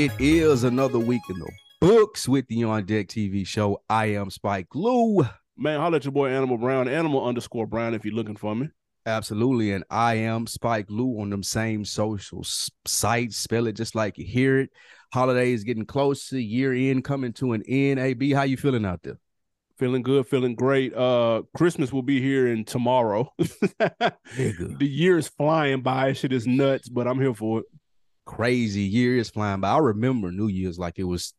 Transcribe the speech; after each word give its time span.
It 0.00 0.12
is 0.18 0.64
another 0.64 0.98
week 0.98 1.20
in 1.28 1.38
the 1.38 1.52
books 1.78 2.26
with 2.26 2.46
the 2.48 2.64
On 2.64 2.86
Deck 2.86 3.08
TV 3.08 3.46
show. 3.46 3.82
I 3.90 4.06
am 4.06 4.30
Spike 4.30 4.74
Lou. 4.74 5.26
Man, 5.58 5.78
holla 5.78 5.96
at 5.96 6.06
your 6.06 6.12
boy 6.12 6.30
Animal 6.30 6.56
Brown, 6.56 6.88
Animal 6.88 7.22
underscore 7.22 7.66
Brown 7.66 7.92
if 7.92 8.02
you're 8.06 8.14
looking 8.14 8.36
for 8.36 8.56
me. 8.56 8.70
Absolutely. 9.04 9.72
And 9.72 9.84
I 9.90 10.14
am 10.14 10.46
Spike 10.46 10.86
Lou 10.88 11.20
on 11.20 11.28
them 11.28 11.42
same 11.42 11.84
social 11.84 12.42
sites. 12.86 13.36
Spell 13.36 13.66
it 13.66 13.76
just 13.76 13.94
like 13.94 14.16
you 14.16 14.24
hear 14.24 14.60
it. 14.60 14.70
Holidays 15.12 15.64
getting 15.64 15.84
closer, 15.84 16.40
year 16.40 16.72
end 16.72 17.04
coming 17.04 17.34
to 17.34 17.52
an 17.52 17.62
end. 17.68 18.00
AB, 18.00 18.32
how 18.32 18.44
you 18.44 18.56
feeling 18.56 18.86
out 18.86 19.02
there? 19.02 19.18
Feeling 19.78 20.02
good, 20.02 20.26
feeling 20.26 20.54
great. 20.54 20.94
Uh, 20.94 21.42
Christmas 21.54 21.92
will 21.92 22.00
be 22.00 22.22
here 22.22 22.46
in 22.46 22.64
tomorrow. 22.64 23.30
The 24.34 24.76
year 24.80 25.18
is 25.18 25.28
flying 25.28 25.82
by. 25.82 26.14
Shit 26.14 26.32
is 26.32 26.46
nuts, 26.46 26.88
but 26.88 27.06
I'm 27.06 27.20
here 27.20 27.34
for 27.34 27.60
it. 27.60 27.66
Crazy 28.36 28.82
year 28.82 29.16
is 29.16 29.28
flying 29.30 29.60
by. 29.60 29.70
I 29.70 29.78
remember 29.78 30.30
New 30.30 30.46
Year's 30.48 30.78
like 30.78 30.98
it 30.98 31.04
was 31.04 31.34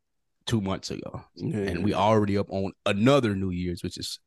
two 0.45 0.59
months 0.59 0.91
ago. 0.91 1.23
Yeah. 1.35 1.57
And 1.59 1.83
we 1.85 1.93
already 1.93 2.37
up 2.37 2.47
on 2.49 2.73
another 2.85 3.35
New 3.35 3.51
Year's, 3.51 3.81
which 3.81 3.97
is 3.97 4.19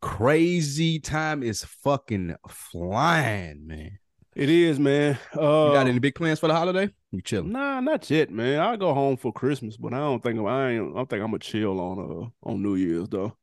crazy. 0.00 1.00
Time 1.00 1.42
is 1.42 1.64
fucking 1.64 2.36
flying, 2.48 3.66
man. 3.66 3.98
It 4.36 4.50
is, 4.50 4.78
man. 4.78 5.18
Uh, 5.34 5.40
You 5.40 5.72
got 5.72 5.88
any 5.88 5.98
big 5.98 6.14
plans 6.14 6.38
for 6.38 6.46
the 6.46 6.54
holiday? 6.54 6.90
You 7.10 7.22
chilling? 7.22 7.52
Nah, 7.52 7.80
not 7.80 8.08
yet, 8.10 8.30
man. 8.30 8.60
I'll 8.60 8.76
go 8.76 8.92
home 8.92 9.16
for 9.16 9.32
Christmas, 9.32 9.76
but 9.76 9.94
I 9.94 9.98
don't 9.98 10.22
think 10.22 10.38
I 10.38 10.72
ain't. 10.72 10.92
I 10.92 10.96
don't 10.96 11.08
think 11.08 11.22
I'm 11.22 11.28
gonna 11.30 11.38
chill 11.38 11.80
on 11.80 11.98
uh 12.44 12.48
on 12.50 12.62
New 12.62 12.74
Year's 12.74 13.08
though. 13.08 13.36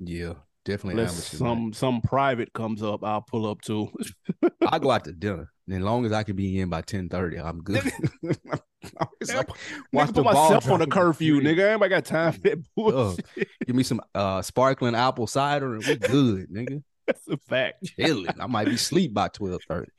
Yeah, 0.00 0.34
definitely. 0.64 1.00
Unless 1.00 1.38
some 1.38 1.72
some 1.72 2.00
private 2.00 2.52
comes 2.52 2.82
up, 2.82 3.04
I'll 3.04 3.22
pull 3.22 3.46
up 3.46 3.62
too. 3.62 3.90
I 4.66 4.80
go 4.80 4.90
out 4.90 5.04
to 5.04 5.12
dinner. 5.12 5.51
And 5.68 5.76
as 5.76 5.82
long 5.82 6.04
as 6.04 6.12
I 6.12 6.22
can 6.24 6.34
be 6.36 6.58
in 6.58 6.68
by 6.68 6.80
ten 6.82 7.08
thirty, 7.08 7.38
I'm 7.38 7.62
good. 7.62 7.82
it's 8.22 8.40
like 9.34 9.48
watch 9.92 10.08
Nigga, 10.08 10.14
the 10.14 10.22
put 10.22 10.32
ball 10.32 10.44
myself 10.50 10.70
on 10.70 10.82
a 10.82 10.86
curfew, 10.86 11.40
nigga. 11.40 11.72
Ain't 11.80 11.88
got 11.88 12.04
time 12.04 12.32
for 12.32 12.40
that 12.40 12.58
bullshit. 12.76 13.24
Give 13.66 13.76
me 13.76 13.82
some 13.84 14.00
uh 14.14 14.42
sparkling 14.42 14.94
apple 14.96 15.26
cider 15.26 15.74
and 15.74 15.84
we 15.86 15.96
good, 15.96 16.50
nigga. 16.50 16.82
That's 17.06 17.26
a 17.28 17.36
fact. 17.36 17.84
Chilling. 17.98 18.28
I 18.40 18.46
might 18.46 18.66
be 18.66 18.74
asleep 18.74 19.12
by 19.14 19.28
twelve 19.28 19.60
thirty. 19.68 19.90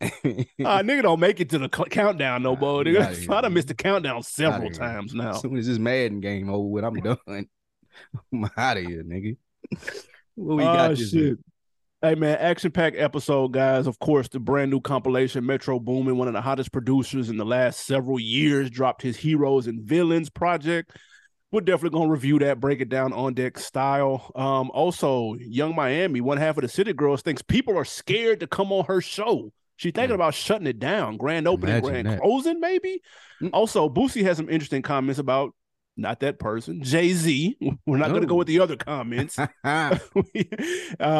Uh, 0.00 0.06
nigga 0.82 1.02
don't 1.02 1.20
make 1.20 1.40
it 1.40 1.50
to 1.50 1.58
the 1.58 1.68
cl- 1.74 1.86
countdown 1.86 2.42
no 2.42 2.56
more. 2.56 2.84
Nah, 2.84 2.90
Nigga, 2.90 3.26
yeah, 3.26 3.34
I 3.34 3.40
done 3.42 3.54
missed 3.54 3.68
the 3.68 3.74
countdown 3.74 4.22
several 4.22 4.70
times 4.70 5.14
now. 5.14 5.30
As 5.30 5.40
soon 5.40 5.56
as 5.56 5.66
this 5.66 5.78
Madden 5.78 6.20
game 6.20 6.48
over 6.50 6.68
with, 6.68 6.84
I'm 6.84 6.94
done. 7.00 7.16
I'm 8.32 8.50
out 8.56 8.76
of 8.78 8.84
here, 8.84 9.02
nigga. 9.02 9.36
What 10.34 10.56
we 10.56 10.62
got 10.62 10.90
Oh, 10.90 10.94
this 10.94 11.10
shit. 11.10 11.22
week? 11.30 11.38
Hey 12.04 12.16
man, 12.16 12.36
action 12.38 12.72
packed 12.72 12.96
episode, 12.98 13.52
guys. 13.52 13.86
Of 13.86 14.00
course, 14.00 14.26
the 14.28 14.40
brand 14.40 14.72
new 14.72 14.80
compilation 14.80 15.46
Metro 15.46 15.78
Boomin, 15.78 16.16
one 16.18 16.26
of 16.26 16.34
the 16.34 16.40
hottest 16.40 16.72
producers 16.72 17.30
in 17.30 17.36
the 17.36 17.44
last 17.44 17.86
several 17.86 18.18
years, 18.18 18.70
dropped 18.70 19.02
his 19.02 19.16
Heroes 19.16 19.68
and 19.68 19.80
Villains 19.80 20.28
project. 20.28 20.96
We're 21.52 21.60
definitely 21.60 21.96
gonna 22.00 22.10
review 22.10 22.40
that, 22.40 22.58
break 22.58 22.80
it 22.80 22.88
down 22.88 23.12
on 23.12 23.34
deck 23.34 23.56
style. 23.56 24.32
Um, 24.34 24.70
also, 24.74 25.34
Yung 25.38 25.76
Miami, 25.76 26.20
one 26.20 26.38
half 26.38 26.56
of 26.56 26.62
the 26.62 26.68
City 26.68 26.92
Girls, 26.92 27.22
thinks 27.22 27.40
people 27.40 27.78
are 27.78 27.84
scared 27.84 28.40
to 28.40 28.48
come 28.48 28.72
on 28.72 28.84
her 28.86 29.00
show. 29.00 29.52
She's 29.76 29.92
thinking 29.92 30.12
Mm. 30.12 30.16
about 30.16 30.34
shutting 30.34 30.66
it 30.66 30.80
down, 30.80 31.18
grand 31.18 31.46
opening, 31.46 31.76
Imagine 31.76 31.90
grand 31.90 32.06
that. 32.08 32.20
closing, 32.20 32.58
maybe. 32.58 33.00
Mm. 33.40 33.50
Also, 33.52 33.88
Boosie 33.88 34.24
has 34.24 34.38
some 34.38 34.48
interesting 34.50 34.82
comments 34.82 35.20
about 35.20 35.54
not 35.96 36.20
that 36.20 36.38
person, 36.38 36.82
Jay 36.82 37.12
Z. 37.12 37.56
We're 37.86 37.98
not 37.98 38.12
gonna 38.12 38.26
go 38.26 38.34
Oh. 38.34 38.38
with 38.38 38.46
the 38.46 38.60
other 38.60 38.76
comments. 38.76 39.38
uh, 39.64 39.98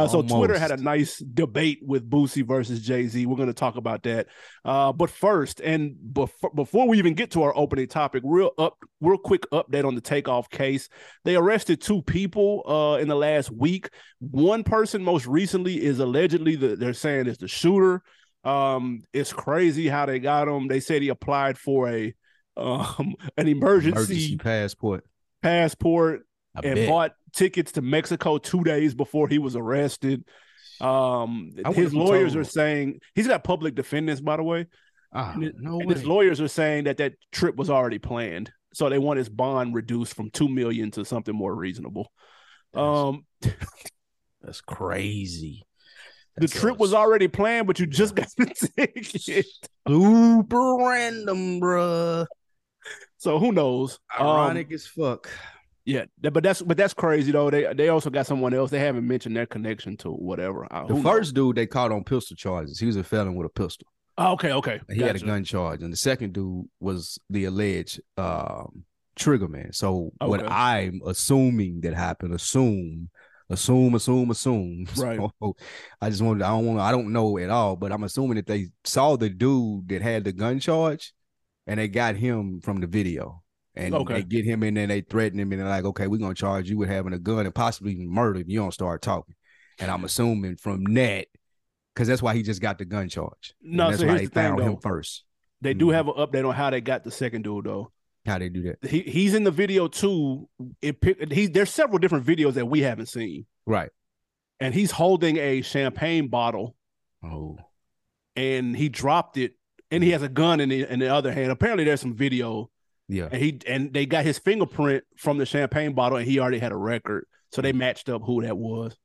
so 0.08 0.22
Twitter 0.22 0.58
had 0.58 0.70
a 0.70 0.76
nice 0.76 1.18
debate 1.18 1.80
with 1.82 2.08
Boosie 2.08 2.46
versus 2.46 2.80
Jay 2.80 3.06
Z. 3.06 3.26
We're 3.26 3.36
going 3.36 3.48
to 3.48 3.54
talk 3.54 3.76
about 3.76 4.02
that. 4.04 4.28
Uh, 4.64 4.92
but 4.92 5.10
first, 5.10 5.60
and 5.60 5.96
before 6.12 6.50
before 6.54 6.88
we 6.88 6.98
even 6.98 7.14
get 7.14 7.30
to 7.32 7.42
our 7.42 7.56
opening 7.56 7.86
topic, 7.86 8.22
real 8.24 8.50
up, 8.58 8.78
real 9.00 9.18
quick 9.18 9.42
update 9.50 9.84
on 9.84 9.94
the 9.94 10.00
takeoff 10.00 10.48
case. 10.50 10.88
They 11.24 11.36
arrested 11.36 11.80
two 11.80 12.02
people 12.02 12.62
uh, 12.66 13.00
in 13.00 13.08
the 13.08 13.16
last 13.16 13.50
week. 13.50 13.90
One 14.20 14.64
person, 14.64 15.02
most 15.04 15.26
recently, 15.26 15.82
is 15.82 15.98
allegedly 15.98 16.56
the, 16.56 16.76
they're 16.76 16.92
saying 16.94 17.26
is 17.26 17.38
the 17.38 17.48
shooter. 17.48 18.02
Um, 18.44 19.02
it's 19.12 19.32
crazy 19.32 19.88
how 19.88 20.06
they 20.06 20.18
got 20.18 20.48
him. 20.48 20.66
They 20.68 20.80
said 20.80 21.02
he 21.02 21.08
applied 21.08 21.58
for 21.58 21.88
a 21.88 22.14
um 22.56 23.14
an 23.36 23.48
emergency, 23.48 23.90
Emergency 23.96 24.36
passport. 24.38 25.04
passport 25.42 26.22
I 26.54 26.60
and 26.64 26.74
bet. 26.74 26.88
bought 26.88 27.14
tickets 27.34 27.72
to 27.72 27.82
Mexico 27.82 28.38
two 28.38 28.62
days 28.64 28.94
before 28.94 29.28
he 29.28 29.38
was 29.38 29.56
arrested. 29.56 30.24
Um, 30.80 31.52
his 31.74 31.94
lawyers 31.94 32.32
told. 32.32 32.44
are 32.46 32.48
saying 32.48 33.00
he's 33.14 33.28
got 33.28 33.44
public 33.44 33.74
defendants, 33.74 34.20
by 34.20 34.36
the 34.36 34.42
way. 34.42 34.66
Ah, 35.14 35.32
And, 35.34 35.52
no 35.60 35.78
and 35.78 35.88
way. 35.88 35.94
his 35.94 36.04
lawyers 36.04 36.40
are 36.40 36.48
saying 36.48 36.84
that 36.84 36.96
that 36.98 37.14
trip 37.30 37.54
was 37.56 37.70
already 37.70 37.98
planned, 37.98 38.50
so 38.74 38.88
they 38.88 38.98
want 38.98 39.18
his 39.18 39.28
bond 39.28 39.74
reduced 39.74 40.14
from 40.14 40.30
two 40.30 40.48
million 40.48 40.90
to 40.92 41.04
something 41.04 41.34
more 41.34 41.54
reasonable. 41.54 42.10
Um, 42.74 43.24
That's 44.42 44.60
crazy. 44.60 45.64
the 46.36 46.42
That's 46.42 46.52
trip 46.58 46.78
was 46.78 46.92
already 46.94 47.28
planned, 47.28 47.66
but 47.66 47.78
you 47.78 47.86
just 47.86 48.14
got 48.14 48.28
the 48.36 48.46
ticket. 48.76 49.46
super 49.86 50.76
random, 50.78 51.60
bruh. 51.60 52.26
So 53.22 53.38
who 53.38 53.52
knows? 53.52 54.00
Um, 54.18 54.26
Ironic 54.26 54.72
as 54.72 54.84
fuck. 54.84 55.30
yeah, 55.84 56.06
but 56.20 56.42
that's 56.42 56.60
but 56.60 56.76
that's 56.76 56.92
crazy 56.92 57.30
though. 57.30 57.50
They 57.50 57.72
they 57.72 57.88
also 57.88 58.10
got 58.10 58.26
someone 58.26 58.52
else. 58.52 58.72
They 58.72 58.80
haven't 58.80 59.06
mentioned 59.06 59.36
their 59.36 59.46
connection 59.46 59.96
to 59.98 60.10
whatever. 60.10 60.66
Uh, 60.72 60.86
The 60.86 61.00
first 61.00 61.32
dude 61.32 61.54
they 61.54 61.66
caught 61.68 61.92
on 61.92 62.02
pistol 62.02 62.34
charges. 62.36 62.80
He 62.80 62.86
was 62.86 62.96
a 62.96 63.04
felon 63.04 63.36
with 63.36 63.46
a 63.46 63.50
pistol. 63.50 63.86
Oh, 64.18 64.32
okay, 64.32 64.50
okay. 64.54 64.80
He 64.90 65.00
had 65.02 65.14
a 65.14 65.20
gun 65.20 65.44
charge, 65.44 65.84
and 65.84 65.92
the 65.92 65.96
second 65.96 66.32
dude 66.32 66.66
was 66.80 67.16
the 67.30 67.44
alleged 67.44 68.00
um, 68.16 68.82
trigger 69.14 69.46
man. 69.46 69.72
So 69.72 70.10
what 70.20 70.42
I'm 70.50 71.00
assuming 71.06 71.80
that 71.82 71.94
happened, 71.94 72.34
assume, 72.34 73.08
assume, 73.48 73.94
assume, 73.94 74.32
assume. 74.32 74.86
Right. 74.96 75.20
So 75.40 75.54
I 76.00 76.10
just 76.10 76.22
wanted, 76.22 76.42
I 76.42 76.48
don't 76.50 76.66
want, 76.66 76.80
I 76.80 76.90
don't 76.90 77.12
know 77.12 77.38
at 77.38 77.50
all, 77.50 77.76
but 77.76 77.92
I'm 77.92 78.02
assuming 78.02 78.34
that 78.34 78.46
they 78.48 78.66
saw 78.84 79.14
the 79.16 79.30
dude 79.30 79.88
that 79.90 80.02
had 80.02 80.24
the 80.24 80.32
gun 80.32 80.58
charge, 80.58 81.14
and 81.66 81.78
they 81.78 81.88
got 81.88 82.16
him 82.16 82.60
from 82.60 82.80
the 82.80 82.86
video. 82.86 83.42
And 83.74 83.94
Okay. 83.94 84.14
they 84.14 84.22
get 84.22 84.44
him 84.44 84.62
in 84.62 84.74
there, 84.74 84.86
they 84.86 85.00
threaten 85.00 85.40
him, 85.40 85.50
and 85.52 85.60
they're 85.60 85.68
like, 85.68 85.84
okay, 85.84 86.06
we're 86.06 86.18
gonna 86.18 86.34
charge 86.34 86.68
you 86.68 86.76
with 86.76 86.90
having 86.90 87.12
a 87.14 87.18
gun 87.18 87.46
and 87.46 87.54
possibly 87.54 87.96
murder 87.96 88.40
if 88.40 88.48
you 88.48 88.58
don't 88.58 88.74
start 88.74 89.00
talking. 89.00 89.34
And 89.78 89.90
I'm 89.90 90.04
assuming 90.04 90.56
from 90.56 90.84
that, 90.94 91.28
because 91.94 92.06
that's 92.08 92.20
why 92.22 92.34
he 92.34 92.42
just 92.42 92.60
got 92.60 92.76
the 92.78 92.84
gun 92.84 93.08
charge. 93.08 93.54
And 93.62 93.72
No, 93.76 93.88
that's 93.88 94.00
so 94.00 94.06
why 94.06 94.14
they 94.18 94.24
the 94.26 94.30
thing, 94.30 94.44
found 94.56 94.60
him 94.60 94.76
first. 94.76 95.24
They 95.62 95.72
do 95.74 95.86
Mhm. 95.86 95.94
have 95.94 96.08
an 96.08 96.14
update 96.14 96.46
on 96.46 96.54
how 96.54 96.68
they 96.70 96.80
got 96.82 97.04
the 97.04 97.10
second 97.10 97.42
dude 97.42 97.64
though. 97.64 97.90
How 98.26 98.38
they 98.38 98.48
do 98.50 98.62
that? 98.64 98.84
He 98.88 99.00
he's 99.00 99.32
in 99.34 99.44
the 99.44 99.50
video 99.50 99.88
too. 99.88 100.48
It 100.82 100.98
he 101.32 101.46
there's 101.46 101.70
several 101.70 101.98
different 101.98 102.26
videos 102.26 102.52
that 102.54 102.66
we 102.66 102.80
haven't 102.80 103.06
seen, 103.06 103.46
Right. 103.66 103.90
and 104.60 104.74
he's 104.74 104.90
holding 104.90 105.38
a 105.38 105.62
champagne 105.62 106.28
bottle, 106.28 106.76
Oh, 107.24 107.56
and 108.36 108.76
he 108.76 108.88
dropped 108.88 109.38
it 109.38 109.54
and 109.92 110.02
he 110.02 110.10
has 110.10 110.22
a 110.22 110.28
gun 110.28 110.58
in 110.58 110.70
the 110.70 110.90
in 110.90 110.98
the 110.98 111.14
other 111.14 111.32
hand. 111.32 111.52
Apparently, 111.52 111.84
there's 111.84 112.00
some 112.00 112.16
video. 112.16 112.70
Yeah. 113.08 113.28
And 113.30 113.40
he 113.42 113.60
and 113.66 113.92
they 113.92 114.06
got 114.06 114.24
his 114.24 114.38
fingerprint 114.38 115.04
from 115.16 115.38
the 115.38 115.46
champagne 115.46 115.92
bottle, 115.92 116.18
and 116.18 116.26
he 116.26 116.40
already 116.40 116.58
had 116.58 116.72
a 116.72 116.76
record, 116.76 117.26
so 117.52 117.60
they 117.60 117.72
matched 117.72 118.08
up 118.08 118.22
who 118.24 118.42
that 118.42 118.56
was. 118.56 118.96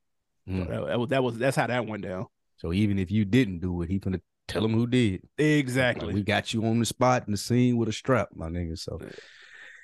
Mm. 0.50 0.66
So 0.66 0.72
that, 0.72 0.88
that 0.88 1.00
was 1.00 1.10
that 1.10 1.24
was 1.24 1.38
that's 1.38 1.58
how 1.58 1.68
that 1.68 1.86
went 1.86 2.04
down. 2.04 2.28
So 2.56 2.74
even 2.74 2.98
if 2.98 3.12
you 3.12 3.26
didn't 3.26 3.60
do 3.60 3.82
it, 3.82 3.90
he 3.90 4.00
gonna 4.00 4.22
tell 4.48 4.64
him 4.64 4.74
who 4.74 4.88
did. 4.88 5.22
Exactly. 5.38 6.08
Like, 6.08 6.16
we 6.16 6.24
got 6.24 6.54
you 6.54 6.66
on 6.66 6.80
the 6.80 6.86
spot 6.86 7.24
in 7.28 7.32
the 7.32 7.38
scene 7.38 7.78
with 7.78 7.90
a 7.90 7.94
strap, 7.94 8.30
my 8.34 8.48
nigga. 8.48 8.80
So 8.80 9.00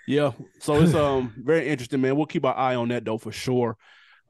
Yeah. 0.07 0.31
So 0.59 0.81
it's 0.81 0.94
um 0.94 1.33
very 1.38 1.67
interesting, 1.67 1.99
man. 1.99 2.15
We'll 2.15 2.25
keep 2.25 2.45
our 2.45 2.56
eye 2.56 2.75
on 2.75 2.88
that 2.89 3.03
though 3.03 3.17
for 3.17 3.31
sure. 3.31 3.77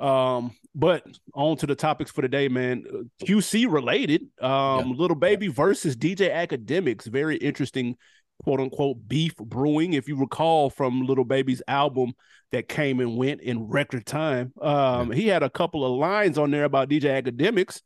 Um, 0.04 0.52
but 0.76 1.06
on 1.34 1.56
to 1.58 1.68
the 1.68 1.76
topics 1.76 2.12
for 2.12 2.22
today, 2.22 2.50
man. 2.50 2.84
QC 3.24 3.72
related. 3.72 4.24
Um, 4.42 4.90
Yeah. 4.90 4.94
Lil 4.98 5.16
Baby 5.16 5.48
versus 5.48 5.96
DJ 5.96 6.30
Akademiks. 6.30 7.06
Very 7.06 7.38
interesting, 7.38 7.96
quote 8.44 8.60
unquote, 8.60 9.08
beef 9.08 9.36
brewing. 9.38 9.94
If 9.94 10.08
you 10.08 10.18
recall 10.18 10.70
from 10.70 11.06
Lil 11.06 11.24
Baby's 11.24 11.62
album 11.68 12.14
that 12.52 12.68
came 12.68 13.00
and 13.00 13.18
went 13.18 13.42
in 13.42 13.68
record 13.68 14.06
time. 14.06 14.54
Um, 14.62 15.12
he 15.12 15.28
had 15.28 15.42
a 15.42 15.50
couple 15.50 15.86
of 15.86 15.98
lines 15.98 16.38
on 16.38 16.52
there 16.52 16.66
about 16.66 16.90
DJ 16.90 17.22
Akademiks. 17.22 17.82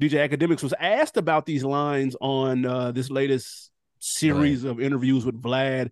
DJ 0.00 0.28
Akademiks 0.28 0.62
was 0.62 0.74
asked 0.80 1.16
about 1.16 1.46
these 1.46 1.64
lines 1.64 2.16
on 2.20 2.66
uh, 2.66 2.92
this 2.92 3.08
latest 3.10 3.70
series 4.00 4.64
of 4.64 4.80
interviews 4.80 5.24
with 5.24 5.40
Vlad. 5.40 5.90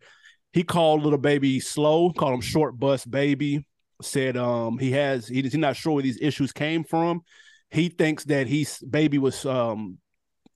He 0.53 0.65
called 0.65 1.05
Lil 1.05 1.17
Baby 1.17 1.61
slow, 1.61 2.11
called 2.11 2.35
him 2.35 2.41
short 2.41 2.79
bus 2.79 3.05
baby. 3.05 3.65
Said 4.03 4.37
um 4.37 4.79
he 4.79 4.93
has 4.93 5.29
he, 5.29 5.43
he's 5.43 5.55
not 5.55 5.77
sure 5.77 5.95
where 5.95 6.03
these 6.03 6.19
issues 6.21 6.53
came 6.53 6.85
from. 6.85 7.23
He 7.71 7.89
thinks 7.89 8.25
that 8.25 8.47
he's 8.47 8.79
baby 8.79 9.19
was 9.19 9.45
um 9.47 9.99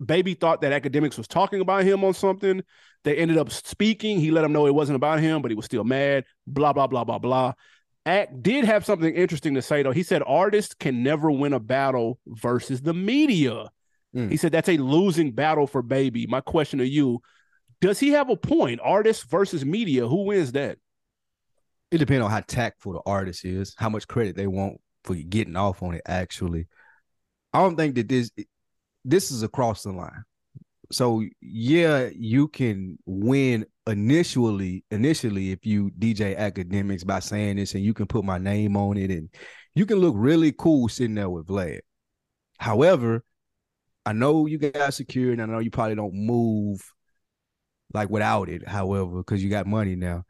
baby 0.04 0.34
thought 0.34 0.60
that 0.62 0.82
Akademiks 0.82 1.16
was 1.16 1.28
talking 1.28 1.60
about 1.60 1.84
him 1.84 2.04
on 2.04 2.14
something. 2.14 2.62
They 3.04 3.16
ended 3.16 3.38
up 3.38 3.50
speaking. 3.50 4.18
He 4.18 4.30
let 4.30 4.44
him 4.44 4.52
know 4.52 4.66
it 4.66 4.74
wasn't 4.74 4.96
about 4.96 5.20
him, 5.20 5.42
but 5.42 5.50
he 5.50 5.54
was 5.54 5.66
still 5.66 5.84
mad. 5.84 6.24
Blah 6.46 6.72
blah 6.72 6.86
blah 6.86 7.04
blah 7.04 7.18
blah. 7.18 7.52
Act 8.06 8.42
did 8.42 8.64
have 8.64 8.84
something 8.84 9.14
interesting 9.14 9.54
to 9.54 9.62
say 9.62 9.82
though. 9.82 9.92
He 9.92 10.02
said 10.02 10.22
artists 10.26 10.74
can 10.74 11.02
never 11.02 11.30
win 11.30 11.52
a 11.52 11.60
battle 11.60 12.18
versus 12.26 12.82
the 12.82 12.94
media. 12.94 13.70
Mm. 14.14 14.30
He 14.30 14.36
said 14.36 14.52
that's 14.52 14.68
a 14.68 14.76
losing 14.76 15.32
battle 15.32 15.66
for 15.66 15.82
baby. 15.82 16.26
My 16.26 16.40
question 16.40 16.78
to 16.80 16.86
you, 16.86 17.20
does 17.80 17.98
he 17.98 18.10
have 18.10 18.30
a 18.30 18.36
point? 18.36 18.80
Artists 18.82 19.24
versus 19.24 19.64
media, 19.64 20.06
who 20.06 20.24
wins 20.24 20.52
that? 20.52 20.78
It 21.94 21.98
depends 21.98 22.24
on 22.24 22.30
how 22.32 22.40
tactful 22.40 22.94
the 22.94 23.00
artist 23.06 23.44
is, 23.44 23.72
how 23.78 23.88
much 23.88 24.08
credit 24.08 24.34
they 24.34 24.48
want 24.48 24.80
for 25.04 25.14
getting 25.14 25.54
off 25.54 25.80
on 25.80 25.94
it. 25.94 26.02
Actually, 26.06 26.66
I 27.52 27.60
don't 27.60 27.76
think 27.76 27.94
that 27.94 28.08
this 28.08 28.32
this 29.04 29.30
is 29.30 29.44
across 29.44 29.84
the 29.84 29.92
line. 29.92 30.24
So 30.90 31.22
yeah, 31.40 32.10
you 32.12 32.48
can 32.48 32.98
win 33.06 33.64
initially 33.86 34.84
initially 34.90 35.52
if 35.52 35.64
you 35.64 35.92
DJ 35.96 36.36
Akademiks 36.36 37.06
by 37.06 37.20
saying 37.20 37.58
this, 37.58 37.76
and 37.76 37.84
you 37.84 37.94
can 37.94 38.06
put 38.06 38.24
my 38.24 38.38
name 38.38 38.76
on 38.76 38.96
it, 38.96 39.12
and 39.12 39.28
you 39.76 39.86
can 39.86 39.98
look 39.98 40.14
really 40.18 40.50
cool 40.50 40.88
sitting 40.88 41.14
there 41.14 41.30
with 41.30 41.46
Vlad. 41.46 41.78
However, 42.58 43.22
I 44.04 44.14
know 44.14 44.46
you 44.46 44.58
got 44.58 44.94
security, 44.94 45.40
and 45.40 45.42
I 45.48 45.54
know 45.54 45.60
you 45.60 45.70
probably 45.70 45.94
don't 45.94 46.14
move 46.26 46.80
like 47.92 48.10
without 48.10 48.48
it. 48.48 48.66
However, 48.66 49.18
because 49.18 49.44
you 49.44 49.48
got 49.48 49.68
money 49.68 49.94
now. 49.94 50.24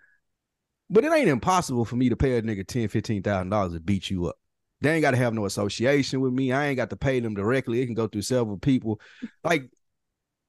But 0.91 1.05
it 1.05 1.13
ain't 1.13 1.29
impossible 1.29 1.85
for 1.85 1.97
me 1.97 2.09
to 2.09 2.17
pay 2.17 2.37
a 2.37 2.43
nigga 2.43 2.67
ten, 2.67 2.89
fifteen 2.89 3.23
thousand 3.23 3.51
dollars 3.51 3.73
to 3.73 3.81
beat 3.81 4.11
you 4.11 4.27
up. 4.27 4.37
They 4.81 4.93
ain't 4.93 5.03
got 5.03 5.13
to 5.13 5.17
have 5.17 5.33
no 5.33 5.47
association 5.47 6.21
with 6.21 6.33
me. 6.33 6.53
I 6.53 6.67
ain't 6.67 6.77
got 6.77 6.91
to 6.91 6.97
pay 6.97 7.19
them 7.21 7.35
directly. 7.35 7.81
It 7.81 7.87
can 7.87 7.95
go 7.95 8.07
through 8.07 8.23
several 8.23 8.59
people. 8.59 9.01
Like, 9.43 9.71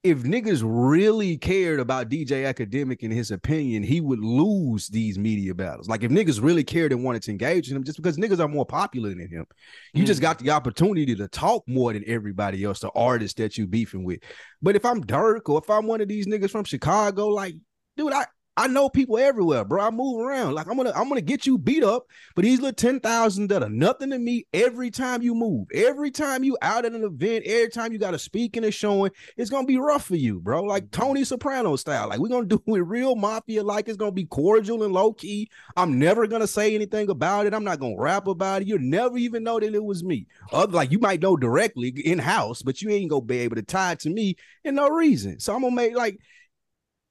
if 0.02 0.22
niggas 0.22 0.62
really 0.62 1.36
cared 1.36 1.80
about 1.80 2.10
DJ 2.10 2.46
Academic 2.46 3.02
in 3.02 3.10
his 3.10 3.30
opinion, 3.30 3.82
he 3.82 4.00
would 4.00 4.20
lose 4.20 4.88
these 4.88 5.18
media 5.18 5.54
battles. 5.54 5.88
Like, 5.88 6.02
if 6.02 6.12
niggas 6.12 6.42
really 6.42 6.64
cared 6.64 6.92
and 6.92 7.02
wanted 7.02 7.22
to 7.22 7.30
engage 7.30 7.70
in 7.70 7.76
him, 7.76 7.82
just 7.82 7.96
because 7.96 8.18
niggas 8.18 8.38
are 8.38 8.46
more 8.46 8.66
popular 8.66 9.08
than 9.08 9.28
him, 9.28 9.46
you 9.94 10.04
just 10.04 10.18
mm-hmm. 10.18 10.26
got 10.26 10.38
the 10.38 10.50
opportunity 10.50 11.16
to 11.16 11.28
talk 11.28 11.64
more 11.66 11.92
than 11.92 12.04
everybody 12.06 12.62
else, 12.62 12.80
the 12.80 12.90
artist 12.90 13.38
that 13.38 13.56
you 13.56 13.66
beefing 13.66 14.04
with. 14.04 14.20
But 14.60 14.76
if 14.76 14.84
I'm 14.84 15.02
Durk 15.02 15.48
or 15.48 15.58
if 15.58 15.70
I'm 15.70 15.86
one 15.86 16.00
of 16.00 16.08
these 16.08 16.26
niggas 16.26 16.50
from 16.50 16.64
Chicago, 16.64 17.28
like, 17.28 17.54
dude, 17.96 18.12
I 18.12 18.26
I 18.58 18.68
know 18.68 18.88
people 18.88 19.18
everywhere, 19.18 19.64
bro. 19.64 19.82
I 19.82 19.90
move 19.90 20.20
around. 20.20 20.54
Like 20.54 20.66
I'm 20.66 20.76
gonna, 20.78 20.92
I'm 20.96 21.08
gonna 21.08 21.20
get 21.20 21.46
you 21.46 21.58
beat 21.58 21.84
up. 21.84 22.06
But 22.34 22.44
these 22.44 22.58
little 22.58 22.72
ten 22.72 23.00
thousand 23.00 23.48
that 23.48 23.62
are 23.62 23.68
nothing 23.68 24.10
to 24.10 24.18
me. 24.18 24.46
Every 24.54 24.90
time 24.90 25.20
you 25.20 25.34
move, 25.34 25.66
every 25.74 26.10
time 26.10 26.42
you 26.42 26.56
out 26.62 26.86
at 26.86 26.92
an 26.94 27.04
event, 27.04 27.44
every 27.46 27.68
time 27.68 27.92
you 27.92 27.98
got 27.98 28.12
to 28.12 28.18
speak 28.18 28.56
in 28.56 28.64
a 28.64 28.70
showing, 28.70 29.10
it's 29.36 29.50
gonna 29.50 29.66
be 29.66 29.76
rough 29.76 30.06
for 30.06 30.16
you, 30.16 30.40
bro. 30.40 30.62
Like 30.62 30.84
mm-hmm. 30.84 31.02
Tony 31.02 31.24
Soprano 31.24 31.76
style. 31.76 32.08
Like 32.08 32.18
we're 32.18 32.28
gonna 32.28 32.46
do 32.46 32.62
it 32.66 32.80
real 32.80 33.14
mafia. 33.14 33.62
Like 33.62 33.88
it's 33.88 33.98
gonna 33.98 34.12
be 34.12 34.24
cordial 34.24 34.84
and 34.84 34.92
low 34.94 35.12
key. 35.12 35.50
I'm 35.76 35.98
never 35.98 36.26
gonna 36.26 36.46
say 36.46 36.74
anything 36.74 37.10
about 37.10 37.46
it. 37.46 37.52
I'm 37.52 37.64
not 37.64 37.78
gonna 37.78 37.98
rap 37.98 38.26
about 38.26 38.62
it. 38.62 38.68
You'll 38.68 38.78
never 38.78 39.18
even 39.18 39.42
know 39.42 39.60
that 39.60 39.74
it 39.74 39.84
was 39.84 40.02
me. 40.02 40.26
Other 40.50 40.72
like 40.72 40.90
you 40.90 40.98
might 40.98 41.20
know 41.20 41.36
directly 41.36 41.88
in 41.88 42.18
house, 42.18 42.62
but 42.62 42.80
you 42.80 42.88
ain't 42.88 43.10
gonna 43.10 43.20
be 43.20 43.38
able 43.40 43.56
to 43.56 43.62
tie 43.62 43.92
it 43.92 44.00
to 44.00 44.10
me 44.10 44.36
in 44.64 44.76
no 44.76 44.88
reason. 44.88 45.40
So 45.40 45.54
I'm 45.54 45.60
gonna 45.60 45.74
make 45.74 45.94
like 45.94 46.18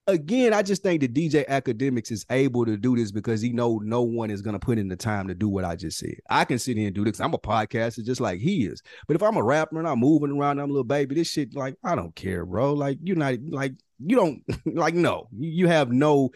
again, 0.07 0.53
I 0.53 0.61
just 0.61 0.83
think 0.83 1.01
that 1.01 1.13
DJ 1.13 1.45
Akademiks 1.47 2.11
is 2.11 2.25
able 2.29 2.65
to 2.65 2.77
do 2.77 2.95
this 2.95 3.11
because 3.11 3.41
he 3.41 3.51
know 3.51 3.79
no 3.83 4.01
one 4.01 4.29
is 4.29 4.41
gonna 4.41 4.59
put 4.59 4.77
in 4.77 4.87
the 4.87 4.95
time 4.95 5.27
to 5.27 5.33
do 5.33 5.49
what 5.49 5.65
I 5.65 5.75
just 5.75 5.97
said. 5.97 6.15
I 6.29 6.45
can 6.45 6.59
sit 6.59 6.77
here 6.77 6.87
and 6.87 6.95
do 6.95 7.03
this. 7.03 7.19
I'm 7.19 7.33
a 7.33 7.39
podcaster 7.39 8.03
just 8.03 8.21
like 8.21 8.39
he 8.39 8.65
is. 8.65 8.81
But 9.07 9.15
if 9.15 9.23
I'm 9.23 9.37
a 9.37 9.43
rapper 9.43 9.79
and 9.79 9.87
I'm 9.87 9.99
moving 9.99 10.31
around, 10.31 10.59
I'm 10.59 10.69
a 10.69 10.73
Lil 10.73 10.83
Baby, 10.83 11.15
this 11.15 11.29
shit, 11.29 11.55
like, 11.55 11.75
I 11.83 11.95
don't 11.95 12.15
care, 12.15 12.45
bro. 12.45 12.73
Like, 12.73 12.99
you're 13.03 13.17
not 13.17 13.35
like 13.49 13.73
you 13.99 14.15
don't 14.15 14.43
like 14.65 14.93
no, 14.93 15.27
you 15.37 15.67
have 15.67 15.91
no 15.91 16.29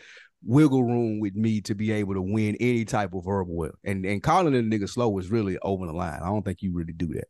wiggle 0.44 0.84
room 0.84 1.20
with 1.20 1.36
me 1.36 1.60
to 1.62 1.76
be 1.76 1.92
able 1.92 2.14
to 2.14 2.22
win 2.22 2.56
any 2.60 2.86
type 2.86 3.14
of 3.14 3.26
verbal. 3.26 3.70
And 3.84 4.06
and 4.06 4.24
calling 4.24 4.56
a 4.56 4.60
nigga 4.60 4.90
slow 4.90 5.10
was 5.10 5.30
really 5.30 5.58
over 5.60 5.86
the 5.86 5.94
line. 5.94 6.20
I 6.22 6.28
don't 6.28 6.44
think 6.44 6.62
you 6.62 6.74
really 6.74 6.94
do 6.94 7.08
that. 7.16 7.28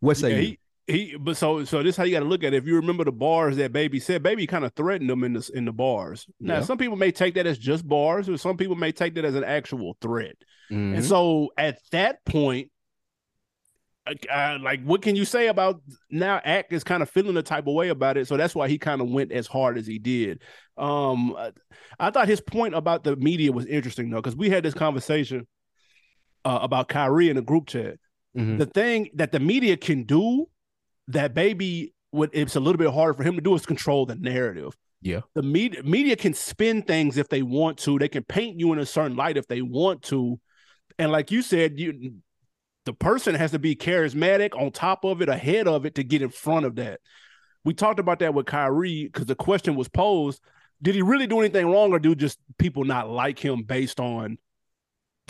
What 0.00 0.16
say 0.16 0.30
Yeah, 0.30 0.36
you? 0.36 0.42
he, 0.42 0.58
he 0.90 1.16
but 1.16 1.36
so 1.36 1.64
so 1.64 1.82
this 1.82 1.94
is 1.94 1.96
how 1.96 2.04
you 2.04 2.12
got 2.12 2.20
to 2.20 2.26
look 2.26 2.44
at 2.44 2.52
it. 2.54 2.56
If 2.58 2.66
you 2.66 2.76
remember 2.76 3.04
the 3.04 3.12
bars 3.12 3.56
that 3.56 3.72
baby 3.72 4.00
said, 4.00 4.22
baby 4.22 4.46
kind 4.46 4.64
of 4.64 4.72
threatened 4.74 5.08
them 5.10 5.24
in 5.24 5.32
the 5.34 5.50
in 5.54 5.64
the 5.64 5.72
bars. 5.72 6.26
Now 6.40 6.56
Yeah. 6.56 6.60
some 6.62 6.78
people 6.78 6.96
may 6.96 7.10
take 7.12 7.34
that 7.34 7.46
as 7.46 7.58
just 7.58 7.86
bars, 7.88 8.28
or 8.28 8.36
some 8.36 8.56
people 8.56 8.76
may 8.76 8.92
take 8.92 9.14
that 9.14 9.24
as 9.24 9.34
an 9.34 9.44
actual 9.44 9.96
threat. 10.00 10.36
Mhm. 10.70 10.96
And 10.96 11.04
so 11.04 11.50
at 11.56 11.78
that 11.90 12.24
point, 12.24 12.70
uh, 14.32 14.58
like 14.60 14.82
what 14.82 15.02
can 15.02 15.14
you 15.14 15.24
say 15.24 15.48
about 15.48 15.82
now? 16.10 16.40
Act 16.44 16.72
is 16.72 16.82
kind 16.84 17.02
of 17.02 17.10
feeling 17.10 17.34
the 17.34 17.42
type 17.42 17.66
of 17.66 17.74
way 17.74 17.88
about 17.90 18.16
it, 18.16 18.26
so 18.26 18.36
that's 18.36 18.54
why 18.54 18.66
he 18.68 18.78
kind 18.78 19.00
of 19.00 19.08
went 19.10 19.30
as 19.32 19.46
hard 19.46 19.78
as 19.78 19.86
he 19.86 19.98
did. 19.98 20.42
Um, 20.76 21.36
I- 21.98 22.10
thought 22.10 22.26
his 22.28 22.40
point 22.40 22.74
about 22.74 23.04
the 23.04 23.14
media 23.16 23.52
was 23.52 23.66
interesting 23.66 24.10
though, 24.10 24.16
because 24.22 24.36
we 24.36 24.48
had 24.50 24.62
this 24.64 24.74
conversation 24.74 25.46
uh, 26.44 26.58
about 26.62 26.88
Kyrie 26.88 27.28
in 27.28 27.36
the 27.36 27.42
group 27.42 27.66
chat. 27.66 27.98
Mhm. 28.36 28.58
The 28.58 28.66
thing 28.66 29.10
that 29.14 29.30
the 29.32 29.40
media 29.40 29.76
can 29.76 30.04
do 30.04 30.46
that 31.12 31.34
baby 31.34 31.94
would 32.12 32.30
it's 32.32 32.56
a 32.56 32.60
little 32.60 32.78
bit 32.78 32.92
harder 32.92 33.14
for 33.14 33.22
him 33.22 33.36
to 33.36 33.40
do 33.40 33.54
is 33.54 33.66
control 33.66 34.06
the 34.06 34.16
narrative. 34.16 34.76
Yeah. 35.02 35.20
The 35.34 35.42
media 35.42 35.82
media 35.82 36.16
can 36.16 36.34
spin 36.34 36.82
things 36.82 37.16
if 37.16 37.28
they 37.28 37.42
want 37.42 37.78
to. 37.78 37.98
They 37.98 38.08
can 38.08 38.24
paint 38.24 38.58
you 38.58 38.72
in 38.72 38.78
a 38.78 38.86
certain 38.86 39.16
light 39.16 39.36
if 39.36 39.46
they 39.46 39.62
want 39.62 40.02
to. 40.04 40.38
And 40.98 41.10
like 41.10 41.30
you 41.30 41.42
said, 41.42 41.78
you 41.78 42.14
the 42.86 42.92
person 42.92 43.34
has 43.34 43.50
to 43.52 43.58
be 43.58 43.76
charismatic 43.76 44.58
on 44.58 44.72
top 44.72 45.04
of 45.04 45.22
it, 45.22 45.28
ahead 45.28 45.68
of 45.68 45.86
it 45.86 45.94
to 45.96 46.04
get 46.04 46.22
in 46.22 46.30
front 46.30 46.66
of 46.66 46.76
that. 46.76 47.00
We 47.64 47.74
talked 47.74 48.00
about 48.00 48.20
that 48.20 48.34
with 48.34 48.46
Kyrie 48.46 49.04
because 49.04 49.26
the 49.26 49.34
question 49.34 49.76
was 49.76 49.88
posed: 49.88 50.42
Did 50.82 50.94
he 50.94 51.02
really 51.02 51.26
do 51.26 51.40
anything 51.40 51.66
wrong, 51.66 51.92
or 51.92 51.98
do 51.98 52.14
just 52.14 52.38
people 52.58 52.84
not 52.84 53.08
like 53.08 53.38
him 53.38 53.62
based 53.62 54.00
on 54.00 54.38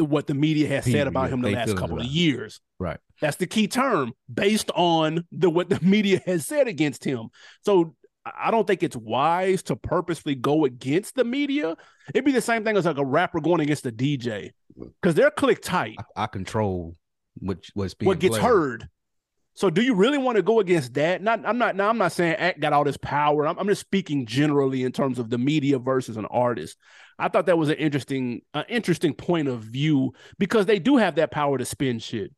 the 0.01 0.05
what 0.07 0.27
the 0.27 0.35
media 0.35 0.67
has 0.67 0.85
said 0.85 1.07
about 1.07 1.29
him 1.29 1.43
the 1.43 1.49
they 1.51 1.55
last 1.55 1.77
couple 1.77 1.99
of 1.99 2.05
about 2.05 2.07
years? 2.07 2.61
Right. 2.79 2.99
That's 3.21 3.37
the 3.37 3.47
key 3.47 3.69
term, 3.69 4.15
based 4.33 4.71
on 4.75 5.27
the 5.31 5.51
what 5.51 5.69
the 5.69 5.79
media 5.87 6.23
has 6.25 6.47
said 6.47 6.69
against 6.69 7.05
him. 7.05 7.29
So 7.65 7.95
I 8.25 8.51
don't 8.51 8.67
think 8.67 8.83
it's 8.83 8.97
wise 8.97 9.63
to 9.65 9.77
purposely 9.77 10.35
go 10.35 10.65
against 10.65 11.15
the 11.15 11.25
media. 11.25 11.77
It'd 12.15 12.25
be 12.25 12.33
the 12.33 12.41
same 12.41 12.65
thing 12.65 12.77
as 12.77 12.87
like 12.87 12.97
a 12.97 13.05
rapper 13.05 13.41
going 13.41 13.61
against 13.61 13.85
a 13.87 13.93
DJ 13.93 14.51
because 15.01 15.15
they're 15.15 15.31
click 15.31 15.61
tight. 15.63 15.97
I, 16.17 16.25
I 16.25 16.27
control 16.27 16.97
what 17.39 17.59
what's 17.75 17.95
being 17.95 18.09
What 18.09 18.19
gets 18.19 18.39
played. 18.39 18.43
heard. 18.43 18.89
So 19.55 19.69
do 19.69 19.83
you 19.83 19.95
really 19.95 20.17
want 20.19 20.37
to 20.37 20.43
go 20.43 20.61
against 20.61 20.95
that? 20.95 21.23
Not 21.23 21.45
I'm 21.45 21.59
not 21.59 21.77
now 21.77 21.89
I'm 21.91 21.99
not 21.99 22.13
saying 22.13 22.37
Act 22.37 22.61
got 22.61 22.73
all 22.73 22.85
this 22.85 22.97
power. 22.97 23.47
I'm, 23.47 23.59
I'm 23.59 23.67
just 23.67 23.81
speaking 23.83 24.25
generally 24.27 24.85
in 24.85 24.93
terms 24.93 25.19
of 25.19 25.29
the 25.29 25.39
media 25.39 25.79
versus 25.79 26.17
an 26.17 26.27
artist. 26.27 26.77
I 27.19 27.29
thought 27.29 27.47
that 27.47 27.59
was 27.59 27.69
an 27.69 27.77
interesting 27.77 28.41
uh, 28.55 28.65
interesting 28.69 29.13
point 29.13 29.49
of 29.49 29.61
view 29.63 30.13
because 30.39 30.67
they 30.67 30.79
do 30.79 30.97
have 30.97 31.17
that 31.17 31.31
power 31.31 31.59
to 31.59 31.65
spin 31.65 31.99
shit. 31.99 32.33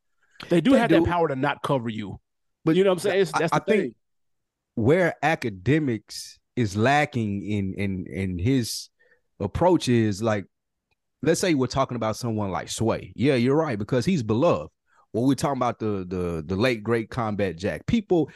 They 0.49 0.59
do 0.59 0.71
They 0.71 0.79
have 0.79 0.89
do. 0.89 0.99
that 1.01 1.05
power 1.09 1.27
to 1.29 1.35
not 1.35 1.61
cover 1.63 1.87
you. 1.87 2.19
But 2.65 2.75
you 2.75 2.83
know 2.83 2.89
what 2.89 2.95
I'm 2.95 2.99
saying? 2.99 3.21
It's, 3.21 3.33
I- 3.33 3.39
that's 3.39 3.53
I 3.53 3.59
the 3.59 3.65
thing. 3.65 3.79
think 3.81 3.95
where 4.75 5.13
Akademiks 5.23 6.39
is 6.55 6.75
lacking 6.75 7.43
in 7.47 7.73
in 7.75 8.05
in 8.07 8.39
his 8.39 8.89
approach 9.39 9.87
is 9.87 10.21
like 10.21 10.45
let's 11.21 11.39
say 11.39 11.53
we're 11.53 11.67
talking 11.67 11.95
about 11.95 12.17
someone 12.17 12.51
like 12.51 12.69
Sway. 12.69 13.13
Yeah, 13.15 13.35
you're 13.35 13.55
right 13.55 13.77
because 13.79 14.03
he's 14.05 14.23
beloved. 14.23 14.71
Well, 15.13 15.25
we're 15.25 15.35
talking 15.35 15.57
about 15.57 15.79
the 15.79 16.05
the 16.07 16.43
the 16.45 16.55
late 16.55 16.83
great 16.83 17.09
combat 17.09 17.55
Jack. 17.57 17.85
People 17.85 18.29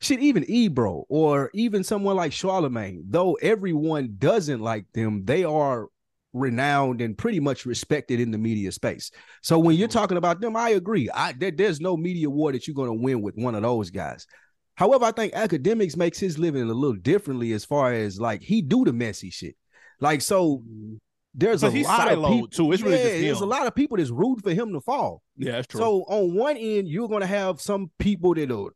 shit, 0.00 0.20
even 0.20 0.44
Ebro 0.48 1.04
or 1.08 1.50
even 1.54 1.82
someone 1.82 2.16
like 2.16 2.32
Charlemagne, 2.32 3.04
though 3.08 3.34
everyone 3.34 4.14
doesn't 4.18 4.60
like 4.60 4.84
them, 4.92 5.24
they 5.24 5.44
are 5.44 5.88
renowned 6.32 7.00
and 7.00 7.16
pretty 7.16 7.40
much 7.40 7.66
respected 7.66 8.20
in 8.20 8.30
the 8.30 8.38
media 8.38 8.70
space. 8.70 9.10
So 9.42 9.58
when 9.58 9.76
you're 9.76 9.88
talking 9.88 10.18
about 10.18 10.40
them, 10.40 10.56
I 10.56 10.70
agree. 10.70 11.08
I 11.10 11.32
there, 11.32 11.50
there's 11.50 11.80
no 11.80 11.96
media 11.96 12.30
war 12.30 12.52
that 12.52 12.66
you're 12.66 12.74
going 12.74 12.90
to 12.90 13.02
win 13.02 13.22
with 13.22 13.36
one 13.36 13.54
of 13.54 13.62
those 13.62 13.90
guys. 13.90 14.26
However, 14.74 15.06
I 15.06 15.12
think 15.12 15.32
Akademiks 15.32 15.96
makes 15.96 16.18
his 16.18 16.38
living 16.38 16.62
a 16.62 16.66
little 16.66 16.94
differently 16.94 17.52
as 17.52 17.64
far 17.64 17.92
as 17.92 18.20
like 18.20 18.42
he 18.42 18.62
do 18.62 18.84
the 18.84 18.92
messy 18.92 19.30
shit. 19.30 19.56
Like 20.00 20.22
so 20.22 20.58
mm-hmm. 20.58 20.96
There's 21.38 21.62
a 21.62 21.70
lot 21.70 22.12
of 22.12 22.24
people 22.30 22.48
too. 22.48 22.72
It's 22.72 22.82
really 22.82 22.96
yeah, 22.96 23.04
just 23.04 23.20
there's 23.20 23.40
a 23.40 23.46
lot 23.46 23.66
of 23.66 23.74
people 23.74 23.96
that's 23.96 24.10
rooting 24.10 24.42
for 24.42 24.52
him 24.52 24.72
to 24.72 24.80
fall. 24.80 25.22
Yeah, 25.36 25.52
that's 25.52 25.68
true. 25.68 25.80
So 25.80 26.04
on 26.08 26.34
one 26.34 26.56
end, 26.56 26.88
you're 26.88 27.08
gonna 27.08 27.26
have 27.26 27.60
some 27.60 27.90
people 27.98 28.34
that'll 28.34 28.70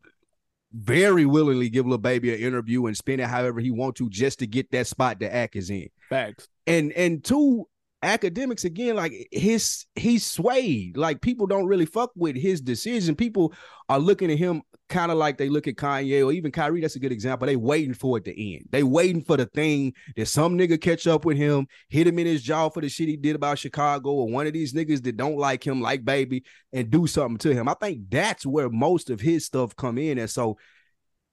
very 0.72 1.26
willingly 1.26 1.68
give 1.68 1.86
Lil 1.86 1.98
Baby 1.98 2.32
an 2.32 2.40
interview 2.40 2.86
and 2.86 2.96
spend 2.96 3.20
it 3.20 3.26
however 3.26 3.60
he 3.60 3.72
want 3.72 3.96
to 3.96 4.08
just 4.08 4.38
to 4.38 4.46
get 4.46 4.70
that 4.70 4.86
spot 4.86 5.18
that 5.20 5.34
Ack 5.34 5.56
is 5.56 5.70
in. 5.70 5.88
Facts. 6.08 6.48
And 6.66 6.92
and 6.92 7.22
two 7.24 7.68
Akademiks 8.02 8.64
again, 8.64 8.96
like 8.96 9.12
his 9.30 9.86
he's 9.94 10.26
swayed. 10.26 10.96
Like 10.96 11.20
people 11.20 11.46
don't 11.46 11.66
really 11.66 11.86
fuck 11.86 12.10
with 12.16 12.36
his 12.36 12.60
decision. 12.60 13.14
People 13.14 13.52
are 13.88 13.98
looking 13.98 14.30
at 14.30 14.38
him 14.38 14.62
kind 14.88 15.10
of 15.10 15.18
like 15.18 15.38
they 15.38 15.48
look 15.48 15.66
at 15.66 15.76
Kanye 15.76 16.24
or 16.24 16.32
even 16.32 16.52
Kyrie. 16.52 16.80
That's 16.80 16.96
a 16.96 17.00
good 17.00 17.12
example. 17.12 17.46
They 17.46 17.56
waiting 17.56 17.94
for 17.94 18.18
it 18.18 18.24
to 18.26 18.54
end. 18.54 18.68
They 18.70 18.82
waiting 18.82 19.22
for 19.22 19.36
the 19.36 19.46
thing 19.46 19.94
that 20.16 20.26
some 20.26 20.58
nigga 20.58 20.80
catch 20.80 21.06
up 21.06 21.24
with 21.24 21.36
him, 21.36 21.66
hit 21.88 22.06
him 22.06 22.18
in 22.18 22.26
his 22.26 22.42
jaw 22.42 22.68
for 22.68 22.80
the 22.80 22.88
shit 22.88 23.08
he 23.08 23.16
did 23.16 23.36
about 23.36 23.58
Chicago, 23.58 24.10
or 24.10 24.28
one 24.28 24.46
of 24.46 24.52
these 24.52 24.74
niggas 24.74 25.02
that 25.04 25.16
don't 25.16 25.38
like 25.38 25.66
him, 25.66 25.80
like 25.80 26.04
baby, 26.04 26.44
and 26.72 26.90
do 26.90 27.06
something 27.06 27.38
to 27.38 27.54
him. 27.54 27.68
I 27.68 27.74
think 27.74 28.10
that's 28.10 28.44
where 28.44 28.68
most 28.68 29.10
of 29.10 29.20
his 29.20 29.46
stuff 29.46 29.74
come 29.74 29.96
in. 29.96 30.18
And 30.18 30.30
so 30.30 30.58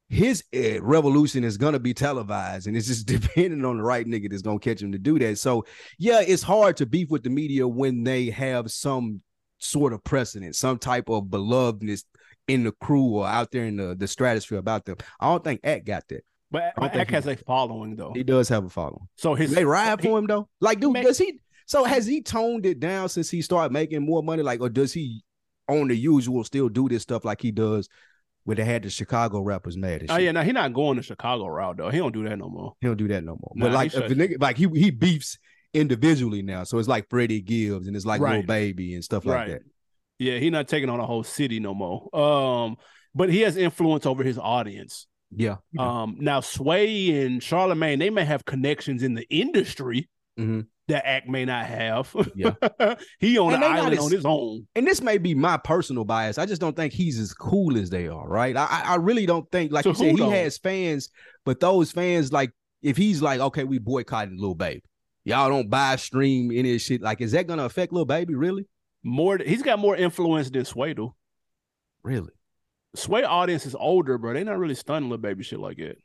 his 0.09 0.43
uh, 0.55 0.81
revolution 0.81 1.43
is 1.43 1.57
gonna 1.57 1.79
be 1.79 1.93
televised, 1.93 2.67
and 2.67 2.75
it's 2.75 2.87
just 2.87 3.05
depending 3.07 3.63
on 3.63 3.77
the 3.77 3.83
right 3.83 4.05
nigga 4.05 4.29
that's 4.29 4.41
gonna 4.41 4.59
catch 4.59 4.81
him 4.81 4.91
to 4.91 4.97
do 4.97 5.19
that. 5.19 5.37
So 5.37 5.65
yeah, 5.97 6.21
it's 6.25 6.43
hard 6.43 6.77
to 6.77 6.85
beef 6.85 7.09
with 7.09 7.23
the 7.23 7.29
media 7.29 7.67
when 7.67 8.03
they 8.03 8.29
have 8.31 8.71
some 8.71 9.21
sort 9.59 9.93
of 9.93 10.03
precedent, 10.03 10.55
some 10.55 10.77
type 10.79 11.09
of 11.09 11.25
belovedness 11.25 12.03
in 12.47 12.63
the 12.63 12.71
crew 12.81 13.03
or 13.17 13.27
out 13.27 13.51
there 13.51 13.65
in 13.65 13.75
the, 13.75 13.95
the 13.95 14.07
stratosphere 14.07 14.57
about 14.57 14.85
them. 14.85 14.95
I 15.19 15.27
don't 15.27 15.43
think 15.43 15.59
Ack 15.63 15.85
got 15.85 16.07
that. 16.09 16.23
But 16.49 16.73
I 16.77 16.87
Ack 16.87 17.11
has 17.11 17.27
a 17.27 17.35
following 17.35 17.95
though. 17.95 18.11
He 18.15 18.23
does 18.23 18.49
have 18.49 18.65
a 18.65 18.69
following. 18.69 19.07
So 19.17 19.35
his 19.35 19.51
They 19.51 19.65
ride 19.65 19.99
he- 20.01 20.07
for 20.07 20.17
him 20.17 20.25
though. 20.25 20.49
Like, 20.59 20.79
dude, 20.79 20.93
May- 20.93 21.03
does 21.03 21.17
he? 21.19 21.39
So 21.67 21.83
has 21.83 22.07
he 22.07 22.21
toned 22.23 22.65
it 22.65 22.79
down 22.79 23.09
since 23.09 23.29
he 23.29 23.43
started 23.43 23.71
making 23.71 24.03
more 24.03 24.23
money? 24.23 24.41
Like, 24.41 24.59
or 24.59 24.69
does 24.69 24.91
he 24.91 25.23
on 25.67 25.87
the 25.87 25.95
usual 25.95 26.43
still 26.43 26.67
do 26.67 26.89
this 26.89 27.03
stuff 27.03 27.23
like 27.23 27.39
he 27.41 27.51
does 27.51 27.87
when 28.49 28.57
they 28.57 28.65
had 28.65 28.81
the 28.81 28.89
Chicago 28.89 29.41
rappers 29.41 29.77
mad? 29.77 30.07
Oh 30.09 30.15
shit? 30.15 30.23
yeah, 30.23 30.31
now 30.31 30.41
he 30.41 30.51
not 30.51 30.73
going 30.73 30.97
the 30.97 31.03
Chicago 31.03 31.45
route 31.45 31.77
though. 31.77 31.91
He 31.91 31.99
don't 31.99 32.11
do 32.11 32.27
that 32.27 32.35
no 32.35 32.49
more. 32.49 32.73
He 32.81 32.87
don't 32.87 32.97
do 32.97 33.07
that 33.09 33.23
no 33.23 33.37
more. 33.39 33.51
Nah, 33.53 33.67
but 33.67 33.73
like, 33.73 33.91
he 33.91 33.99
nigga, 34.15 34.41
like 34.41 34.57
he 34.57 34.67
he 34.73 34.89
beefs 34.89 35.37
individually 35.71 36.41
now, 36.41 36.63
so 36.63 36.79
it's 36.79 36.87
like 36.87 37.07
Freddie 37.09 37.41
Gibbs 37.41 37.85
and 37.85 37.95
it's 37.95 38.07
like 38.07 38.19
Lil 38.19 38.41
Baby 38.41 38.95
and 38.95 39.03
stuff 39.03 39.23
like 39.23 39.47
that. 39.49 39.61
Yeah, 40.17 40.39
he 40.39 40.49
not 40.49 40.67
taking 40.67 40.89
on 40.89 40.99
a 40.99 41.05
whole 41.05 41.23
city 41.23 41.59
no 41.59 41.75
more. 41.75 42.13
Um, 42.13 42.77
but 43.13 43.29
he 43.29 43.41
has 43.41 43.55
influence 43.55 44.07
over 44.07 44.23
his 44.23 44.39
audience. 44.39 45.05
Yeah. 45.31 45.57
Um, 45.77 46.17
now 46.19 46.39
Sway 46.39 47.23
and 47.23 47.41
Charlemagne, 47.43 47.99
they 47.99 48.09
may 48.09 48.25
have 48.25 48.45
connections 48.45 49.03
in 49.03 49.13
the 49.13 49.27
industry 49.29 50.09
Mhm. 50.39 50.65
That 50.89 51.07
Act 51.07 51.27
may 51.29 51.45
not 51.45 51.65
have. 51.65 52.13
Yeah. 52.35 52.53
he 53.19 53.37
on 53.39 53.53
And 53.53 53.63
an 53.63 53.71
island 53.71 53.93
as- 53.93 53.99
on 53.99 54.11
his 54.11 54.25
own. 54.25 54.67
and 54.75 54.85
this 54.85 55.01
may 55.01 55.17
be 55.17 55.33
my 55.35 55.55
personal 55.57 56.03
bias. 56.03 56.37
I 56.37 56.45
just 56.45 56.59
don't 56.59 56.75
think 56.75 56.93
he's 56.93 57.17
as 57.19 57.33
cool 57.33 57.77
as 57.77 57.89
they 57.89 58.07
are, 58.07 58.27
right? 58.27 58.55
I 58.57 58.65
I- 58.85 58.95
really 58.95 59.25
don't 59.25 59.49
think, 59.51 59.71
like 59.71 59.83
So 59.83 59.89
you 59.91 59.95
said, 59.95 60.15
he 60.17 60.29
has 60.29 60.57
fans, 60.57 61.09
but 61.45 61.59
those 61.59 61.91
fans, 61.91 62.33
like, 62.33 62.51
if 62.81 62.97
he's 62.97 63.21
like, 63.21 63.39
okay, 63.39 63.63
we 63.63 63.77
boycotting 63.79 64.37
Lil 64.39 64.55
Baby, 64.55 64.83
y'all 65.23 65.49
don't 65.49 65.69
buy, 65.69 65.95
stream 65.95 66.51
any 66.51 66.69
of 66.71 66.75
this 66.75 66.81
shit. 66.83 67.01
Like, 67.01 67.21
is 67.21 67.31
that 67.33 67.47
gonna 67.47 67.65
affect 67.65 67.93
Lil 67.93 68.05
Baby? 68.05 68.35
Really? 68.35 68.67
More, 69.03 69.37
he's 69.37 69.61
got 69.63 69.79
more 69.79 69.95
influence 69.95 70.49
than 70.49 70.65
Sway 70.65 70.93
do. 70.93 71.13
Really? 72.03 72.31
Sway 72.95 73.23
audience 73.23 73.65
is 73.65 73.75
older, 73.75 74.17
bro. 74.17 74.33
They 74.33 74.43
not 74.43 74.57
really 74.57 74.75
stunning 74.75 75.09
Lil 75.09 75.19
Baby 75.19 75.43
shit 75.43 75.59
like 75.59 75.77
that. 75.77 75.97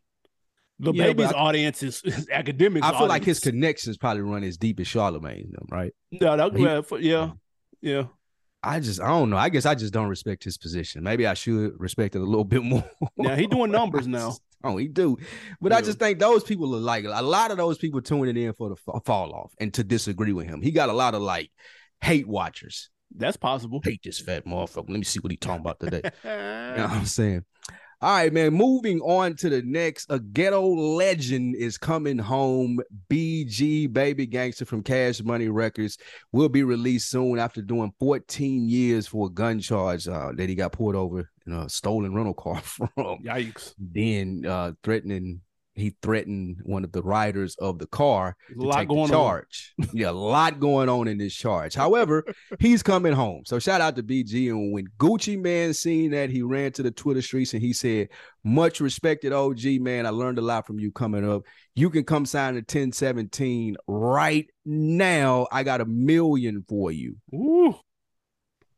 The 0.85 0.93
Yeah, 0.93 1.05
baby's 1.07 1.33
I- 1.33 1.39
audience 1.39 1.83
is, 1.83 2.03
is 2.05 2.29
academic. 2.31 2.83
I 2.85 2.97
feel 2.97 3.09
like 3.09 3.25
his 3.25 3.41
connections 3.41 3.97
probably 3.97 4.23
run 4.23 4.45
as 4.45 4.57
deep 4.57 4.79
as 4.81 4.87
Charlemagne's, 4.87 5.53
them, 5.53 5.67
right? 5.71 5.93
no, 6.13 6.37
that, 6.37 6.57
he- 6.57 6.63
yeah, 6.65 6.81
for- 6.83 7.01
yeah, 7.01 7.31
yeah. 7.81 8.05
I 8.63 8.81
just, 8.81 9.01
I 9.01 9.09
don't 9.09 9.29
know. 9.29 9.37
I 9.37 9.51
guess 9.51 9.67
I 9.67 9.75
just 9.75 9.93
don't 9.93 10.09
respect 10.09 10.43
his 10.45 10.57
position. 10.57 11.03
Maybe 11.03 11.27
I 11.27 11.35
should 11.35 11.73
respect 11.79 12.17
it 12.17 12.21
a 12.23 12.25
little 12.25 12.45
bit 12.45 12.63
more. 12.63 12.89
Now 13.17 13.35
he 13.37 13.47
doing 13.47 13.71
numbers 13.71 14.07
now. 14.07 14.37
Oh, 14.63 14.79
he 14.79 14.89
do. 14.89 15.19
But 15.61 15.73
I 15.75 15.83
just 15.83 15.99
think 15.99 16.19
those 16.19 16.43
people 16.43 16.75
are 16.75 16.79
like 16.81 17.05
a 17.05 17.21
lot 17.23 17.51
of 17.51 17.59
those 17.59 17.77
people 17.77 18.01
tuning 18.01 18.37
in 18.43 18.55
for 18.55 18.71
the 18.71 19.01
fall 19.05 19.35
off 19.35 19.53
and 19.61 19.75
to 19.75 19.85
disagree 19.85 20.33
with 20.33 20.47
him. 20.47 20.63
He 20.63 20.71
got 20.71 20.89
a 20.89 20.95
lot 20.95 21.15
of 21.15 21.21
like 21.21 21.51
hate 22.01 22.27
watchers. 22.27 22.89
That's 23.15 23.37
possible. 23.37 23.81
Hate 23.85 24.01
this 24.03 24.19
fat 24.21 24.47
motherfucker. 24.47 24.89
Let 24.89 24.99
me 24.99 25.05
see 25.05 25.21
what 25.21 25.31
he 25.31 25.37
talking 25.37 25.61
about 25.61 25.79
today. 25.81 26.01
You 26.25 26.31
know 26.31 26.87
what 26.89 26.91
I'm 26.93 27.05
saying? 27.05 27.45
All 28.01 28.17
right, 28.17 28.33
man. 28.33 28.53
Moving 28.53 29.01
on 29.01 29.37
to 29.37 29.49
the 29.49 29.63
next. 29.63 30.07
A 30.11 30.19
ghetto 30.19 30.67
legend 30.67 31.57
is 31.57 31.79
coming 31.79 32.19
home. 32.19 32.81
BG 33.09 33.93
Baby 33.93 34.27
Gangster 34.27 34.65
from 34.65 34.83
Cash 34.83 35.23
Money 35.23 35.49
Records 35.49 35.99
will 36.33 36.49
be 36.49 36.63
released 36.63 37.11
soon 37.11 37.39
after 37.39 37.63
doing 37.63 37.93
14 38.01 38.69
years 38.69 39.07
for 39.07 39.27
a 39.27 39.31
gun 39.31 39.61
charge 39.61 40.09
uh, 40.09 40.33
that 40.37 40.49
he 40.49 40.55
got 40.55 40.73
pulled 40.73 40.97
over 40.97 41.31
in 41.47 41.53
a 41.53 41.69
stolen 41.69 42.15
rental 42.15 42.35
car 42.35 42.61
from 42.63 42.91
Yikes! 42.97 43.75
then 43.79 44.45
uh 44.47 44.73
threatening 44.83 45.41
he 45.77 45.97
threatened 46.03 46.59
one 46.63 46.85
of 46.85 46.93
the 46.93 47.03
riders 47.03 47.57
of 47.57 47.79
the 47.79 47.87
car 47.87 48.37
a 48.51 48.55
to 48.55 48.61
lot 48.67 48.79
take 48.79 48.89
going 48.89 49.09
the 49.11 49.17
on. 49.17 49.23
charge. 49.29 49.75
yeah, 49.93 50.11
a 50.11 50.13
lot 50.13 50.61
going 50.61 50.89
on 50.89 51.09
in 51.09 51.19
this 51.19 51.35
charge. 51.35 51.75
However, 51.75 52.25
he's 52.61 52.83
coming 52.83 53.13
home. 53.13 53.43
So 53.45 53.59
shout 53.59 53.81
out 53.81 53.97
to 53.97 54.03
BG. 54.03 54.51
And 54.51 54.73
when 54.73 54.87
Gucci 54.99 55.37
Mane 55.41 55.75
seen 55.75 56.13
that, 56.13 56.31
he 56.31 56.43
ran 56.43 56.73
to 56.73 56.83
the 56.83 56.91
Twitter 56.93 57.23
streets 57.23 57.53
and 57.55 57.63
he 57.63 57.73
said, 57.73 58.09
Much 58.45 58.81
respected 58.81 59.33
OG 59.33 59.65
man. 59.81 60.07
I 60.07 60.11
learned 60.11 60.39
a 60.39 60.43
lot 60.43 60.67
from 60.67 60.79
you 60.79 60.93
coming 60.93 61.29
up. 61.29 61.43
You 61.75 61.91
can 61.91 62.05
come 62.05 62.25
sign 62.25 62.55
the 62.55 62.61
1017 62.61 63.77
right 63.89 64.47
now. 64.65 65.49
I 65.51 65.65
got 65.65 65.81
a 65.81 65.85
million 65.87 66.65
for 66.69 66.93
you. 66.93 67.17
Ooh, 67.35 67.75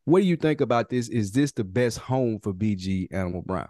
What 0.04 0.20
do 0.20 0.26
you 0.26 0.36
think 0.36 0.60
about 0.62 0.88
this? 0.88 1.08
Is 1.08 1.32
this 1.32 1.52
the 1.52 1.64
best 1.64 1.98
home 1.98 2.38
for 2.42 2.54
BG 2.54 3.08
Animal 3.12 3.42
Brown? 3.42 3.68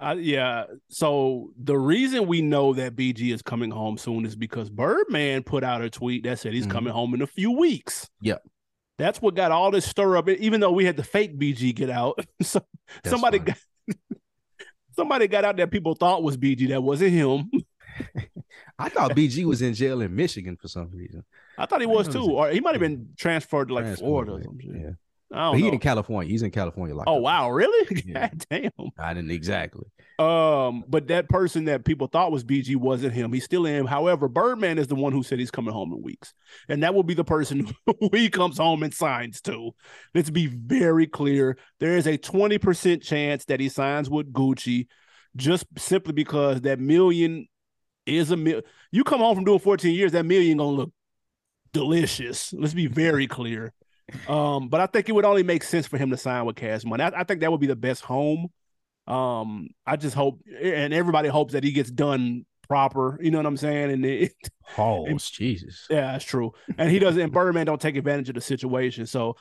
I, 0.00 0.14
yeah. 0.14 0.64
So 0.88 1.52
the 1.62 1.78
reason 1.78 2.26
we 2.26 2.40
know 2.40 2.72
that 2.72 2.96
BG 2.96 3.32
is 3.34 3.42
coming 3.42 3.70
home 3.70 3.98
soon 3.98 4.24
is 4.24 4.34
because 4.34 4.70
Birdman 4.70 5.42
put 5.42 5.62
out 5.62 5.82
a 5.82 5.90
tweet 5.90 6.24
that 6.24 6.38
said 6.38 6.54
he's 6.54 6.66
Mhm. 6.66 6.70
coming 6.70 6.92
home 6.92 7.12
in 7.14 7.20
a 7.22 7.26
few 7.26 7.50
weeks. 7.52 8.08
Yep. 8.22 8.42
That's 8.98 9.20
what 9.20 9.34
got 9.34 9.50
all 9.52 9.70
this 9.70 9.86
stir 9.86 10.16
up. 10.16 10.28
Even 10.28 10.60
though 10.60 10.72
we 10.72 10.84
had 10.86 10.96
the 10.96 11.04
fake 11.04 11.38
BG 11.38 11.74
get 11.74 11.90
out, 11.90 12.18
so, 12.42 12.60
That's 13.02 13.10
somebody 13.10 13.38
funny. 13.38 13.52
got 13.52 13.98
somebody 14.96 15.28
got 15.28 15.44
out 15.44 15.56
that 15.58 15.70
people 15.70 15.94
thought 15.94 16.22
was 16.22 16.36
BG 16.36 16.68
that 16.68 16.82
wasn't 16.82 17.12
him. 17.12 17.50
I 18.78 18.88
thought 18.88 19.10
BG 19.12 19.44
was 19.44 19.60
in 19.62 19.74
jail 19.74 20.00
in 20.00 20.14
Michigan 20.14 20.56
for 20.56 20.68
some 20.68 20.90
reason. 20.92 21.24
I 21.58 21.66
thought 21.66 21.80
he 21.80 21.86
was 21.86 22.08
too, 22.08 22.24
or 22.24 22.48
he 22.50 22.60
might 22.60 22.72
have 22.72 22.80
been 22.80 23.10
transferred 23.18 23.68
to 23.68 23.74
like 23.74 23.84
Transfer, 23.84 24.04
Florida 24.04 24.32
or 24.32 24.42
something. 24.42 24.80
yeah. 24.80 24.90
Something. 25.30 25.40
Yeah. 25.42 25.46
I 25.46 25.50
But 25.50 25.58
don't 25.58 25.60
he 25.60 25.68
in 25.68 25.78
California. 25.80 26.30
He's 26.30 26.42
in 26.42 26.50
California. 26.50 26.94
Like 26.94 27.06
Oh 27.06 27.16
wow, 27.16 27.50
really? 27.50 28.02
Yeah. 28.06 28.28
God 28.28 28.44
damn. 28.50 28.70
I 28.98 29.14
didn't 29.14 29.30
exactly. 29.30 29.86
Um, 30.18 30.84
but 30.86 31.08
that 31.08 31.28
person 31.30 31.64
that 31.64 31.84
people 31.84 32.06
thought 32.06 32.30
was 32.30 32.44
BG 32.44 32.76
wasn't 32.76 33.14
him. 33.14 33.32
He's 33.32 33.44
still 33.44 33.64
in. 33.64 33.86
However, 33.86 34.28
Birdman 34.28 34.78
is 34.78 34.86
the 34.86 34.94
one 34.94 35.12
who 35.12 35.22
said 35.22 35.38
he's 35.38 35.50
coming 35.50 35.72
home 35.72 35.92
in 35.92 36.02
weeks, 36.02 36.34
and 36.68 36.82
that 36.82 36.94
will 36.94 37.02
be 37.02 37.14
the 37.14 37.24
person 37.24 37.66
who 37.86 38.10
he 38.12 38.28
comes 38.28 38.58
home 38.58 38.82
and 38.82 38.92
signs 38.92 39.40
to. 39.42 39.70
Let's 40.14 40.30
be 40.30 40.46
very 40.46 41.06
clear: 41.06 41.56
there 41.78 41.96
is 41.96 42.06
a 42.06 42.18
twenty 42.18 42.58
percent 42.58 43.02
chance 43.02 43.46
that 43.46 43.60
he 43.60 43.68
signs 43.70 44.10
with 44.10 44.32
Gucci, 44.32 44.88
just 45.36 45.64
simply 45.78 46.12
because 46.12 46.60
that 46.62 46.78
million 46.78 47.46
is 48.04 48.30
a 48.30 48.36
mil. 48.36 48.62
You 48.92 49.04
come 49.04 49.20
home 49.20 49.36
from 49.36 49.44
doing 49.44 49.58
fourteen 49.58 49.94
years, 49.94 50.12
that 50.12 50.26
million 50.26 50.58
gonna 50.58 50.70
look 50.70 50.92
delicious. 51.72 52.52
Let's 52.52 52.74
be 52.74 52.86
very 52.86 53.26
clear. 53.26 53.72
Um, 54.28 54.68
but 54.68 54.80
I 54.80 54.86
think 54.86 55.08
it 55.08 55.12
would 55.12 55.24
only 55.24 55.42
make 55.42 55.62
sense 55.62 55.86
for 55.86 55.98
him 55.98 56.10
to 56.10 56.16
sign 56.16 56.44
with 56.44 56.56
Cash 56.56 56.84
Money. 56.84 57.04
I, 57.04 57.20
I 57.20 57.24
think 57.24 57.40
that 57.40 57.50
would 57.50 57.60
be 57.60 57.66
the 57.66 57.76
best 57.76 58.02
home. 58.02 58.48
Um, 59.06 59.68
I 59.86 59.96
just 59.96 60.14
hope, 60.14 60.40
and 60.62 60.94
everybody 60.94 61.28
hopes 61.28 61.52
that 61.54 61.64
he 61.64 61.72
gets 61.72 61.90
done 61.90 62.44
proper. 62.68 63.18
You 63.20 63.32
know 63.32 63.38
what 63.38 63.46
I'm 63.46 63.56
saying? 63.56 63.90
And 63.90 64.06
it, 64.06 64.32
Pause. 64.76 65.30
Jesus. 65.30 65.86
yeah, 65.90 66.12
that's 66.12 66.24
true. 66.24 66.52
And 66.78 66.90
he 66.90 67.00
doesn't. 67.00 67.20
And 67.20 67.32
Birdman 67.32 67.66
don't 67.66 67.80
take 67.80 67.96
advantage 67.96 68.28
of 68.28 68.36
the 68.36 68.40
situation. 68.40 69.06
So 69.06 69.34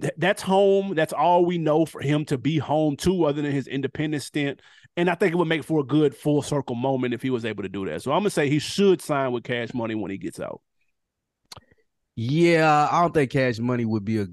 th- 0.00 0.14
that's 0.16 0.42
home. 0.42 0.94
That's 0.94 1.12
all 1.12 1.44
we 1.44 1.58
know 1.58 1.84
for 1.84 2.00
him 2.00 2.24
to 2.26 2.38
be 2.38 2.58
home 2.58 2.96
to, 2.98 3.24
other 3.24 3.42
than 3.42 3.50
his 3.50 3.66
independent 3.66 4.22
stint. 4.22 4.60
And 4.96 5.10
I 5.10 5.16
think 5.16 5.32
it 5.32 5.36
would 5.36 5.48
make 5.48 5.64
for 5.64 5.80
a 5.80 5.84
good 5.84 6.14
full 6.14 6.40
circle 6.40 6.76
moment 6.76 7.12
if 7.12 7.22
he 7.22 7.30
was 7.30 7.44
able 7.44 7.64
to 7.64 7.68
do 7.68 7.84
that. 7.86 8.02
So 8.02 8.12
I'm 8.12 8.20
gonna 8.20 8.30
say 8.30 8.48
he 8.48 8.60
should 8.60 9.02
sign 9.02 9.32
with 9.32 9.44
Cash 9.44 9.74
Money 9.74 9.94
when 9.96 10.10
he 10.10 10.18
gets 10.18 10.38
out. 10.38 10.60
Yeah, 12.16 12.88
I 12.90 13.02
don't 13.02 13.12
think 13.14 13.30
Cash 13.30 13.58
Money 13.58 13.84
would 13.84 14.04
be 14.04 14.20
a 14.20 14.26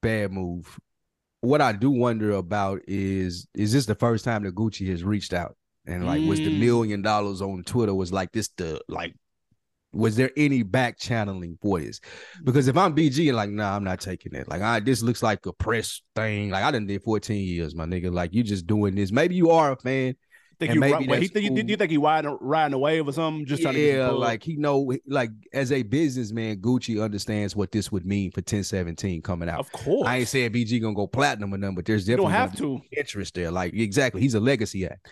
bad 0.00 0.32
move. 0.32 0.78
What 1.40 1.60
I 1.60 1.72
do 1.72 1.90
wonder 1.90 2.32
about 2.32 2.82
is 2.88 3.46
is 3.54 3.72
this 3.72 3.86
the 3.86 3.94
first 3.96 4.24
time 4.24 4.44
that 4.44 4.54
Gucci 4.54 4.88
has 4.90 5.04
reached 5.04 5.32
out 5.34 5.56
And 5.86 6.06
like, 6.06 6.22
was 6.24 6.40
the 6.42 6.50
Mm. 6.50 6.58
million 6.58 7.02
dollars 7.02 7.42
on 7.42 7.64
Twitter 7.64 7.94
was 7.94 8.12
like 8.12 8.32
this 8.32 8.48
the 8.56 8.80
like 8.88 9.14
was 9.92 10.16
there 10.16 10.30
any 10.36 10.62
back 10.64 10.98
channeling 10.98 11.58
for 11.62 11.80
this? 11.80 12.00
Because 12.44 12.68
if 12.68 12.76
I'm 12.76 12.94
BG 12.94 13.28
and 13.28 13.36
like, 13.36 13.50
nah, 13.50 13.76
I'm 13.76 13.84
not 13.84 14.00
taking 14.00 14.34
it. 14.34 14.48
Like, 14.48 14.62
I 14.62 14.80
this 14.80 15.02
looks 15.02 15.22
like 15.22 15.46
a 15.46 15.52
press 15.54 16.02
thing. 16.16 16.50
Like, 16.50 16.64
I 16.64 16.70
done 16.72 16.86
did 16.86 17.02
14 17.02 17.46
years, 17.46 17.74
my 17.76 17.86
nigga. 17.86 18.12
Like, 18.12 18.34
you 18.34 18.42
just 18.44 18.66
doing 18.66 18.94
this. 18.96 19.12
Maybe 19.12 19.34
you 19.36 19.50
are 19.50 19.72
a 19.72 19.76
fan. 19.76 20.16
Think 20.58 20.70
And 20.70 20.74
you 20.74 20.80
maybe 20.80 21.08
wait, 21.08 21.22
he 21.22 21.28
think, 21.28 21.56
you, 21.56 21.64
you 21.66 21.76
think 21.76 21.90
he 21.90 21.96
riding 21.96 22.36
riding 22.40 22.74
a 22.74 22.78
wave 22.78 23.08
or 23.08 23.12
something? 23.12 23.46
Just 23.46 23.62
trying 23.62 23.74
to 23.74 23.80
get 23.80 23.96
yeah, 23.96 24.10
like 24.10 24.42
he 24.42 24.56
know, 24.56 24.92
like 25.06 25.30
as 25.52 25.72
a 25.72 25.82
businessman, 25.82 26.58
Gucci 26.58 27.02
understands 27.02 27.56
what 27.56 27.72
this 27.72 27.90
would 27.90 28.06
mean 28.06 28.30
for 28.30 28.40
1017 28.40 29.22
coming 29.22 29.48
out. 29.48 29.60
of 29.60 29.72
course. 29.72 30.08
I 30.08 30.18
ain't 30.18 30.28
saying 30.28 30.52
BG 30.52 30.80
gonna 30.80 30.94
go 30.94 31.06
platinum 31.06 31.52
or 31.52 31.58
nothing, 31.58 31.76
but 31.76 31.84
there's 31.84 32.08
you 32.08 32.16
definitely 32.16 32.32
don't 32.32 32.40
have 32.40 32.58
gonna 32.58 32.80
interest 32.96 33.34
there. 33.34 33.50
Like 33.50 33.74
exactly, 33.74 34.20
he's 34.20 34.34
a 34.34 34.40
legacy 34.40 34.86
act. 34.86 35.08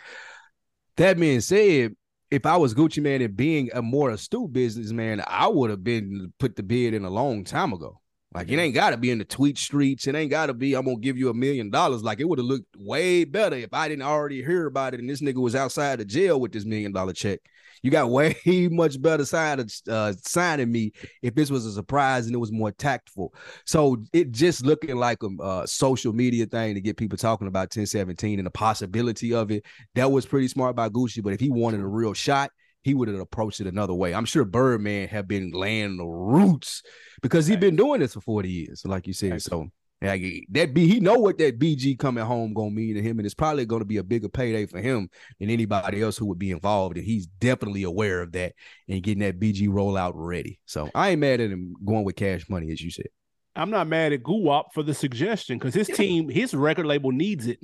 That 0.97 1.19
being 1.19 1.41
said, 1.41 1.95
if 2.31 2.47
I 2.47 2.57
was 2.57 2.75
Gucci 2.75 3.03
Mane 3.03 3.23
and 3.23 3.37
being 3.37 3.71
a 3.75 3.83
more 3.83 4.11
astute 4.11 4.53
businessman, 4.53 5.23
I 5.27 5.49
would 5.49 5.71
have 5.71 5.83
been 5.83 6.33
put 6.39 6.57
the 6.57 6.63
bid 6.63 6.95
in 6.95 7.05
a 7.05 7.11
long 7.11 7.45
time 7.45 7.73
ago. 7.73 8.00
Like 8.33 8.49
it 8.49 8.59
ain't 8.59 8.75
got 8.75 8.91
to 8.91 8.97
be 8.97 9.11
in 9.11 9.19
the 9.19 9.25
tweet 9.25 9.59
streets. 9.59 10.07
It 10.07 10.15
ain't 10.15 10.31
got 10.31 10.47
to 10.47 10.55
be. 10.55 10.75
I'm 10.75 10.85
gonna 10.85 10.99
give 10.99 11.19
you 11.19 11.31
a 11.31 11.35
million 11.35 11.71
dollars. 11.71 12.05
Like 12.05 12.21
it 12.21 12.29
would 12.29 12.39
have 12.39 12.47
looked 12.47 12.77
way 12.79 13.25
better 13.25 13.57
if 13.57 13.75
I 13.75 13.89
didn't 13.89 14.03
already 14.03 14.43
hear 14.43 14.67
about 14.67 14.95
it 14.95 15.01
and 15.01 15.11
this 15.11 15.21
nigga 15.21 15.43
was 15.43 15.57
outside 15.57 16.01
of 16.01 16.07
jail 16.07 16.41
with 16.41 16.53
this 16.53 16.65
million 16.65 16.93
dollar 16.93 17.13
check. 17.13 17.41
You 17.83 17.91
got 17.91 18.11
way 18.11 18.37
much 18.71 19.01
better 19.01 19.25
side 19.25 19.59
of 19.59 19.73
uh, 19.89 20.13
signing 20.23 20.71
me 20.71 20.93
if 21.23 21.35
this 21.35 21.51
was 21.51 21.67
a 21.67 21.73
surprise 21.73 22.27
and 22.27 22.35
it 22.35 22.39
was 22.39 22.53
more 22.53 22.71
tactful. 22.71 23.35
So 23.65 23.97
it 24.13 24.31
just 24.31 24.65
looking 24.65 24.97
like 24.97 25.23
a 25.23 25.43
uh, 25.43 25.67
social 25.67 26.13
media 26.13 26.47
thing 26.47 26.75
to 26.75 26.81
get 26.81 26.97
people 26.97 27.19
talking 27.19 27.49
about 27.49 27.75
1017 27.75 28.39
and 28.39 28.47
the 28.47 28.51
possibility 28.51 29.35
of 29.35 29.51
it. 29.51 29.65
That 29.95 30.13
was 30.13 30.27
pretty 30.27 30.49
smart 30.49 30.77
by 30.77 30.89
Gucci. 30.89 31.23
But 31.23 31.33
if 31.33 31.41
he 31.41 31.51
wanted 31.51 31.81
a 31.81 31.87
real 31.87 32.13
shot, 32.13 32.51
he 32.83 32.95
would 32.95 33.09
have 33.09 33.21
approached 33.21 33.61
it 33.61 33.67
another 33.67 33.95
way. 33.95 34.15
I'm 34.15 34.25
sure 34.25 34.45
Birdman 34.45 35.09
have 35.09 35.29
been 35.29 35.51
laying 35.53 35.97
the 35.97 36.07
roots 36.07 36.83
because 37.23 37.47
he's 37.47 37.59
been 37.59 37.77
doing 37.77 38.01
this 38.01 38.15
for 38.15 38.21
40 38.21 38.49
years, 38.51 38.83
like 38.85 39.07
you 39.07 39.13
said. 39.13 39.43
So 39.43 39.69
like, 40.03 40.23
that 40.53 40.73
be 40.73 40.87
he 40.87 40.99
know 40.99 41.19
what 41.19 41.37
that 41.39 41.59
BG 41.59 41.99
coming 41.99 42.25
home 42.25 42.55
gonna 42.55 42.71
mean 42.71 42.95
to 42.95 43.03
him, 43.03 43.19
and 43.19 43.27
it's 43.27 43.35
probably 43.35 43.67
gonna 43.67 43.85
be 43.85 43.99
a 43.99 44.03
bigger 44.03 44.31
payday 44.31 44.65
for 44.65 44.81
him 44.81 45.11
than 45.39 45.51
anybody 45.51 46.01
else 46.01 46.17
who 46.17 46.25
would 46.27 46.39
be 46.39 46.53
involved. 46.53 46.97
And 46.97 47.05
he's 47.05 47.27
definitely 47.27 47.83
aware 47.83 48.23
of 48.23 48.33
that 48.33 48.55
and 48.89 49.03
getting 49.03 49.21
that 49.23 49.39
BG 49.39 49.69
rollout 49.69 50.13
ready. 50.15 50.59
So 50.65 50.89
I 50.95 51.11
ain't 51.11 51.21
mad 51.21 51.41
at 51.43 51.51
him 51.51 51.75
going 51.85 52.05
with 52.05 52.17
cash 52.17 52.49
money, 52.49 52.73
as 52.73 52.81
you 52.81 52.91
said. 52.91 53.09
I'm 53.55 53.69
not 53.69 53.89
mad 53.89 54.15
at 54.15 54.23
Guwap 54.23 54.67
for 54.73 54.83
the 54.83 54.95
suggestion 54.95 55.59
because 55.59 55.75
his 55.75 55.89
team, 55.89 56.31
his 56.31 56.55
record 56.55 56.87
label 56.87 57.13
needs 57.13 57.47
it. 57.47 57.59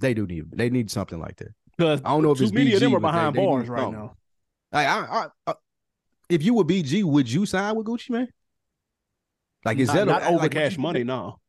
They 0.00 0.12
do 0.12 0.26
need 0.26 0.46
they 0.52 0.70
need 0.70 0.90
something 0.90 1.20
like 1.20 1.36
that. 1.36 1.50
Because 1.76 2.00
I 2.04 2.08
don't 2.08 2.22
know 2.22 2.32
if 2.32 2.38
too 2.38 2.44
it's 2.44 2.52
many 2.52 2.72
of 2.72 2.80
them 2.80 2.90
BG, 2.90 2.96
are 2.96 3.00
but 3.00 3.08
they- 3.12 3.16
behind 3.16 3.36
they 3.36 3.44
bars 3.44 3.68
right 3.68 3.92
now. 3.92 4.16
Like 4.76 4.88
I, 4.88 4.98
I, 5.00 5.26
I 5.46 5.54
if 6.28 6.42
you 6.42 6.52
were 6.52 6.64
BG, 6.64 7.02
would 7.02 7.32
you 7.32 7.46
sign 7.46 7.74
with 7.76 7.86
Gucci 7.86 8.10
Mane? 8.10 8.28
Like 9.64 9.78
is 9.78 9.88
not, 9.88 9.94
that 9.94 10.02
a- 10.02 10.04
not 10.06 10.22
over 10.24 10.36
like, 10.40 10.50
cash 10.52 10.76
money? 10.76 11.02
No, 11.02 11.40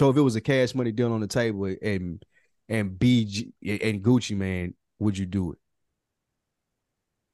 So 0.00 0.10
if 0.10 0.16
it 0.16 0.20
was 0.22 0.34
a 0.34 0.40
cash 0.40 0.74
money 0.74 0.90
deal 0.90 1.12
on 1.12 1.20
the 1.20 1.28
table 1.28 1.72
and 1.80 2.20
and 2.68 2.90
BG 2.98 3.52
and 3.62 4.02
Gucci 4.02 4.36
Mane, 4.36 4.74
would 4.98 5.16
you 5.16 5.26
do 5.26 5.52
it? 5.52 5.58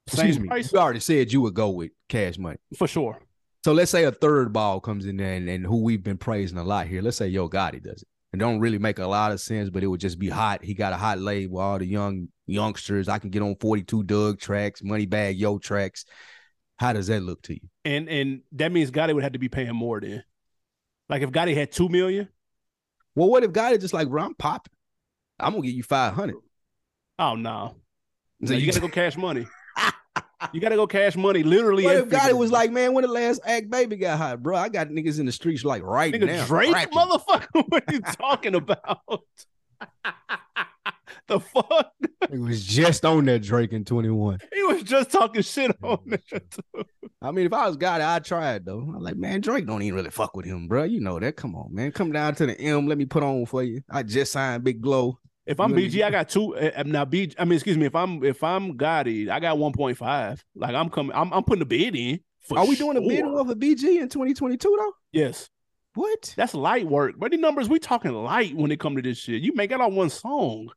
Excuse 0.07 0.35
same 0.35 0.43
me. 0.43 0.49
price 0.49 0.71
You 0.71 0.79
already 0.79 1.01
said 1.01 1.33
you 1.33 1.41
would 1.41 1.55
go 1.55 1.71
with 1.71 1.93
cash 2.11 2.37
money. 2.37 2.59
for 2.77 2.87
sure. 2.87 3.19
So 3.65 3.73
let's 3.73 3.91
say 3.91 4.05
a 4.05 4.13
third 4.13 4.53
ball 4.53 4.81
comes 4.81 5.07
in 5.07 5.17
there 5.17 5.33
and, 5.33 5.49
and 5.49 5.65
who 5.65 5.83
we've 5.83 6.05
been 6.05 6.19
praising 6.19 6.59
a 6.59 6.65
lot 6.65 6.87
here. 6.89 7.01
Let's 7.01 7.17
say 7.17 7.29
Yo 7.29 7.49
Gotti 7.49 7.83
does 7.83 8.03
it. 8.03 8.09
It 8.35 8.37
don't 8.37 8.61
really 8.61 8.79
make 8.79 8.99
a 8.99 9.07
lot 9.07 9.33
of 9.33 9.41
sense, 9.41 9.71
but 9.71 9.83
it 9.83 9.87
would 9.87 10.01
just 10.01 10.19
be 10.19 10.29
hot. 10.29 10.63
He 10.63 10.75
got 10.75 10.93
a 10.93 10.99
hot 10.99 11.19
label, 11.21 11.59
all 11.59 11.79
the 11.79 11.87
young 11.87 12.29
youngsters. 12.47 13.09
I 13.09 13.19
can 13.19 13.31
get 13.31 13.43
on 13.43 13.57
42 13.57 14.03
Dugg 14.05 14.39
tracks, 14.41 14.81
Moneybagg 14.83 15.39
Yo 15.39 15.59
tracks. 15.59 16.05
How 16.77 16.93
does 16.93 17.07
that 17.07 17.23
look 17.23 17.41
to 17.43 17.55
you? 17.55 17.69
And 17.85 18.09
and 18.09 18.41
that 18.53 18.73
means 18.73 18.91
Gotti 18.91 19.15
would 19.15 19.23
have 19.23 19.33
to 19.33 19.39
be 19.39 19.49
paying 19.49 19.75
more 19.75 20.01
then. 20.01 20.25
Like 21.09 21.23
if 21.23 21.31
Gotti 21.31 21.55
had 21.55 21.71
two 21.71 21.89
million, 21.89 22.29
Well, 23.15 23.29
what 23.29 23.45
if 23.45 23.53
Gotti 23.53 23.81
just 23.81 23.95
like, 23.95 24.09
bro, 24.09 24.23
I'm 24.25 24.35
popping. 24.35 24.73
I'm 25.39 25.53
gonna 25.53 25.67
give 25.67 25.75
you 25.75 25.83
500. 25.83 26.35
oh 27.19 27.35
no, 27.37 27.77
So 28.45 28.51
No, 28.53 28.59
you 28.59 28.61
you 28.61 28.67
gotta 28.67 28.81
go 28.81 28.89
cash 28.89 29.17
money. 29.17 29.47
you 30.53 30.61
gotta 30.61 30.77
go 30.77 30.87
cash 30.87 31.17
money, 31.17 31.43
literally. 31.43 31.85
What 31.85 31.97
if 31.97 32.09
Gotti 32.09 32.33
was 32.33 32.51
like, 32.51 32.71
man, 32.73 32.93
when 32.93 33.03
the 33.03 33.09
last 33.09 33.41
act 33.47 33.71
baby 33.71 33.97
got 33.97 34.19
hot, 34.19 34.43
bro? 34.43 34.57
I 34.57 34.69
got 34.69 34.89
niggas 34.89 35.21
in 35.21 35.27
the 35.27 35.33
streets 35.33 35.65
like 35.65 35.83
right 35.83 36.13
Nigga 36.13 36.27
now. 36.27 36.47
Drake, 36.47 36.71
cracking." 36.73 36.99
motherfucker, 36.99 37.47
what 37.69 37.85
are 37.87 37.93
you 37.95 38.01
talking 38.01 38.55
about? 38.55 39.01
the 41.29 41.41
fuck? 41.41 41.93
He 42.31 42.39
was 42.39 42.65
just 42.65 43.05
on 43.05 43.25
that 43.27 43.41
Drake 43.43 43.73
in 43.73 43.85
21. 43.85 44.39
He 44.53 44.63
was 44.63 44.83
just 44.83 45.11
talking 45.11 45.43
shit 45.43 45.77
on 45.83 45.99
it. 46.07 46.57
I 47.23 47.31
mean, 47.31 47.47
if 47.47 47.53
I 47.53 47.67
was 47.69 47.77
Gotti, 47.77 48.01
I'd 48.03 48.25
try 48.25 48.55
it 48.55 48.65
though. 48.65 48.81
I'm 48.81 49.01
like, 49.01 49.17
man, 49.17 49.41
Drake 49.41 49.67
don't 49.67 49.83
even 49.83 49.95
really 49.97 50.11
fuck 50.11 50.37
with 50.37 50.47
him, 50.47 50.69
bro. 50.69 50.85
You 50.85 51.01
know 51.01 51.19
that. 51.19 51.37
Come 51.37 51.55
on, 51.55 51.75
man. 51.75 51.93
Come 51.93 52.13
down 52.13 52.35
to 52.37 52.47
the 52.47 52.59
M. 52.61 52.87
Let 52.87 52.99
me 52.99 53.05
put 53.07 53.23
on 53.23 53.47
for 53.47 53.63
you. 53.63 53.83
I 53.91 54.03
just 54.03 54.33
signed 54.33 54.65
Big 54.65 54.81
Glow. 54.81 55.19
If 55.47 55.61
I'm 55.61 55.73
BG, 55.75 56.03
I 56.03 56.11
got 56.11 56.31
two. 56.31 56.57
uh, 56.57 56.83
now 56.87 57.03
I 57.03 57.45
mean, 57.45 57.53
excuse 57.53 57.77
me. 57.77 57.85
If 57.87 57.95
I'm 57.95 58.25
if 58.25 58.43
I'm 58.43 58.79
Gotti, 58.79 59.29
I 59.29 59.41
got 59.41 59.59
one 59.59 59.73
point 59.73 59.99
five. 59.99 60.43
Like 60.55 60.75
I'm 60.75 60.89
coming. 60.89 61.15
I'm, 61.15 61.33
I'm 61.33 61.45
putting 61.45 61.63
a 61.63 61.67
bid 61.67 61.95
in. 61.95 62.21
Are 62.55 62.67
we 62.67 62.77
doing 62.77 62.97
a 62.97 63.01
bid 63.01 63.25
war 63.27 63.45
for 63.47 63.55
BG 63.55 64.01
in 64.01 64.09
2022 64.09 64.77
though? 64.79 64.93
Yes, 65.13 65.49
What? 65.95 66.35
that's 66.37 66.53
light 66.55 66.87
work. 66.87 67.15
But 67.19 67.31
the 67.31 67.37
numbers 67.39 67.69
we 67.69 67.79
talking 67.79 68.13
light 68.13 68.55
when 68.57 68.71
it 68.71 68.81
come 68.81 68.97
to 68.97 69.03
this 69.03 69.19
shit. 69.19 69.43
You 69.43 69.53
make 69.55 69.71
it 69.71 69.81
on 69.81 69.95
one 69.95 70.11
song, 70.11 70.69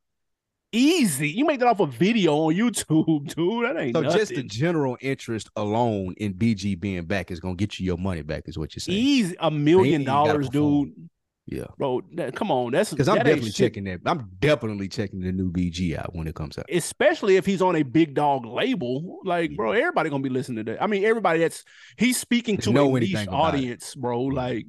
easy. 0.72 1.30
You 1.30 1.46
make 1.46 1.60
that 1.60 1.68
off 1.68 1.80
a 1.80 1.86
video 1.88 2.34
on 2.36 2.54
YouTube, 2.56 3.28
dude. 3.36 3.66
That 3.66 3.78
ain't 3.82 3.96
So 3.96 4.02
nothing. 4.02 4.20
just 4.20 4.36
the 4.36 4.44
general 4.44 4.98
interest 5.02 5.50
alone 5.56 6.14
in 6.18 6.34
BG 6.34 6.80
being 6.80 7.06
back 7.06 7.32
is 7.32 7.40
gonna 7.40 7.56
get 7.56 7.80
you 7.80 7.86
your 7.86 7.98
money 7.98 8.22
back, 8.22 8.44
is 8.48 8.58
what 8.58 8.76
you're 8.76 8.82
saying. 8.82 8.98
easy 8.98 9.36
a 9.40 9.50
million 9.52 10.04
dollars, 10.04 10.50
dude. 10.50 10.94
Yeah. 11.50 11.64
Bro, 11.78 12.02
that, 12.16 12.36
come 12.36 12.52
on. 12.52 12.74
That's 12.74 12.90
Because 12.90 13.08
I'm 13.08 13.20
that 13.20 13.24
definitely 13.24 13.52
checking 13.52 13.86
that. 13.86 14.02
I'm 14.06 14.30
definitely 14.40 14.90
checking 14.90 15.22
the 15.22 15.32
new 15.32 15.50
BG 15.50 15.98
out 15.98 16.14
when 16.14 16.28
it 16.28 16.36
comes 16.36 16.58
out. 16.58 16.66
especially 16.70 17.38
if 17.38 17.46
he's 17.46 17.62
on 17.62 17.78
a 17.78 17.84
big 17.84 18.14
dog 18.14 18.46
label. 18.46 19.20
Like, 19.24 19.56
bro, 19.56 19.72
everybody 19.72 20.10
gonna 20.10 20.22
be 20.24 20.28
listening 20.30 20.66
to 20.66 20.74
that. 20.74 20.84
I 20.84 20.88
mean, 20.88 21.06
everybody 21.06 21.40
that's 21.40 21.64
he's 21.96 22.18
speaking 22.20 22.58
to 22.58 22.72
Know 22.74 22.94
a 22.94 23.00
niche 23.00 23.14
about 23.14 23.24
it. 23.24 23.30
audience, 23.60 23.96
bro. 23.96 24.24
Like, 24.24 24.66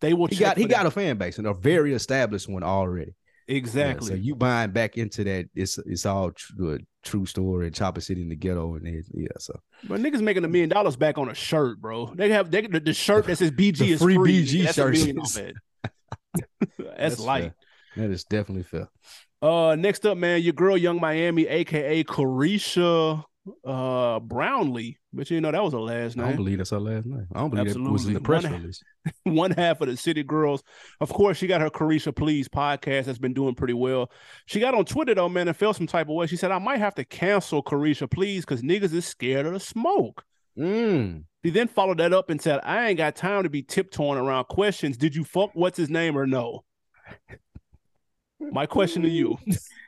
they 0.00 0.14
will. 0.14 0.26
He 0.28 0.36
check 0.36 0.46
got 0.46 0.56
he 0.56 0.62
for 0.62 0.68
got 0.70 0.86
a 0.86 0.90
fan 0.90 1.18
base 1.18 1.36
and 1.36 1.46
a 1.46 1.52
very 1.52 1.92
established 1.92 2.48
one 2.48 2.62
already. 2.62 3.12
Yeah, 3.48 3.56
exactly. 3.56 4.08
so 4.08 4.14
you 4.14 4.34
buying 4.34 4.70
back 4.70 4.96
into 4.96 5.24
that? 5.24 5.46
It's 5.54 5.78
it's 5.78 6.06
all 6.06 6.30
true, 6.32 6.74
a 6.74 6.78
true 7.04 7.26
story 7.26 7.66
and 7.66 7.74
Chopper 7.74 8.00
City 8.00 8.22
in 8.22 8.28
the 8.28 8.36
ghetto 8.36 8.74
and 8.76 8.86
it, 8.86 9.06
yeah. 9.12 9.26
So 9.38 9.58
but 9.88 10.00
niggas 10.00 10.20
making 10.20 10.44
a 10.44 10.48
million 10.48 10.68
dollars 10.70 10.96
back 10.96 11.18
on 11.18 11.28
a 11.28 11.34
shirt, 11.34 11.80
bro. 11.80 12.12
They 12.14 12.30
have 12.30 12.50
they, 12.50 12.62
the, 12.66 12.80
the 12.80 12.94
shirt 12.94 13.26
that 13.26 13.36
says 13.38 13.50
BG 13.50 13.76
The 13.78 13.92
is 13.92 14.02
free 14.02 14.14
free. 14.16 14.44
BG 14.44 14.64
that's 14.64 14.78
a 14.78 14.80
shirts 14.82 14.98
million 15.00 15.20
is- 15.22 15.36
off 15.36 15.42
it. 15.42 15.56
that's, 16.98 17.18
light. 17.18 17.42
fair. 17.42 18.06
That 18.06 18.10
is 18.12 18.24
definitely 18.24 18.62
fair. 18.64 18.88
Uh, 19.42 19.74
next 19.76 20.06
up, 20.06 20.16
man, 20.16 20.40
your 20.40 20.52
girl, 20.52 20.76
Yung 20.78 21.00
Miami, 21.00 21.46
aka 21.48 22.04
Caresha 22.04 23.24
uh 23.64 24.20
Brownlee. 24.20 24.98
But 25.14 25.30
you 25.30 25.40
know 25.42 25.52
that 25.52 25.62
was 25.62 25.74
her 25.74 25.80
last 25.80 26.16
night. 26.16 26.24
I 26.24 26.28
don't 26.28 26.36
believe 26.36 26.58
that's 26.58 26.70
her 26.70 26.80
last 26.80 27.04
name. 27.04 27.26
I 27.34 27.40
don't 27.40 27.50
believe 27.50 27.74
that 27.74 27.80
was 27.80 28.06
in 28.06 28.14
the 28.14 28.20
press 28.20 28.44
One- 28.44 28.52
release. 28.52 28.82
one 29.24 29.50
half 29.50 29.80
of 29.82 29.88
the 29.88 29.96
City 29.96 30.22
Girls. 30.22 30.62
Of 31.00 31.12
course, 31.12 31.36
she 31.36 31.46
got 31.46 31.60
her 31.60 31.68
Caresha 31.68 32.16
Please 32.16 32.48
podcast 32.48 33.04
that's 33.04 33.18
been 33.18 33.34
doing 33.34 33.54
pretty 33.54 33.74
well. 33.74 34.10
She 34.46 34.58
got 34.58 34.74
on 34.74 34.86
Twitter 34.86 35.14
though, 35.14 35.28
man, 35.28 35.48
and 35.48 35.56
felt 35.56 35.76
some 35.76 35.86
type 35.86 36.08
of 36.08 36.14
way. 36.14 36.26
She 36.26 36.36
said, 36.36 36.50
I 36.50 36.58
might 36.58 36.78
have 36.78 36.94
to 36.94 37.04
cancel 37.04 37.62
Caresha 37.62 38.10
Please 38.10 38.44
because 38.46 38.62
niggas 38.62 38.94
is 38.94 39.04
scared 39.04 39.44
of 39.44 39.52
the 39.52 39.60
smoke. 39.60 40.24
Mm. 40.58 41.24
He 41.42 41.50
then 41.50 41.68
followed 41.68 41.98
that 41.98 42.12
up 42.12 42.30
and 42.30 42.40
said, 42.40 42.60
I 42.62 42.88
ain't 42.88 42.98
got 42.98 43.16
time 43.16 43.42
to 43.42 43.50
be 43.50 43.62
tiptoeing 43.62 44.18
around 44.18 44.44
questions. 44.44 44.96
Did 44.96 45.14
you 45.14 45.24
fuck 45.24 45.50
what's 45.54 45.76
his 45.76 45.90
name 45.90 46.16
or 46.16 46.26
no? 46.26 46.64
My 48.40 48.66
question 48.66 49.02
to 49.02 49.08
you. 49.08 49.38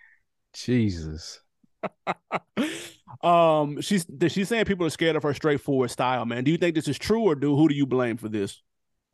Jesus. 0.52 1.40
um, 3.22 3.80
she's 3.80 4.06
she's 4.28 4.48
saying 4.48 4.64
people 4.64 4.86
are 4.86 4.90
scared 4.90 5.16
of 5.16 5.22
her 5.22 5.34
straightforward 5.34 5.90
style, 5.90 6.24
man. 6.24 6.44
Do 6.44 6.50
you 6.50 6.58
think 6.58 6.74
this 6.74 6.88
is 6.88 6.98
true 6.98 7.22
or 7.22 7.34
do 7.34 7.56
who 7.56 7.68
do 7.68 7.74
you 7.74 7.86
blame 7.86 8.16
for 8.16 8.28
this? 8.28 8.62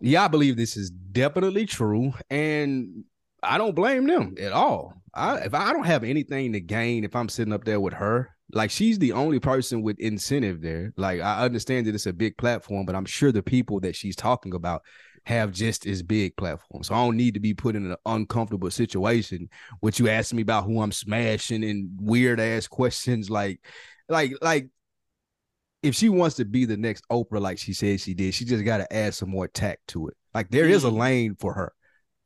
Yeah, 0.00 0.24
I 0.24 0.28
believe 0.28 0.56
this 0.56 0.76
is 0.76 0.90
definitely 0.90 1.66
true, 1.66 2.14
and 2.30 3.04
I 3.42 3.58
don't 3.58 3.74
blame 3.74 4.06
them 4.06 4.34
at 4.40 4.52
all. 4.52 4.94
I 5.14 5.38
if 5.38 5.54
I 5.54 5.72
don't 5.72 5.86
have 5.86 6.04
anything 6.04 6.52
to 6.52 6.60
gain 6.60 7.04
if 7.04 7.14
I'm 7.14 7.28
sitting 7.28 7.52
up 7.52 7.64
there 7.64 7.80
with 7.80 7.94
her, 7.94 8.30
like 8.52 8.70
she's 8.70 8.98
the 8.98 9.12
only 9.12 9.40
person 9.40 9.82
with 9.82 9.98
incentive 9.98 10.62
there. 10.62 10.92
Like 10.96 11.20
I 11.20 11.44
understand 11.44 11.86
that 11.86 11.94
it's 11.94 12.06
a 12.06 12.12
big 12.12 12.36
platform, 12.38 12.86
but 12.86 12.94
I'm 12.94 13.04
sure 13.04 13.32
the 13.32 13.42
people 13.42 13.80
that 13.80 13.96
she's 13.96 14.16
talking 14.16 14.54
about 14.54 14.82
have 15.26 15.52
just 15.52 15.86
as 15.86 16.02
big 16.02 16.36
platforms. 16.36 16.88
So 16.88 16.94
I 16.94 17.04
don't 17.04 17.16
need 17.16 17.34
to 17.34 17.40
be 17.40 17.54
put 17.54 17.76
in 17.76 17.90
an 17.90 17.96
uncomfortable 18.06 18.70
situation. 18.70 19.48
What 19.80 19.98
you 19.98 20.08
asked 20.08 20.34
me 20.34 20.42
about 20.42 20.64
who 20.64 20.80
I'm 20.80 20.92
smashing 20.92 21.62
and 21.64 21.90
weird 22.00 22.40
ass 22.40 22.66
questions 22.68 23.30
like, 23.30 23.60
like, 24.08 24.32
like 24.42 24.68
if 25.82 25.94
she 25.94 26.08
wants 26.08 26.36
to 26.36 26.44
be 26.44 26.64
the 26.64 26.76
next 26.76 27.04
Oprah, 27.10 27.40
like 27.40 27.58
she 27.58 27.72
said 27.72 28.00
she 28.00 28.14
did, 28.14 28.34
she 28.34 28.44
just 28.44 28.64
got 28.64 28.78
to 28.78 28.92
add 28.92 29.14
some 29.14 29.30
more 29.30 29.48
tact 29.48 29.86
to 29.88 30.08
it. 30.08 30.16
Like 30.34 30.50
there 30.50 30.66
is 30.68 30.84
a 30.84 30.88
Mm. 30.90 30.98
lane 30.98 31.36
for 31.38 31.54
her. 31.54 31.72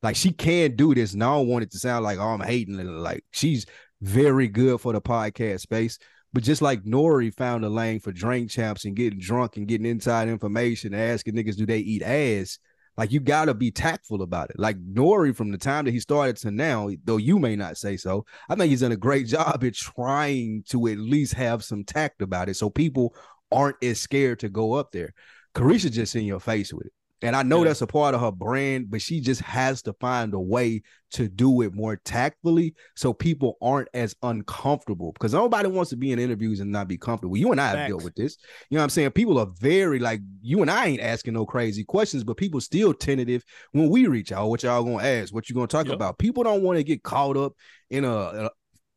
Like 0.02 0.16
she 0.16 0.32
can 0.32 0.76
do 0.76 0.94
this, 0.94 1.14
and 1.14 1.22
I 1.22 1.34
don't 1.34 1.48
want 1.48 1.62
it 1.62 1.70
to 1.72 1.78
sound 1.78 2.04
like 2.04 2.18
oh, 2.18 2.28
I'm 2.28 2.40
hating. 2.40 2.78
it. 2.78 2.84
Like 2.84 3.24
she's 3.30 3.64
very 4.02 4.48
good 4.48 4.80
for 4.80 4.92
the 4.92 5.00
podcast 5.00 5.60
space. 5.60 5.98
But 6.32 6.42
just 6.42 6.60
like 6.62 6.82
Nori 6.82 7.32
found 7.32 7.64
a 7.64 7.68
lane 7.68 8.00
for 8.00 8.10
drink 8.10 8.50
champs 8.50 8.84
and 8.84 8.96
getting 8.96 9.20
drunk 9.20 9.56
and 9.56 9.68
getting 9.68 9.86
inside 9.86 10.28
information, 10.28 10.92
asking 10.92 11.34
niggas 11.34 11.56
do 11.56 11.64
they 11.64 11.78
eat 11.78 12.02
ass, 12.02 12.58
like 12.96 13.12
you 13.12 13.20
gotta 13.20 13.54
be 13.54 13.70
tactful 13.70 14.22
about 14.22 14.50
it. 14.50 14.58
Like 14.58 14.76
Nori, 14.84 15.34
from 15.34 15.50
the 15.50 15.58
time 15.58 15.84
that 15.84 15.90
he 15.90 16.00
started 16.00 16.36
to 16.38 16.50
now, 16.50 16.90
though 17.04 17.16
you 17.16 17.38
may 17.38 17.56
not 17.56 17.76
say 17.76 17.96
so, 17.96 18.24
I 18.48 18.54
think 18.54 18.70
he's 18.70 18.80
done 18.80 18.92
a 18.92 18.96
great 18.96 19.26
job 19.26 19.62
at 19.64 19.74
trying 19.74 20.64
to 20.68 20.86
at 20.88 20.98
least 20.98 21.34
have 21.34 21.64
some 21.64 21.84
tact 21.84 22.22
about 22.22 22.48
it, 22.48 22.54
so 22.54 22.70
people 22.70 23.14
aren't 23.50 23.82
as 23.82 24.00
scared 24.00 24.40
to 24.40 24.48
go 24.48 24.74
up 24.74 24.92
there. 24.92 25.12
Caresha 25.54 25.90
just 25.90 26.16
in 26.16 26.24
your 26.24 26.40
face 26.40 26.72
with 26.72 26.86
it. 26.86 26.92
And 27.24 27.34
I 27.34 27.42
know 27.42 27.58
yeah. 27.58 27.68
that's 27.68 27.80
a 27.80 27.86
part 27.86 28.14
of 28.14 28.20
her 28.20 28.30
brand, 28.30 28.90
but 28.90 29.00
she 29.00 29.18
just 29.18 29.40
has 29.40 29.80
to 29.82 29.94
find 29.94 30.34
a 30.34 30.38
way 30.38 30.82
to 31.12 31.26
do 31.26 31.62
it 31.62 31.72
more 31.74 31.96
tactfully 31.96 32.74
so 32.96 33.14
people 33.14 33.56
aren't 33.62 33.88
as 33.94 34.14
uncomfortable 34.22 35.12
because 35.12 35.32
nobody 35.32 35.68
wants 35.68 35.88
to 35.90 35.96
be 35.96 36.12
in 36.12 36.18
interviews 36.18 36.60
and 36.60 36.70
not 36.70 36.86
be 36.86 36.98
comfortable. 36.98 37.36
You 37.36 37.50
and 37.50 37.60
I 37.60 37.68
Facts. 37.68 37.78
have 37.78 37.88
dealt 37.88 38.04
with 38.04 38.14
this. 38.14 38.36
You 38.68 38.74
know 38.76 38.80
what 38.80 38.84
I'm 38.84 38.90
saying? 38.90 39.12
People 39.12 39.38
are 39.38 39.48
very 39.58 39.98
like 39.98 40.20
you 40.42 40.60
and 40.60 40.70
I 40.70 40.86
ain't 40.86 41.00
asking 41.00 41.32
no 41.32 41.46
crazy 41.46 41.82
questions, 41.82 42.24
but 42.24 42.36
people 42.36 42.60
still 42.60 42.92
tentative 42.92 43.42
when 43.72 43.88
we 43.88 44.06
reach 44.06 44.30
out. 44.30 44.50
What 44.50 44.62
y'all 44.62 44.84
gonna 44.84 45.02
ask? 45.02 45.32
What 45.32 45.48
you 45.48 45.54
gonna 45.54 45.66
talk 45.66 45.86
yep. 45.86 45.94
about? 45.94 46.18
People 46.18 46.44
don't 46.44 46.62
want 46.62 46.76
to 46.76 46.84
get 46.84 47.02
caught 47.02 47.38
up 47.38 47.54
in 47.88 48.04
a, 48.04 48.12
a 48.12 48.50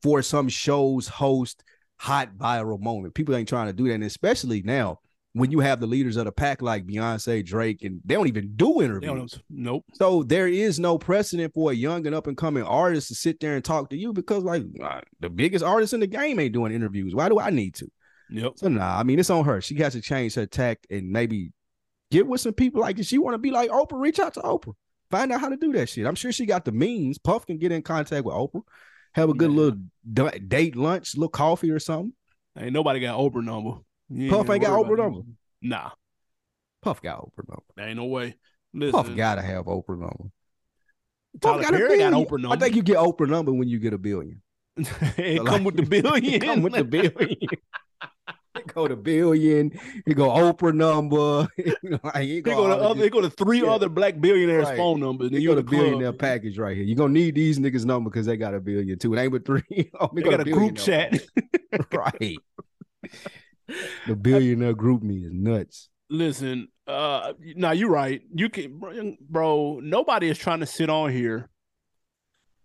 for 0.03 0.21
some 0.21 0.49
shows 0.49 1.07
host 1.07 1.63
hot 1.97 2.35
viral 2.37 2.81
moment. 2.81 3.15
People 3.15 3.35
ain't 3.35 3.47
trying 3.47 3.67
to 3.67 3.73
do 3.73 3.87
that, 3.87 3.93
and 3.93 4.03
especially 4.03 4.61
now 4.63 4.99
when 5.37 5.51
you 5.51 5.59
have 5.59 5.79
the 5.79 5.87
leaders 5.87 6.17
of 6.17 6.25
the 6.25 6.31
pack 6.31 6.61
like 6.61 6.85
Beyonce, 6.85 7.45
Drake, 7.45 7.83
and 7.83 8.01
they 8.03 8.15
don't 8.15 8.27
even 8.27 8.53
do 8.55 8.81
interviews. 8.81 9.39
Nope. 9.49 9.85
So 9.93 10.23
there 10.23 10.47
is 10.47 10.79
no 10.79 10.97
precedent 10.97 11.53
for 11.53 11.71
a 11.71 11.75
young 11.75 12.05
and 12.05 12.15
up 12.15 12.27
and 12.27 12.37
coming 12.37 12.63
artist 12.63 13.09
to 13.09 13.15
sit 13.15 13.39
there 13.39 13.55
and 13.55 13.63
talk 13.63 13.89
to 13.89 13.97
you 13.97 14.13
because 14.13 14.43
like 14.43 14.63
the 15.19 15.29
biggest 15.29 15.63
artist 15.63 15.93
in 15.93 15.99
the 15.99 16.07
game 16.07 16.39
ain't 16.39 16.53
doing 16.53 16.71
interviews. 16.71 17.13
Why 17.15 17.29
do 17.29 17.39
I 17.39 17.49
need 17.49 17.75
to? 17.75 17.89
Yep. 18.29 18.53
So 18.55 18.67
nah, 18.67 18.97
I 18.97 19.03
mean 19.03 19.19
it's 19.19 19.29
on 19.29 19.45
her. 19.45 19.61
She 19.61 19.75
has 19.75 19.93
to 19.93 20.01
change 20.01 20.35
her 20.35 20.45
tact 20.45 20.87
and 20.89 21.09
maybe 21.09 21.51
get 22.11 22.27
with 22.27 22.41
some 22.41 22.53
people 22.53 22.81
like 22.81 22.99
if 22.99 23.05
she 23.05 23.17
want 23.17 23.35
to 23.35 23.39
be 23.39 23.51
like 23.51 23.69
Oprah, 23.69 23.99
reach 23.99 24.19
out 24.19 24.33
to 24.35 24.41
Oprah. 24.41 24.73
Find 25.09 25.31
out 25.31 25.39
how 25.39 25.49
to 25.49 25.57
do 25.57 25.71
that 25.73 25.87
shit. 25.87 26.05
I'm 26.05 26.15
sure 26.15 26.31
she 26.31 26.45
got 26.45 26.65
the 26.65 26.71
means. 26.73 27.17
Puff 27.17 27.45
can 27.45 27.57
get 27.57 27.71
in 27.71 27.81
contact 27.81 28.25
with 28.25 28.35
Oprah, 28.35 28.63
have 29.13 29.29
a 29.29 29.33
good 29.33 29.51
yeah. 29.51 29.57
little 29.57 30.31
date 30.47 30.75
lunch, 30.75 31.15
little 31.15 31.29
coffee 31.29 31.71
or 31.71 31.79
something. 31.79 32.13
Ain't 32.57 32.73
nobody 32.73 32.99
got 32.99 33.19
Oprah 33.19 33.43
number. 33.43 33.77
Puff 34.29 34.49
ain't 34.49 34.61
got 34.61 34.71
Oprah 34.71 34.97
number. 34.97 35.21
Nah. 35.61 35.89
Puff 36.81 37.01
got 37.01 37.19
Oprah 37.19 37.47
number. 37.47 37.63
There 37.75 37.87
ain't 37.87 37.97
no 37.97 38.05
way. 38.05 38.35
Listen, 38.73 38.91
Puff 38.91 39.15
gotta 39.15 39.41
have 39.41 39.65
Oprah 39.65 39.99
number. 39.99 40.31
Tyler 41.41 41.63
Puff 41.63 41.71
got 41.71 41.77
Perry 41.77 41.97
got 41.97 42.13
Oprah 42.13 42.39
number. 42.39 42.55
I 42.55 42.57
think 42.57 42.75
you 42.75 42.83
get 42.83 42.97
Oprah 42.97 43.29
number 43.29 43.51
when 43.51 43.67
you 43.67 43.79
get 43.79 43.93
a 43.93 43.97
billion. 43.97 44.41
it 44.77 44.87
so 45.37 45.43
come 45.43 45.45
like, 45.45 45.65
with 45.65 45.75
the 45.75 45.83
billion. 45.83 46.39
come 46.39 46.61
with 46.61 46.73
the 46.73 46.83
billion. 46.83 47.37
go 48.73 48.87
to 48.87 48.95
billion. 48.95 49.77
It 50.05 50.15
go 50.15 50.29
Oprah 50.29 50.73
number. 50.73 51.49
like, 52.03 52.27
it 52.27 52.41
go, 52.43 52.55
go 52.55 52.67
to 52.67 52.75
other. 52.75 53.03
It 53.03 53.11
go 53.11 53.21
to 53.21 53.29
three 53.29 53.61
yeah. 53.63 53.71
other 53.71 53.89
black 53.89 54.21
billionaires' 54.21 54.67
right. 54.67 54.77
phone 54.77 55.01
numbers. 55.01 55.31
Then 55.31 55.41
you 55.41 55.49
got 55.49 55.57
a 55.57 55.63
billionaire 55.63 56.13
package 56.13 56.57
right 56.57 56.75
here. 56.75 56.85
You're 56.85 56.97
gonna 56.97 57.13
need 57.13 57.35
these 57.35 57.59
niggas' 57.59 57.85
number 57.85 58.09
because 58.09 58.25
they 58.25 58.37
got 58.37 58.53
a 58.53 58.59
billion 58.61 58.97
too. 58.97 59.13
It 59.13 59.21
ain't 59.21 59.31
but 59.33 59.45
three. 59.45 59.91
oh, 59.99 60.09
they 60.13 60.21
got 60.21 60.39
a 60.39 60.49
group 60.49 60.77
chat. 60.77 61.19
right 61.91 62.37
the 64.07 64.15
billionaire 64.15 64.73
group 64.73 65.03
me 65.03 65.23
is 65.23 65.31
nuts. 65.31 65.89
Listen, 66.09 66.69
uh, 66.87 67.33
now 67.55 67.71
you're 67.71 67.89
right. 67.89 68.21
You 68.33 68.49
can, 68.49 69.17
bro. 69.29 69.79
Nobody 69.81 70.29
is 70.29 70.37
trying 70.37 70.61
to 70.61 70.65
sit 70.65 70.89
on 70.89 71.11
here, 71.11 71.49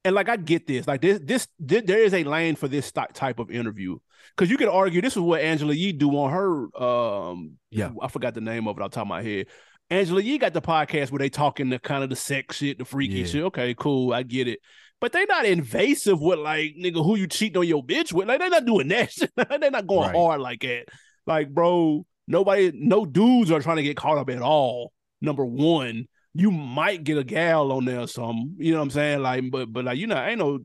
and 0.04 0.14
like 0.14 0.28
I 0.28 0.36
get 0.36 0.66
this. 0.66 0.86
Like 0.86 1.00
this, 1.00 1.20
this, 1.22 1.48
this 1.58 1.82
there 1.84 1.98
is 1.98 2.14
a 2.14 2.24
lane 2.24 2.54
for 2.54 2.68
this 2.68 2.92
type 2.92 3.38
of 3.38 3.50
interview 3.50 3.98
because 4.36 4.50
you 4.50 4.56
could 4.56 4.68
argue 4.68 5.00
this 5.00 5.14
is 5.14 5.20
what 5.20 5.40
Angela 5.40 5.74
Yee 5.74 5.92
do 5.92 6.10
on 6.10 6.30
her. 6.30 6.82
Um, 6.82 7.52
yeah, 7.70 7.90
I 8.00 8.08
forgot 8.08 8.34
the 8.34 8.40
name 8.40 8.68
of 8.68 8.78
it. 8.78 8.82
I'll 8.82 8.88
top 8.88 9.02
of 9.02 9.08
my 9.08 9.22
head. 9.22 9.46
Angela 9.90 10.22
Yee 10.22 10.38
got 10.38 10.54
the 10.54 10.62
podcast 10.62 11.10
where 11.10 11.18
they 11.18 11.28
talking 11.28 11.68
the 11.68 11.78
kind 11.78 12.04
of 12.04 12.10
the 12.10 12.16
sex 12.16 12.56
shit, 12.56 12.78
the 12.78 12.84
freaky 12.84 13.20
yeah. 13.20 13.26
shit. 13.26 13.42
Okay, 13.44 13.74
cool, 13.74 14.14
I 14.14 14.22
get 14.22 14.46
it 14.46 14.60
but 15.02 15.10
they 15.10 15.24
not 15.24 15.44
invasive 15.44 16.20
with 16.20 16.38
like 16.38 16.76
nigga 16.76 17.04
who 17.04 17.16
you 17.16 17.26
cheating 17.26 17.58
on 17.58 17.66
your 17.66 17.82
bitch 17.82 18.12
with. 18.12 18.28
Like 18.28 18.38
they're 18.38 18.48
not 18.48 18.64
doing 18.64 18.86
that. 18.86 19.12
they're 19.60 19.70
not 19.72 19.88
going 19.88 20.12
right. 20.12 20.16
hard 20.16 20.40
like 20.40 20.60
that. 20.60 20.84
Like, 21.26 21.50
bro, 21.50 22.06
nobody, 22.28 22.70
no 22.72 23.04
dudes 23.04 23.50
are 23.50 23.58
trying 23.58 23.78
to 23.78 23.82
get 23.82 23.96
caught 23.96 24.16
up 24.16 24.30
at 24.30 24.40
all. 24.40 24.92
Number 25.20 25.44
one, 25.44 26.06
you 26.34 26.52
might 26.52 27.02
get 27.02 27.18
a 27.18 27.24
gal 27.24 27.72
on 27.72 27.84
there 27.84 27.98
or 27.98 28.06
something. 28.06 28.54
You 28.58 28.70
know 28.70 28.78
what 28.78 28.84
I'm 28.84 28.90
saying? 28.90 29.22
Like, 29.22 29.50
but 29.50 29.72
but 29.72 29.84
like 29.84 29.98
you 29.98 30.06
know, 30.06 30.24
ain't 30.24 30.38
no 30.38 30.60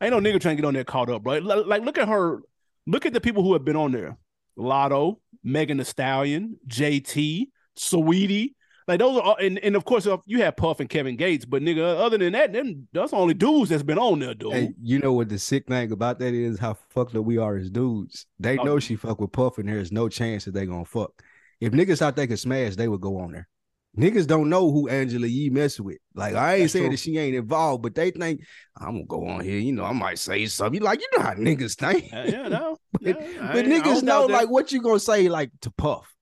ain't 0.00 0.12
no 0.12 0.20
nigga 0.20 0.40
trying 0.40 0.56
to 0.56 0.62
get 0.62 0.68
on 0.68 0.74
there 0.74 0.84
caught 0.84 1.10
up, 1.10 1.24
bro. 1.24 1.38
Like, 1.38 1.82
look 1.82 1.98
at 1.98 2.06
her, 2.06 2.42
look 2.86 3.06
at 3.06 3.12
the 3.12 3.20
people 3.20 3.42
who 3.42 3.54
have 3.54 3.64
been 3.64 3.74
on 3.74 3.90
there. 3.90 4.16
Latto, 4.56 5.16
Megan 5.42 5.78
Thee 5.78 5.84
Stallion, 5.84 6.60
JT, 6.68 7.48
Saweetie, 7.76 8.54
like 8.90 8.98
those 8.98 9.18
are, 9.18 9.22
all, 9.22 9.36
and, 9.36 9.60
and 9.60 9.76
of 9.76 9.84
course 9.84 10.08
you 10.26 10.42
have 10.42 10.56
Puff 10.56 10.80
and 10.80 10.88
Kevin 10.88 11.14
Gates, 11.14 11.44
but 11.44 11.62
nigga, 11.62 11.96
other 11.96 12.18
than 12.18 12.32
that, 12.32 12.52
them 12.52 12.88
that's 12.92 13.12
the 13.12 13.16
only 13.16 13.34
dudes 13.34 13.70
that's 13.70 13.84
been 13.84 14.00
on 14.00 14.18
there, 14.18 14.34
dude. 14.34 14.52
Hey, 14.52 14.74
you 14.82 14.98
know 14.98 15.12
what 15.12 15.28
the 15.28 15.38
sick 15.38 15.68
thing 15.68 15.92
about 15.92 16.18
that 16.18 16.34
is? 16.34 16.58
How 16.58 16.76
fucked 16.88 17.14
up 17.14 17.24
we 17.24 17.38
are 17.38 17.56
as 17.56 17.70
dudes. 17.70 18.26
They 18.40 18.58
oh. 18.58 18.64
know 18.64 18.78
she 18.80 18.96
fuck 18.96 19.20
with 19.20 19.30
Puff, 19.30 19.58
and 19.58 19.68
there's 19.68 19.92
no 19.92 20.08
chance 20.08 20.44
that 20.46 20.54
they 20.54 20.66
gonna 20.66 20.84
fuck. 20.84 21.22
If 21.60 21.72
niggas 21.72 22.00
thought 22.00 22.16
they 22.16 22.26
could 22.26 22.40
smash, 22.40 22.74
they 22.74 22.88
would 22.88 23.00
go 23.00 23.18
on 23.18 23.30
there. 23.30 23.48
Niggas 23.96 24.26
don't 24.26 24.48
know 24.48 24.72
who 24.72 24.88
Angela 24.88 25.28
Yee 25.28 25.50
mess 25.50 25.78
with. 25.78 25.98
Like 26.14 26.34
I 26.34 26.54
ain't 26.54 26.62
That's 26.62 26.72
saying 26.72 26.86
true. 26.86 26.90
that 26.90 26.98
she 26.98 27.16
ain't 27.16 27.36
involved, 27.36 27.84
but 27.84 27.94
they 27.94 28.10
think 28.10 28.42
I'm 28.76 28.94
gonna 28.94 29.04
go 29.04 29.28
on 29.28 29.44
here. 29.44 29.58
You 29.58 29.72
know, 29.72 29.84
I 29.84 29.92
might 29.92 30.18
say 30.18 30.46
something. 30.46 30.82
Like, 30.82 31.00
you 31.00 31.08
know 31.16 31.24
how 31.24 31.34
niggas 31.34 31.76
think. 31.76 32.12
Uh, 32.12 32.24
yeah, 32.26 32.48
no. 32.48 32.76
but, 32.92 33.02
yeah, 33.04 33.52
but 33.52 33.66
niggas 33.66 34.02
know 34.02 34.26
like 34.26 34.50
what 34.50 34.72
you 34.72 34.82
gonna 34.82 34.98
say 34.98 35.28
like 35.28 35.52
to 35.60 35.70
Puff. 35.70 36.12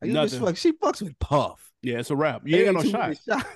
Like. 0.00 0.30
Fuck, 0.30 0.56
she 0.56 0.72
fucks 0.72 1.02
with 1.02 1.18
Puff. 1.18 1.71
Yeah, 1.82 1.98
it's 1.98 2.10
a 2.10 2.16
wrap. 2.16 2.42
You 2.44 2.56
ain't 2.56 2.74
got 2.74 2.84
no 2.84 2.90
shot. 2.90 3.16
shot. 3.28 3.46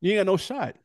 you 0.00 0.12
ain't 0.12 0.20
got 0.20 0.32
no 0.32 0.36
shot. 0.36 0.76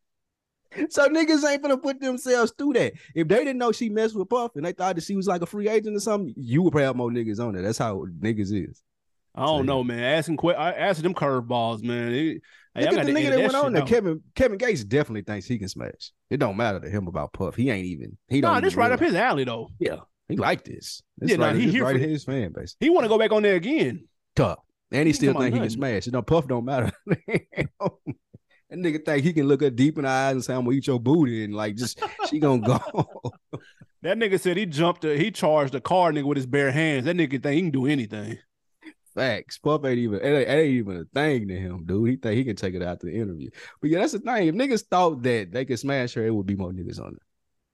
So 0.89 1.07
niggas 1.07 1.49
ain't 1.49 1.61
gonna 1.61 1.77
put 1.77 1.99
themselves 1.99 2.53
through 2.57 2.73
that. 2.73 2.93
If 3.15 3.27
they 3.27 3.37
didn't 3.37 3.57
know 3.57 3.71
she 3.71 3.89
messed 3.89 4.15
with 4.15 4.29
Puff 4.29 4.51
and 4.55 4.65
they 4.65 4.73
thought 4.73 4.95
that 4.95 5.03
she 5.03 5.15
was 5.15 5.27
like 5.27 5.41
a 5.41 5.45
free 5.45 5.67
agent 5.67 5.95
or 5.95 5.99
something, 5.99 6.33
you 6.37 6.61
would 6.61 6.71
probably 6.71 6.85
have 6.85 6.95
more 6.95 7.09
niggas 7.09 7.39
on 7.39 7.55
it. 7.55 7.61
That's 7.61 7.77
how 7.77 8.05
niggas 8.19 8.53
is. 8.53 8.83
I 9.33 9.45
don't 9.45 9.59
so, 9.59 9.63
know, 9.63 9.83
man. 9.83 10.03
Asking 10.03 10.37
que- 10.37 10.55
asking 10.55 11.03
them 11.03 11.13
curveballs, 11.13 11.83
man. 11.83 12.11
It, 12.11 12.41
Look 12.75 12.93
at 12.93 13.05
the 13.07 13.11
nigga 13.11 13.29
that, 13.31 13.39
went 13.39 13.55
on 13.55 13.73
there. 13.73 13.83
Kevin 13.83 14.21
Kevin 14.35 14.57
Gates 14.57 14.83
definitely 14.83 15.23
thinks 15.23 15.47
he 15.47 15.57
can 15.57 15.67
smash. 15.67 16.11
It 16.29 16.37
don't 16.37 16.57
matter 16.57 16.79
to 16.79 16.89
him 16.89 17.07
about 17.07 17.33
Puff. 17.33 17.55
He 17.55 17.69
ain't 17.71 17.85
even. 17.87 18.17
He 18.27 18.41
don't. 18.41 18.53
Nah, 18.53 18.59
this 18.59 18.75
right 18.75 18.91
up 18.91 18.99
his 18.99 19.15
alley 19.15 19.45
though. 19.45 19.69
Yeah, 19.79 19.97
he 20.27 20.35
like 20.35 20.63
this. 20.63 21.01
this 21.17 21.31
yeah, 21.31 21.37
right, 21.37 21.55
nah, 21.55 21.59
he 21.59 21.71
here 21.71 21.83
right 21.83 21.99
his 21.99 22.23
fan 22.23 22.51
base. 22.51 22.75
He 22.79 22.89
want 22.89 23.05
to 23.05 23.09
go 23.09 23.17
back 23.17 23.31
on 23.31 23.41
there 23.41 23.55
again. 23.55 24.07
Tough. 24.35 24.59
And 24.91 25.07
he 25.07 25.13
still 25.13 25.33
think 25.33 25.53
he 25.53 25.59
can 25.59 25.69
smash. 25.69 26.05
You 26.05 26.11
know, 26.13 26.21
Puff 26.21 26.47
don't 26.47 26.65
matter. 26.65 26.91
that 27.07 27.69
nigga 28.71 29.03
think 29.03 29.23
he 29.23 29.33
can 29.33 29.47
look 29.47 29.61
her 29.61 29.69
deep 29.69 29.97
in 29.97 30.03
the 30.03 30.09
eyes 30.09 30.33
and 30.33 30.43
say, 30.43 30.53
I'm 30.53 30.63
gonna 30.63 30.75
eat 30.75 30.87
your 30.87 30.99
booty 30.99 31.43
and 31.43 31.53
like 31.53 31.75
just 31.75 31.99
she 32.29 32.39
gonna 32.39 32.61
go. 32.61 32.79
that 34.01 34.17
nigga 34.17 34.39
said 34.39 34.57
he 34.57 34.65
jumped 34.65 35.03
a, 35.03 35.17
he 35.17 35.31
charged 35.31 35.75
a 35.75 35.81
car 35.81 36.11
nigga 36.11 36.23
with 36.23 36.37
his 36.37 36.45
bare 36.45 36.71
hands. 36.71 37.05
That 37.05 37.17
nigga 37.17 37.43
think 37.43 37.55
he 37.55 37.61
can 37.61 37.71
do 37.71 37.85
anything. 37.85 38.37
Facts. 39.13 39.57
Puff 39.57 39.83
ain't 39.83 39.97
even 39.97 40.19
it 40.19 40.25
ain't, 40.25 40.47
it 40.47 40.51
ain't 40.51 40.73
even 40.75 40.97
a 40.97 41.05
thing 41.13 41.47
to 41.49 41.55
him, 41.55 41.85
dude. 41.85 42.09
He 42.09 42.15
think 42.15 42.37
he 42.37 42.45
can 42.45 42.55
take 42.55 42.75
it 42.75 42.83
out 42.83 42.99
to 43.01 43.07
the 43.07 43.15
interview. 43.15 43.49
But 43.81 43.89
yeah, 43.89 43.99
that's 43.99 44.13
the 44.13 44.19
thing. 44.19 44.47
If 44.47 44.55
niggas 44.55 44.85
thought 44.89 45.23
that 45.23 45.51
they 45.51 45.65
could 45.65 45.79
smash 45.79 46.13
her, 46.13 46.25
it 46.25 46.33
would 46.33 46.45
be 46.45 46.55
more 46.55 46.71
niggas 46.71 47.01
on 47.01 47.13
it. 47.13 47.21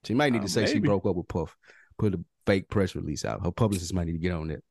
She 0.06 0.14
might 0.14 0.34
need 0.34 0.40
uh, 0.40 0.44
to 0.44 0.50
say 0.50 0.62
maybe. 0.62 0.74
she 0.74 0.80
broke 0.80 1.06
up 1.06 1.16
with 1.16 1.28
Puff. 1.28 1.56
Put 1.98 2.16
a 2.16 2.20
fake 2.46 2.70
press 2.70 2.96
release 2.96 3.26
out. 3.26 3.44
Her 3.44 3.52
publicist 3.52 3.94
might 3.94 4.08
need 4.08 4.14
to 4.14 4.20
get 4.20 4.32
on 4.32 4.48
that. 4.48 4.64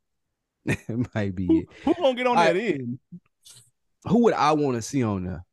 it 0.66 1.14
might 1.14 1.34
be 1.34 1.46
who, 1.46 1.58
it. 1.60 1.68
Who 1.84 1.94
gonna 1.94 2.14
get 2.14 2.26
on 2.26 2.36
I, 2.36 2.52
that 2.52 2.56
end? 2.56 2.98
Who 4.04 4.24
would 4.24 4.34
I 4.34 4.52
want 4.52 4.76
to 4.76 4.82
see 4.82 5.02
on 5.02 5.24
there? 5.24 5.44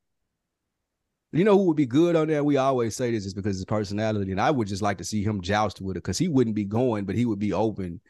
You 1.31 1.43
know 1.43 1.57
who 1.57 1.65
would 1.65 1.77
be 1.77 1.85
good 1.85 2.15
on 2.15 2.27
there? 2.27 2.43
We 2.43 2.57
always 2.57 2.95
say 2.95 3.11
this 3.11 3.25
is 3.25 3.35
because 3.35 3.55
his 3.55 3.65
personality, 3.65 4.31
and 4.31 4.41
I 4.41 4.49
would 4.49 4.67
just 4.67 4.81
like 4.81 4.97
to 4.97 5.03
see 5.03 5.23
him 5.23 5.41
joust 5.41 5.79
with 5.79 5.95
it 5.95 6.03
because 6.03 6.17
he 6.17 6.27
wouldn't 6.27 6.55
be 6.55 6.65
going, 6.65 7.05
but 7.05 7.15
he 7.15 7.25
would 7.25 7.39
be 7.39 7.53
open. 7.53 8.01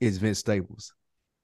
Is 0.00 0.18
Vince 0.18 0.38
Staples? 0.38 0.92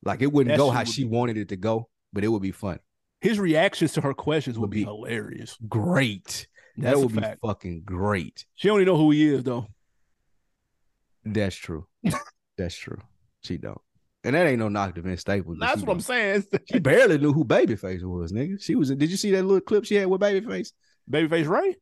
Like 0.04 0.22
it 0.22 0.32
wouldn't 0.32 0.56
go 0.56 0.70
how 0.70 0.84
she 0.84 1.04
be. 1.04 1.08
wanted 1.08 1.38
it 1.38 1.48
to 1.48 1.56
go, 1.56 1.88
but 2.12 2.22
it 2.22 2.28
would 2.28 2.42
be 2.42 2.52
fun. 2.52 2.78
His 3.20 3.40
reactions 3.40 3.92
to 3.94 4.02
her 4.02 4.14
questions 4.14 4.58
would, 4.58 4.68
would 4.68 4.70
be, 4.70 4.80
be, 4.80 4.84
hilarious. 4.84 5.56
Great. 5.68 6.46
That's 6.76 6.94
that 6.94 7.00
would 7.00 7.14
be 7.14 7.20
fact. 7.20 7.40
fucking 7.40 7.82
great. 7.84 8.44
She 8.54 8.68
only 8.68 8.84
know 8.84 8.96
who 8.96 9.10
he 9.10 9.26
is 9.34 9.42
though. 9.42 9.66
That's 11.24 11.56
true. 11.56 11.86
That's 12.58 12.76
true. 12.76 12.98
She 13.42 13.56
don't. 13.56 13.80
And 14.24 14.34
that 14.34 14.46
ain't 14.46 14.58
no 14.58 14.68
knock 14.68 14.94
to 14.94 15.02
Vince 15.02 15.20
Staples. 15.20 15.58
That's 15.60 15.82
what 15.82 15.92
I'm 15.92 16.00
saying. 16.00 16.44
she 16.72 16.78
barely 16.78 17.18
knew 17.18 17.32
who 17.32 17.44
Babyface 17.44 18.02
was, 18.02 18.32
nigga. 18.32 18.60
She 18.60 18.74
was. 18.74 18.90
Did 18.90 19.10
you 19.10 19.18
see 19.18 19.30
that 19.32 19.42
little 19.42 19.60
clip 19.60 19.84
she 19.84 19.96
had 19.96 20.06
with 20.06 20.20
Babyface? 20.22 20.72
Babyface 21.10 21.46
Ray? 21.46 21.76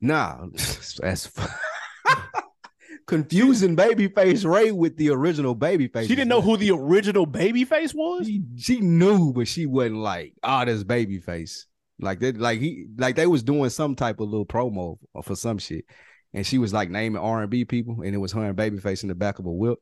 Nah, 0.00 0.46
that's 0.52 1.30
confusing 3.06 3.76
Babyface 3.76 4.50
Ray 4.50 4.72
with 4.72 4.96
the 4.96 5.10
original 5.10 5.54
Babyface. 5.54 6.08
She 6.08 6.14
didn't 6.14 6.28
know 6.28 6.40
who 6.40 6.56
the 6.56 6.70
original 6.70 7.26
Babyface 7.26 7.94
was. 7.94 8.26
She, 8.26 8.42
she 8.56 8.80
knew, 8.80 9.34
but 9.34 9.46
she 9.46 9.66
wasn't 9.66 9.96
like, 9.96 10.32
oh, 10.42 10.48
ah, 10.48 10.64
this 10.64 10.84
Babyface. 10.84 11.64
Like 12.00 12.20
that, 12.20 12.38
like 12.38 12.60
he, 12.60 12.86
like 12.96 13.14
they 13.14 13.26
was 13.26 13.42
doing 13.42 13.70
some 13.70 13.94
type 13.94 14.20
of 14.20 14.28
little 14.28 14.46
promo 14.46 14.98
for 15.22 15.36
some 15.36 15.58
shit, 15.58 15.84
and 16.32 16.44
she 16.44 16.58
was 16.58 16.72
like 16.72 16.90
naming 16.90 17.22
R 17.22 17.42
and 17.42 17.50
B 17.50 17.64
people, 17.64 18.02
and 18.02 18.14
it 18.14 18.18
was 18.18 18.32
her 18.32 18.44
and 18.44 18.58
Babyface 18.58 19.02
in 19.02 19.10
the 19.10 19.14
back 19.14 19.38
of 19.38 19.46
a 19.46 19.52
whip. 19.52 19.78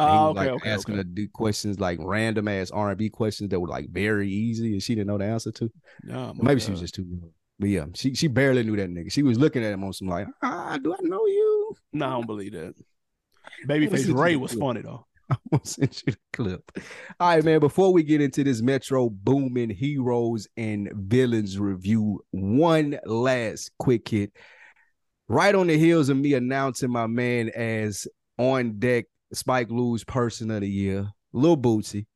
Oh, 0.00 0.30
okay, 0.30 0.40
like 0.40 0.48
okay, 0.50 0.70
asking 0.70 0.94
okay. 0.94 0.98
her 0.98 1.04
to 1.04 1.10
do 1.10 1.28
questions 1.28 1.78
like 1.78 1.98
random 2.02 2.48
ass 2.48 2.70
R 2.70 2.88
and 2.88 2.98
B 2.98 3.08
questions 3.08 3.50
that 3.50 3.60
were 3.60 3.68
like 3.68 3.88
very 3.90 4.28
easy, 4.28 4.72
and 4.72 4.82
she 4.82 4.94
didn't 4.94 5.06
know 5.06 5.18
the 5.18 5.24
answer 5.24 5.52
to. 5.52 5.70
Oh, 6.10 6.34
my 6.34 6.48
Maybe 6.48 6.60
she 6.60 6.72
was 6.72 6.80
just 6.80 6.94
too 6.94 7.04
young. 7.04 7.30
But 7.60 7.68
yeah, 7.68 7.86
she 7.94 8.14
she 8.14 8.26
barely 8.26 8.64
knew 8.64 8.76
that 8.76 8.90
nigga. 8.90 9.12
She 9.12 9.22
was 9.22 9.38
looking 9.38 9.62
at 9.62 9.72
him 9.72 9.84
on 9.84 9.92
some 9.92 10.08
like, 10.08 10.26
ah, 10.42 10.78
do 10.82 10.92
I 10.92 10.98
know 11.02 11.24
you? 11.26 11.76
No, 11.92 12.06
I 12.06 12.10
don't 12.10 12.26
believe 12.26 12.52
that. 12.52 12.74
Babyface 13.68 14.12
Ray 14.12 14.34
was 14.36 14.54
funny 14.54 14.82
though. 14.82 15.06
I'm 15.30 15.38
gonna 15.50 15.64
send 15.64 16.02
you 16.06 16.12
the 16.12 16.18
clip. 16.32 16.70
All 17.20 17.28
right, 17.28 17.44
man. 17.44 17.60
Before 17.60 17.92
we 17.92 18.02
get 18.02 18.20
into 18.20 18.42
this 18.42 18.60
Metro 18.60 19.08
Boomin 19.08 19.70
heroes 19.70 20.48
and 20.56 20.90
villains 20.94 21.58
review, 21.58 22.24
one 22.32 22.98
last 23.04 23.70
quick 23.78 24.08
hit. 24.08 24.32
Right 25.28 25.54
on 25.54 25.68
the 25.68 25.78
heels 25.78 26.10
of 26.10 26.18
me 26.18 26.34
announcing 26.34 26.90
my 26.90 27.06
man 27.06 27.48
as 27.50 28.06
on 28.36 28.78
deck 28.78 29.06
Spike 29.36 29.68
Lee's 29.70 30.04
person 30.04 30.50
of 30.50 30.60
the 30.60 30.68
year, 30.68 31.08
Lil 31.32 31.56
Boosie, 31.56 32.06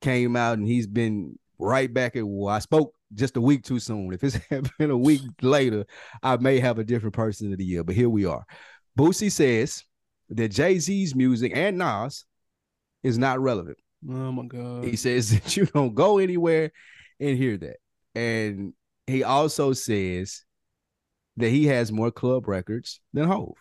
came 0.00 0.36
out 0.36 0.58
and 0.58 0.66
he's 0.66 0.86
been 0.86 1.38
right 1.58 1.92
back 1.92 2.16
at 2.16 2.24
war. 2.24 2.50
I 2.50 2.58
spoke 2.58 2.94
just 3.14 3.36
a 3.36 3.40
week 3.40 3.64
too 3.64 3.78
soon. 3.78 4.12
If 4.12 4.24
it's 4.24 4.38
been 4.78 4.90
a 4.90 4.96
week 4.96 5.22
later, 5.42 5.84
I 6.22 6.36
may 6.36 6.60
have 6.60 6.78
a 6.78 6.84
different 6.84 7.14
person 7.14 7.52
of 7.52 7.58
the 7.58 7.64
year. 7.64 7.84
But 7.84 7.94
here 7.94 8.08
we 8.08 8.24
are. 8.24 8.44
Boosie 8.98 9.30
says 9.30 9.84
that 10.30 10.48
Jay 10.48 10.78
Z's 10.78 11.14
music 11.14 11.52
and 11.54 11.78
Nas 11.78 12.24
is 13.02 13.18
not 13.18 13.40
relevant. 13.40 13.78
Oh 14.08 14.32
my 14.32 14.46
god. 14.46 14.84
He 14.84 14.96
says 14.96 15.30
that 15.40 15.56
you 15.56 15.66
don't 15.66 15.94
go 15.94 16.18
anywhere 16.18 16.72
and 17.18 17.36
hear 17.36 17.56
that. 17.58 17.76
And 18.14 18.72
he 19.06 19.22
also 19.22 19.72
says 19.72 20.44
that 21.36 21.50
he 21.50 21.66
has 21.66 21.92
more 21.92 22.10
club 22.10 22.48
records 22.48 23.00
than 23.12 23.28
Hov. 23.28 23.54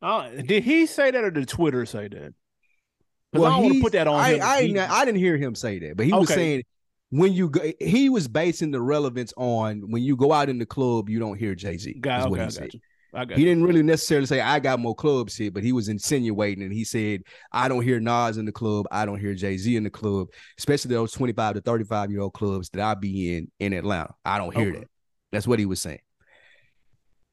Uh, 0.00 0.28
did 0.30 0.64
he 0.64 0.86
say 0.86 1.10
that 1.10 1.24
or 1.24 1.30
did 1.30 1.48
Twitter 1.48 1.86
say 1.86 2.08
that? 2.08 2.34
Because 3.32 3.46
I 3.46 3.58
want 3.58 3.74
to 3.74 3.80
put 3.80 3.92
that 3.92 4.06
on 4.06 4.20
I, 4.20 4.32
him. 4.34 4.42
I, 4.42 4.60
He- 4.62 4.78
I 4.78 5.04
didn't 5.04 5.20
hear 5.20 5.36
him 5.36 5.54
say 5.54 5.78
that, 5.78 5.96
but 5.96 6.06
he 6.06 6.12
was 6.12 6.28
saying 6.28 6.64
when 7.10 7.32
you 7.32 7.50
go, 7.50 7.60
he 7.80 8.08
was 8.08 8.28
basing 8.28 8.70
the 8.70 8.80
relevance 8.80 9.32
on 9.36 9.90
when 9.90 10.02
you 10.02 10.16
go 10.16 10.32
out 10.32 10.48
in 10.48 10.58
the 10.58 10.66
club, 10.66 11.08
you 11.08 11.18
don't 11.18 11.38
hear 11.38 11.54
Jay 11.54 11.76
Z. 11.76 11.94
Got, 12.00 12.30
what 12.30 12.40
okay, 12.40 12.50
he 12.50 12.58
got 12.58 12.74
you. 12.74 12.80
I 13.14 13.24
got 13.26 13.36
He 13.36 13.44
you. 13.44 13.50
didn't 13.50 13.64
really 13.64 13.82
necessarily 13.82 14.26
say 14.26 14.40
I 14.40 14.58
got 14.58 14.80
more 14.80 14.94
clubs 14.94 15.36
here, 15.36 15.50
but 15.50 15.62
he 15.62 15.72
was 15.72 15.88
insinuating 15.88 16.62
and 16.62 16.72
he 16.72 16.84
said, 16.84 17.22
I 17.52 17.68
don't 17.68 17.82
hear 17.82 18.00
Nas 18.00 18.38
in 18.38 18.46
the 18.46 18.52
club. 18.52 18.86
I 18.90 19.04
don't 19.04 19.18
hear 19.18 19.34
Jay 19.34 19.58
Z 19.58 19.76
in 19.76 19.84
the 19.84 19.90
club, 19.90 20.28
especially 20.58 20.94
those 20.94 21.12
25 21.12 21.56
to 21.56 21.60
35 21.60 22.10
year 22.10 22.20
old 22.20 22.32
clubs 22.32 22.70
that 22.70 22.82
I 22.82 22.94
be 22.94 23.36
in 23.36 23.50
in 23.60 23.74
Atlanta. 23.74 24.14
I 24.24 24.38
don't 24.38 24.54
hear 24.54 24.70
Okay. 24.70 24.80
that. 24.80 24.88
That's 25.32 25.46
what 25.46 25.58
he 25.58 25.66
was 25.66 25.80
saying. 25.80 26.00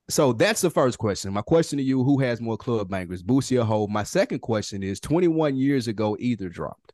So 0.10 0.34
that's 0.34 0.62
the 0.62 0.69
first 0.72 0.98
question. 0.98 1.32
My 1.34 1.41
question 1.43 1.78
to 1.78 1.84
you 1.84 2.04
who 2.04 2.19
has 2.19 2.41
more 2.41 2.58
club 2.58 2.89
bangers, 2.89 3.22
Boosie 3.24 3.62
or 3.62 3.65
Hov? 3.65 3.89
My 3.89 4.04
second 4.04 4.39
question 4.39 4.82
is 4.82 5.00
21 5.00 5.56
years 5.56 5.88
ago, 5.88 6.17
Ether 6.19 6.50
dropped. 6.50 6.93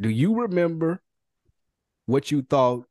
Do 0.00 0.08
you 0.08 0.40
remember 0.42 1.02
what 2.06 2.30
you 2.30 2.42
thought 2.42 2.84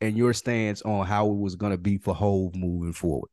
and 0.00 0.16
your 0.16 0.32
stance 0.34 0.82
on 0.82 1.06
how 1.06 1.28
it 1.30 1.36
was 1.38 1.56
going 1.56 1.72
to 1.72 1.78
be 1.78 1.96
for 1.96 2.14
Hov 2.14 2.54
moving 2.54 2.92
forward? 2.92 3.30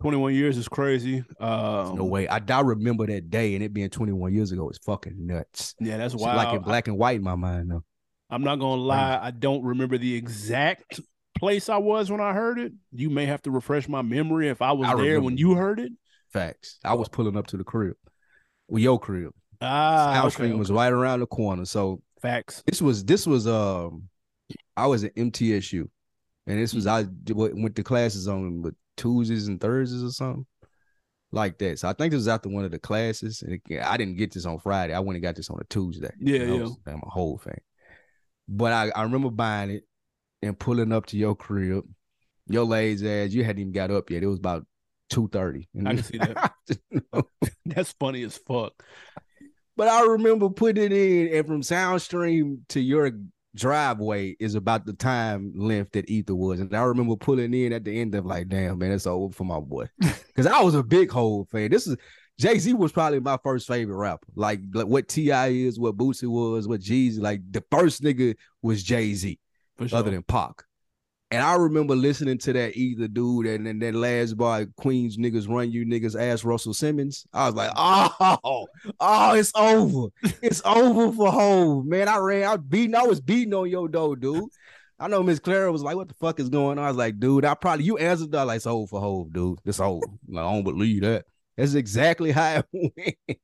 21 0.00 0.34
years 0.34 0.56
is 0.56 0.68
crazy. 0.68 1.24
Um, 1.40 1.96
No 1.96 2.04
way. 2.04 2.28
I, 2.28 2.40
I 2.48 2.60
remember 2.60 3.06
that 3.06 3.30
day 3.30 3.54
and 3.54 3.62
it 3.64 3.72
being 3.72 3.90
21 3.90 4.32
years 4.34 4.52
ago. 4.52 4.68
It's 4.68 4.78
fucking 4.78 5.14
nuts. 5.26 5.74
Yeah, 5.80 5.96
that's 5.98 6.14
It's 6.14 6.22
wild. 6.22 6.36
like 6.36 6.54
in 6.54 6.62
black 6.62 6.88
and 6.88 6.98
white 6.98 7.16
in 7.16 7.22
my 7.22 7.34
mind 7.34 7.70
though. 7.70 7.84
I'm 8.28 8.42
not 8.42 8.56
gonna 8.56 8.82
lie, 8.82 9.18
I 9.22 9.30
don't 9.30 9.62
remember 9.62 9.98
the 9.98 10.14
exact 10.14 11.00
place 11.38 11.68
I 11.68 11.76
was 11.76 12.10
when 12.10 12.20
I 12.20 12.32
heard 12.32 12.58
it. 12.58 12.72
You 12.92 13.10
may 13.10 13.26
have 13.26 13.42
to 13.42 13.50
refresh 13.50 13.88
my 13.88 14.02
memory 14.02 14.48
if 14.48 14.62
I 14.62 14.72
was 14.72 14.88
I 14.88 14.94
there 14.96 15.20
when 15.20 15.36
you 15.36 15.54
heard 15.54 15.80
it. 15.80 15.92
Facts. 16.32 16.78
I 16.84 16.94
was 16.94 17.08
pulling 17.08 17.36
up 17.36 17.46
to 17.48 17.56
the 17.56 17.64
crib. 17.64 17.96
Well, 18.68 18.82
your 18.82 18.98
crib. 18.98 19.32
Ah, 19.60 20.12
House 20.12 20.34
okay, 20.34 20.44
stream 20.46 20.58
was 20.58 20.70
right 20.70 20.92
around 20.92 21.20
the 21.20 21.26
corner. 21.26 21.64
So 21.64 22.02
facts. 22.20 22.62
this 22.66 22.82
was 22.82 23.04
this 23.04 23.26
was 23.26 23.46
um 23.46 24.08
I 24.76 24.86
was 24.86 25.04
at 25.04 25.14
MTSU. 25.14 25.88
And 26.48 26.60
this 26.60 26.74
was 26.74 26.86
I 26.86 27.06
went 27.28 27.60
went 27.60 27.76
to 27.76 27.82
classes 27.82 28.28
on 28.28 28.62
what, 28.62 28.74
Tuesdays 28.96 29.48
and 29.48 29.60
Thursdays 29.60 30.02
or 30.02 30.10
something. 30.10 30.46
Like 31.32 31.58
that. 31.58 31.78
So 31.78 31.88
I 31.88 31.92
think 31.92 32.12
this 32.12 32.18
was 32.18 32.28
after 32.28 32.48
one 32.48 32.64
of 32.64 32.70
the 32.70 32.78
classes. 32.78 33.42
And 33.42 33.60
it- 33.68 33.82
I 33.82 33.96
didn't 33.96 34.16
get 34.16 34.32
this 34.32 34.46
on 34.46 34.58
Friday. 34.58 34.94
I 34.94 35.00
went 35.00 35.16
and 35.16 35.22
got 35.22 35.34
this 35.36 35.50
on 35.50 35.58
a 35.60 35.64
Tuesday. 35.64 36.12
Yeah, 36.18 36.42
yeah. 36.44 36.62
was- 36.62 36.76
I'm 36.86 37.02
a 37.04 37.10
whole 37.10 37.38
thing. 37.38 37.60
But 38.48 38.72
I, 38.72 38.90
I 38.94 39.02
remember 39.02 39.30
buying 39.30 39.70
it 39.70 39.84
and 40.46 40.58
pulling 40.58 40.92
up 40.92 41.06
to 41.06 41.16
your 41.16 41.34
crib. 41.34 41.84
Your 42.48 42.64
lazy 42.64 43.10
ass, 43.10 43.32
you 43.32 43.42
hadn't 43.42 43.60
even 43.60 43.72
got 43.72 43.90
up 43.90 44.10
yet. 44.10 44.22
It 44.22 44.28
was 44.28 44.38
about 44.38 44.66
two 45.10 45.28
thirty. 45.28 45.68
I 45.84 45.94
can 45.94 46.02
see 46.02 46.18
that. 46.18 46.52
That's 47.66 47.92
funny 47.92 48.22
as 48.22 48.36
fuck. 48.36 48.72
but 49.76 49.88
I 49.88 50.02
remember 50.06 50.48
putting 50.48 50.84
it 50.84 50.92
in, 50.92 51.36
and 51.36 51.46
from 51.46 51.62
Soundstream 51.62 52.60
to 52.68 52.80
your 52.80 53.10
driveway 53.56 54.36
is 54.38 54.54
about 54.54 54.86
the 54.86 54.92
time 54.92 55.52
length 55.56 55.92
that 55.92 56.08
Ether 56.08 56.34
was. 56.34 56.60
And 56.60 56.74
I 56.74 56.82
remember 56.82 57.16
pulling 57.16 57.54
in 57.54 57.72
at 57.72 57.84
the 57.84 58.00
end 58.00 58.14
of 58.14 58.26
like, 58.26 58.48
damn 58.48 58.78
man, 58.78 58.92
it's 58.92 59.06
over 59.06 59.32
for 59.32 59.44
my 59.44 59.60
boy. 59.60 59.86
Because 60.36 60.52
I 60.52 60.60
was 60.60 60.74
a 60.74 60.82
big 60.82 61.10
Hov 61.10 61.48
fan. 61.48 61.70
This 61.70 61.86
is 61.86 61.96
Jay 62.38 62.58
Z 62.58 62.74
was 62.74 62.92
probably 62.92 63.20
my 63.20 63.38
first 63.42 63.66
favorite 63.66 63.96
rapper. 63.96 64.26
Like, 64.34 64.60
like 64.74 64.86
what 64.86 65.08
Ti 65.08 65.30
is, 65.30 65.80
what 65.80 65.96
Boosie 65.96 66.28
was, 66.28 66.68
what 66.68 66.82
Jeezy. 66.82 67.18
Like 67.18 67.40
the 67.50 67.64
first 67.70 68.02
nigga 68.02 68.36
was 68.60 68.82
Jay 68.82 69.14
Z. 69.14 69.38
Sure. 69.84 69.98
other 69.98 70.10
than 70.10 70.22
Pac. 70.22 70.62
And 71.32 71.42
I 71.42 71.54
remember 71.56 71.96
listening 71.96 72.38
to 72.38 72.52
that 72.52 72.76
Ether 72.76 73.08
dude 73.08 73.46
and 73.46 73.66
then 73.66 73.80
that 73.80 73.94
last 73.94 74.36
bar, 74.36 74.66
Queens 74.76 75.16
niggas 75.18 75.48
run 75.48 75.72
you 75.72 75.84
niggas 75.84 76.18
ass 76.18 76.44
Russell 76.44 76.72
Simmons. 76.72 77.26
I 77.32 77.46
was 77.46 77.54
like, 77.56 77.72
oh, 77.76 78.66
oh, 79.00 79.34
it's 79.34 79.52
over. 79.56 80.08
It's 80.40 80.62
over 80.64 81.12
for 81.12 81.32
home. 81.32 81.88
Man, 81.88 82.06
I 82.08 82.18
ran, 82.18 82.44
I 82.44 82.52
was 82.52 82.64
beating, 82.68 82.94
I 82.94 83.02
was 83.02 83.20
beating 83.20 83.54
on 83.54 83.68
your 83.68 83.88
door, 83.88 84.14
dude. 84.14 84.44
I 85.00 85.08
know 85.08 85.22
Miss 85.22 85.40
Clara 85.40 85.70
was 85.72 85.82
like, 85.82 85.96
what 85.96 86.08
the 86.08 86.14
fuck 86.14 86.38
is 86.40 86.48
going 86.48 86.78
on? 86.78 86.84
I 86.84 86.88
was 86.88 86.96
like, 86.96 87.18
dude, 87.18 87.44
I 87.44 87.54
probably 87.54 87.84
you 87.84 87.98
answered 87.98 88.30
that 88.32 88.44
like 88.46 88.56
it's 88.58 88.66
over 88.66 88.86
for 88.86 89.00
home, 89.00 89.30
dude. 89.32 89.58
It's 89.64 89.80
over. 89.80 90.06
Like, 90.28 90.44
I 90.44 90.52
don't 90.52 90.64
believe 90.64 91.02
that. 91.02 91.26
That's 91.56 91.74
exactly 91.74 92.30
how 92.30 92.58
it 92.58 92.66
went. 93.26 93.38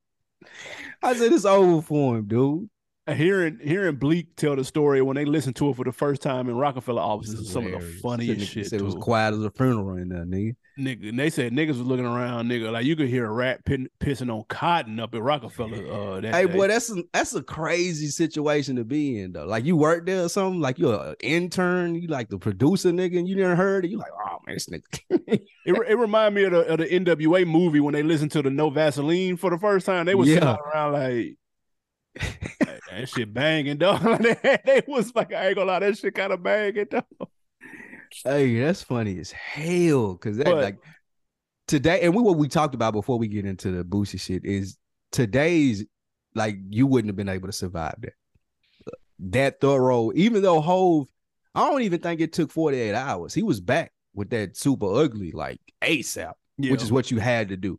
I 1.03 1.15
said 1.15 1.33
it's 1.33 1.45
over 1.45 1.83
for 1.83 2.17
him, 2.17 2.27
dude. 2.27 2.71
Hearing 3.15 3.59
hearing 3.63 3.97
Bleek 3.97 4.37
tell 4.37 4.57
the 4.57 4.65
story 4.65 5.03
when 5.03 5.17
they 5.17 5.25
listened 5.25 5.57
to 5.57 5.69
it 5.71 5.77
for 5.77 5.85
the 5.85 5.93
first 5.93 6.23
time 6.23 6.49
in 6.49 6.57
Roc-A-Fella 6.57 7.01
offices 7.01 7.41
is 7.41 7.51
some 7.51 7.65
of 7.67 7.71
the 7.73 7.79
Hilarious. 7.79 8.01
funniest 8.01 8.41
Nigga 8.41 8.47
shit. 8.49 8.67
Said 8.69 8.81
it 8.81 8.85
was 8.85 8.95
quiet 8.95 9.35
as 9.35 9.45
a 9.45 9.51
funeral 9.51 9.97
in 9.97 10.09
there, 10.09 10.25
nigga. 10.25 10.55
nigga. 10.79 11.09
And 11.11 11.19
they 11.19 11.31
said 11.31 11.53
niggas 11.53 11.69
was 11.69 11.81
looking 11.81 12.07
around, 12.07 12.49
nigga, 12.49 12.71
like 12.73 12.85
you 12.85 12.97
could 12.97 13.09
hear 13.09 13.27
a 13.27 13.33
rat 13.33 13.65
pin, 13.65 13.89
pissing 14.01 14.33
on 14.33 14.45
cotton 14.49 15.01
up 15.01 15.15
at 15.15 15.23
Roc-A-Fella. 15.23 15.89
Uh, 16.17 16.21
that 16.21 16.35
Hey, 16.35 16.47
day. 16.47 16.53
boy, 16.53 16.69
that's 16.69 16.91
a, 16.91 17.03
that's 17.13 17.35
a 17.35 17.43
crazy 17.43 18.09
situation 18.09 18.77
to 18.77 18.85
be 18.85 19.19
in, 19.21 19.33
though. 19.33 19.45
Like 19.47 19.65
you 19.65 19.77
work 19.77 20.07
there 20.07 20.25
or 20.25 20.29
something, 20.29 20.61
like 20.61 20.79
you're 20.79 20.95
an 21.03 21.15
intern, 21.21 21.95
you 21.95 22.09
like 22.09 22.29
the 22.29 22.39
producer, 22.39 22.91
nigga, 22.91 23.19
and 23.19 23.29
you 23.29 23.37
never 23.37 23.57
heard 23.57 23.85
it. 23.85 23.91
You 23.91 23.99
like, 23.99 24.13
oh 24.27 24.39
man, 24.47 24.57
this 24.57 24.69
nigga. 24.69 25.39
It, 25.65 25.77
it 25.89 25.95
reminded 25.97 26.35
me 26.35 26.43
of 26.43 26.51
the, 26.53 26.73
of 26.73 26.79
the 26.81 26.87
NWA 26.87 27.47
movie 27.47 27.79
when 27.79 27.95
they 27.95 28.03
listened 28.03 28.33
to 28.33 28.43
the 28.43 28.51
No 28.51 28.69
Vaseline 28.69 29.37
for 29.37 29.49
the 29.49 29.57
first 29.59 29.87
time. 29.87 30.07
They 30.07 30.17
was 30.17 30.27
sitting 30.29 30.43
Yeah. 30.43 30.57
around 30.57 30.93
like, 30.95 31.37
"Hey, 32.19 32.79
that 32.91 33.09
shit 33.09 33.33
banging, 33.33 33.79
dog. 33.79 34.03
they, 34.23 34.59
they 34.65 34.83
was 34.87 35.15
like, 35.15 35.33
I 35.33 35.49
ain't 35.49 35.57
gonna 35.57 35.71
lie, 35.71 35.79
that 35.81 35.99
shit 35.99 36.15
kind 36.15 36.33
of 36.33 36.43
banging, 36.43 36.87
dog. 36.91 37.05
hey, 38.25 38.59
that's 38.61 38.83
funny 38.83 39.19
as 39.19 39.31
hell. 39.33 40.17
Cause 40.17 40.37
that 40.37 40.47
But- 40.47 40.63
like 40.63 40.79
today, 41.69 42.01
and 42.03 42.15
we 42.15 42.23
what 42.23 42.37
we 42.37 42.49
talked 42.49 42.75
about 42.75 42.93
before 42.93 43.19
we 43.19 43.29
get 43.29 43.45
into 43.47 43.71
the 43.71 43.85
Boosie 43.85 44.21
shit 44.21 44.45
is 44.45 44.77
today's 45.11 45.85
like 46.35 46.57
you 46.71 46.87
wouldn't 46.87 47.09
have 47.09 47.17
been 47.17 47.29
able 47.29 47.49
to 47.49 47.53
survive 47.53 47.95
that. 48.01 48.13
That 49.21 49.61
thorough, 49.61 50.11
even 50.15 50.43
though 50.43 50.61
Hov, 50.61 51.07
I 51.55 51.69
don't 51.71 51.83
even 51.83 52.01
think 52.01 52.21
it 52.21 52.33
took 52.33 52.51
48 52.51 52.95
hours. 52.95 53.33
He 53.35 53.43
was 53.43 53.61
back 53.61 53.93
with 54.15 54.31
that 54.31 54.57
super 54.57 54.87
ugly, 54.93 55.31
like 55.31 55.61
ASAP, 55.83 56.33
Yeah, 56.59 56.73
which 56.73 56.83
is 56.83 56.91
what 56.91 57.11
you 57.11 57.19
had 57.21 57.51
to 57.51 57.57
do. 57.57 57.79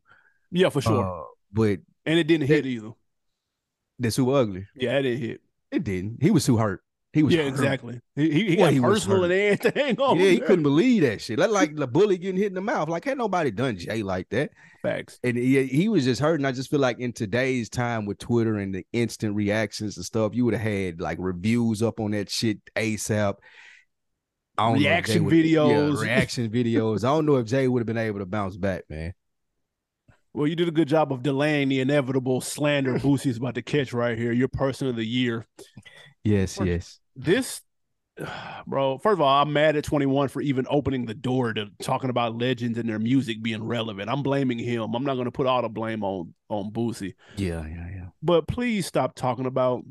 yeah, 0.51 0.69
for 0.69 0.81
sure. 0.81 1.03
Uh, 1.03 1.23
but 1.51 1.79
and 2.05 2.17
it 2.19 2.25
didn't 2.27 2.47
hit 2.47 2.65
either. 2.65 2.91
The 3.99 4.11
super 4.11 4.33
ugly. 4.35 4.65
Yeah, 4.75 4.97
it 4.99 5.03
didn't 5.03 5.21
hit. 5.21 5.41
It 5.71 5.83
didn't. 5.83 6.17
He 6.21 6.31
was 6.31 6.45
too 6.45 6.57
hurt. 6.57 6.81
He 7.13 7.21
was 7.21 7.33
Yeah, 7.35 7.43
hurt. 7.43 7.49
exactly. 7.49 8.01
He 8.15 8.31
he, 8.31 8.55
Boy, 8.55 8.63
got 8.63 8.73
he 8.73 8.79
was 8.79 8.99
personal 9.05 9.23
and 9.25 9.33
everything. 9.33 9.99
On 9.99 10.17
yeah, 10.17 10.29
he 10.31 10.37
there. 10.39 10.47
couldn't 10.47 10.63
believe 10.63 11.03
that 11.03 11.21
shit. 11.21 11.37
That 11.37 11.51
like 11.51 11.75
the 11.75 11.85
bully 11.87 12.17
getting 12.17 12.37
hit 12.37 12.47
in 12.47 12.53
the 12.55 12.61
mouth. 12.61 12.89
Like, 12.89 13.05
had 13.05 13.19
nobody 13.19 13.51
done 13.51 13.77
Jay 13.77 14.01
like 14.01 14.29
that. 14.29 14.49
Facts. 14.81 15.19
And 15.23 15.37
he, 15.37 15.63
he 15.65 15.89
was 15.89 16.05
just 16.05 16.19
hurt. 16.19 16.39
And 16.39 16.47
I 16.47 16.51
just 16.51 16.71
feel 16.71 16.79
like 16.79 16.99
in 16.99 17.13
today's 17.13 17.69
time 17.69 18.05
with 18.05 18.17
Twitter 18.17 18.55
and 18.55 18.73
the 18.73 18.83
instant 18.93 19.35
reactions 19.35 19.95
and 19.97 20.05
stuff, 20.05 20.33
you 20.33 20.43
would 20.45 20.55
have 20.55 20.63
had 20.63 20.99
like 21.01 21.17
reviews 21.21 21.83
up 21.83 21.99
on 21.99 22.11
that 22.11 22.31
shit 22.31 22.57
ASAP. 22.75 23.35
I 24.57 24.63
don't 24.69 24.73
know 24.73 24.79
Reaction 24.79 25.23
would- 25.25 25.33
yeah, 25.35 25.59
videos. 25.61 26.01
reaction 26.01 26.49
videos. 26.51 26.97
I 27.03 27.07
don't 27.09 27.25
know 27.27 27.35
if 27.37 27.45
Jay 27.47 27.67
would 27.67 27.79
have 27.79 27.87
been 27.87 27.97
able 27.97 28.19
to 28.19 28.25
bounce 28.25 28.57
back, 28.57 28.83
man. 28.89 29.13
Well, 30.33 30.47
you 30.47 30.55
did 30.55 30.67
a 30.67 30.71
good 30.71 30.87
job 30.87 31.11
of 31.13 31.21
delaying 31.21 31.69
the 31.69 31.79
inevitable 31.79 32.41
slander 32.41 32.93
Boosie's 32.99 33.37
about 33.37 33.55
to 33.55 33.61
catch 33.61 33.93
right 33.93 34.17
here. 34.17 34.31
Your 34.31 34.47
person 34.47 34.87
of 34.87 34.95
the 34.95 35.05
year. 35.05 35.45
Yes, 36.23 36.59
Or- 36.59 36.65
yes. 36.65 36.99
This 37.15 37.61
bro. 38.67 38.97
First 38.97 39.13
of 39.13 39.21
all, 39.21 39.41
I'm 39.41 39.53
mad 39.53 39.75
at 39.75 39.83
21 39.83 40.29
for 40.29 40.41
even 40.41 40.65
opening 40.69 41.05
the 41.05 41.13
door 41.13 41.53
to 41.53 41.69
talking 41.81 42.09
about 42.09 42.37
legends 42.37 42.77
and 42.77 42.87
their 42.87 42.99
music 42.99 43.41
being 43.41 43.63
relevant. 43.63 44.09
I'm 44.09 44.23
blaming 44.23 44.59
him. 44.59 44.93
I'm 44.93 45.03
not 45.03 45.15
going 45.15 45.25
to 45.25 45.31
put 45.31 45.47
all 45.47 45.61
the 45.61 45.69
blame 45.69 46.03
on 46.03 46.33
on 46.49 46.71
Boosie. 46.71 47.13
Yeah, 47.37 47.65
yeah, 47.65 47.87
yeah. 47.89 48.05
But 48.21 48.47
please 48.47 48.85
stop 48.85 49.15
talking 49.15 49.45
about 49.45 49.83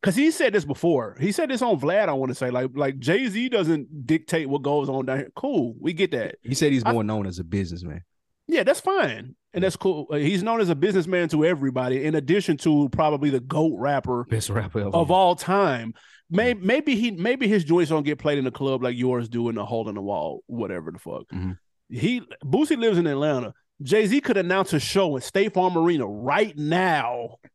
because 0.00 0.16
he 0.16 0.30
said 0.30 0.52
this 0.52 0.64
before. 0.64 1.16
He 1.20 1.32
said 1.32 1.50
this 1.50 1.62
on 1.62 1.78
Vlad. 1.78 2.08
I 2.08 2.12
want 2.12 2.30
to 2.30 2.34
say 2.34 2.50
like 2.50 2.70
like 2.74 2.98
Jay 2.98 3.28
Z 3.28 3.48
doesn't 3.50 4.06
dictate 4.06 4.48
what 4.48 4.62
goes 4.62 4.88
on 4.88 5.06
down 5.06 5.18
here. 5.18 5.32
Cool, 5.36 5.74
we 5.78 5.92
get 5.92 6.10
that. 6.12 6.36
He 6.42 6.54
said 6.54 6.72
he's 6.72 6.84
more 6.84 7.02
I, 7.02 7.06
known 7.06 7.26
as 7.26 7.38
a 7.38 7.44
businessman. 7.44 8.02
Yeah, 8.48 8.64
that's 8.64 8.80
fine. 8.80 9.34
And 9.54 9.62
that's 9.62 9.76
cool. 9.76 10.06
Uh, 10.10 10.16
he's 10.16 10.42
known 10.42 10.60
as 10.60 10.70
a 10.70 10.74
businessman 10.74 11.28
to 11.30 11.44
everybody, 11.44 12.04
in 12.04 12.14
addition 12.14 12.56
to 12.58 12.88
probably 12.90 13.30
the 13.30 13.40
GOAT 13.40 13.76
rapper, 13.78 14.24
best 14.24 14.48
rapper 14.48 14.80
of 14.80 15.10
all 15.10 15.36
time. 15.36 15.94
Maybe, 16.30 16.60
maybe 16.60 16.96
he 16.96 17.10
maybe 17.10 17.46
his 17.46 17.62
joints 17.62 17.90
don't 17.90 18.04
get 18.04 18.18
played 18.18 18.38
in 18.38 18.44
the 18.44 18.50
club 18.50 18.82
like 18.82 18.96
yours 18.96 19.28
do 19.28 19.50
in 19.50 19.54
the 19.54 19.66
hole 19.66 19.88
in 19.88 19.94
the 19.94 20.00
wall, 20.00 20.42
whatever 20.46 20.90
the 20.90 20.98
fuck. 20.98 21.28
Mm-hmm. 21.32 21.52
He 21.90 22.22
Boosie 22.42 22.78
lives 22.78 22.96
in 22.96 23.06
Atlanta. 23.06 23.52
Jay 23.82 24.06
Z 24.06 24.20
could 24.22 24.38
announce 24.38 24.72
a 24.72 24.80
show 24.80 25.16
in 25.16 25.22
State 25.22 25.52
Farm 25.52 25.76
Arena 25.76 26.06
right 26.06 26.56
now. 26.56 27.36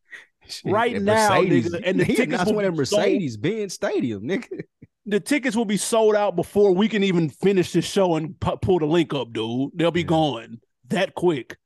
Right 0.64 0.96
and 0.96 1.04
now, 1.04 1.42
nigga, 1.42 1.82
and 1.84 2.00
the 2.00 2.06
tickets 2.06 2.46
will 2.46 2.62
be 2.62 2.70
Mercedes 2.70 3.36
Benz 3.36 3.74
Stadium, 3.74 4.22
nigga. 4.22 4.62
The 5.04 5.20
tickets 5.20 5.54
will 5.54 5.66
be 5.66 5.76
sold 5.76 6.14
out 6.14 6.36
before 6.36 6.74
we 6.74 6.88
can 6.88 7.02
even 7.02 7.28
finish 7.28 7.72
the 7.72 7.82
show 7.82 8.16
and 8.16 8.38
pull 8.40 8.78
the 8.78 8.86
link 8.86 9.12
up, 9.12 9.32
dude. 9.32 9.70
They'll 9.74 9.90
be 9.90 10.00
yeah. 10.00 10.06
gone 10.06 10.60
that 10.88 11.14
quick. 11.14 11.56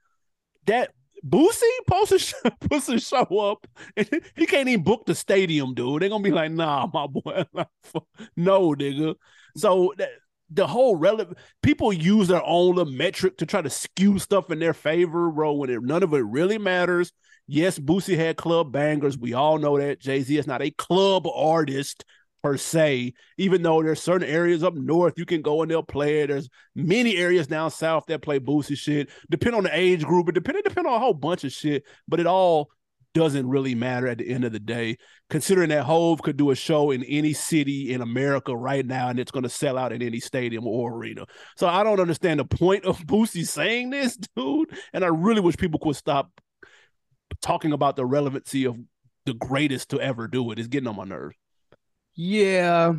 That 0.66 0.92
Boosie 1.26 1.60
supposed 1.78 2.86
to, 2.86 2.98
show 2.98 3.38
up. 3.38 3.66
he 4.36 4.46
can't 4.46 4.68
even 4.68 4.82
book 4.82 5.06
the 5.06 5.14
stadium, 5.14 5.74
dude. 5.74 6.02
They're 6.02 6.08
gonna 6.08 6.22
be 6.22 6.30
like, 6.30 6.52
nah, 6.52 6.88
my 6.92 7.06
boy. 7.06 7.44
no, 8.36 8.74
nigga. 8.74 9.14
So 9.56 9.92
that, 9.98 10.10
the 10.50 10.66
whole 10.66 10.96
relevant 10.96 11.38
people 11.62 11.92
use 11.92 12.28
their 12.28 12.42
own 12.44 12.96
metric 12.96 13.38
to 13.38 13.46
try 13.46 13.62
to 13.62 13.70
skew 13.70 14.18
stuff 14.18 14.50
in 14.50 14.58
their 14.58 14.74
favor, 14.74 15.30
bro, 15.30 15.52
when 15.54 15.70
it, 15.70 15.82
none 15.82 16.02
of 16.02 16.12
it 16.12 16.18
really 16.18 16.58
matters. 16.58 17.12
Yes, 17.46 17.78
Boosie 17.78 18.16
had 18.16 18.36
club 18.36 18.72
bangers. 18.72 19.18
We 19.18 19.34
all 19.34 19.58
know 19.58 19.78
that. 19.78 20.00
Jay-Z 20.00 20.36
is 20.36 20.46
not 20.46 20.62
a 20.62 20.70
club 20.70 21.26
artist 21.26 22.04
per 22.42 22.56
se, 22.56 23.14
even 23.38 23.62
though 23.62 23.82
there's 23.82 24.02
certain 24.02 24.28
areas 24.28 24.62
up 24.62 24.74
north 24.74 25.14
you 25.16 25.24
can 25.24 25.42
go 25.42 25.62
and 25.62 25.70
they'll 25.70 25.82
play 25.82 26.22
it. 26.22 26.26
There's 26.26 26.48
many 26.74 27.16
areas 27.16 27.46
down 27.46 27.70
south 27.70 28.06
that 28.06 28.22
play 28.22 28.40
Boosie 28.40 28.76
shit. 28.76 29.10
Depend 29.30 29.54
on 29.54 29.64
the 29.64 29.76
age 29.76 30.04
group, 30.04 30.28
it 30.28 30.32
depend, 30.32 30.58
it 30.58 30.64
depend 30.64 30.86
on 30.86 30.94
a 30.94 30.98
whole 30.98 31.14
bunch 31.14 31.44
of 31.44 31.52
shit, 31.52 31.84
but 32.08 32.20
it 32.20 32.26
all 32.26 32.70
doesn't 33.14 33.48
really 33.48 33.74
matter 33.74 34.08
at 34.08 34.18
the 34.18 34.28
end 34.28 34.44
of 34.44 34.52
the 34.52 34.60
day, 34.60 34.96
considering 35.28 35.68
that 35.68 35.84
Hove 35.84 36.22
could 36.22 36.36
do 36.36 36.50
a 36.50 36.54
show 36.54 36.90
in 36.90 37.04
any 37.04 37.32
city 37.32 37.92
in 37.92 38.00
America 38.00 38.56
right 38.56 38.84
now 38.84 39.08
and 39.08 39.18
it's 39.18 39.30
going 39.30 39.42
to 39.42 39.48
sell 39.48 39.76
out 39.76 39.92
in 39.92 40.02
any 40.02 40.18
stadium 40.18 40.66
or 40.66 40.94
arena. 40.94 41.26
So 41.56 41.66
I 41.68 41.84
don't 41.84 42.00
understand 42.00 42.40
the 42.40 42.44
point 42.44 42.84
of 42.84 42.98
Boosie 43.06 43.46
saying 43.46 43.90
this, 43.90 44.16
dude. 44.16 44.70
And 44.92 45.04
I 45.04 45.08
really 45.08 45.40
wish 45.40 45.56
people 45.56 45.78
could 45.78 45.96
stop 45.96 46.30
talking 47.40 47.72
about 47.72 47.96
the 47.96 48.06
relevancy 48.06 48.64
of 48.64 48.78
the 49.26 49.34
greatest 49.34 49.90
to 49.90 50.00
ever 50.00 50.26
do 50.26 50.50
it. 50.50 50.58
It's 50.58 50.68
getting 50.68 50.88
on 50.88 50.96
my 50.96 51.04
nerves. 51.04 51.36
Yeah. 52.14 52.94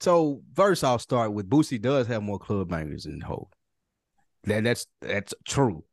So 0.00 0.42
first, 0.54 0.82
I'll 0.82 0.98
start 0.98 1.32
with 1.32 1.48
Boosie 1.48 1.80
does 1.80 2.06
have 2.08 2.22
more 2.22 2.38
club 2.38 2.68
bangers 2.68 3.04
than 3.04 3.20
Hove. 3.20 3.48
That 4.44 4.64
that's 4.64 4.86
that's 5.00 5.32
true. 5.46 5.84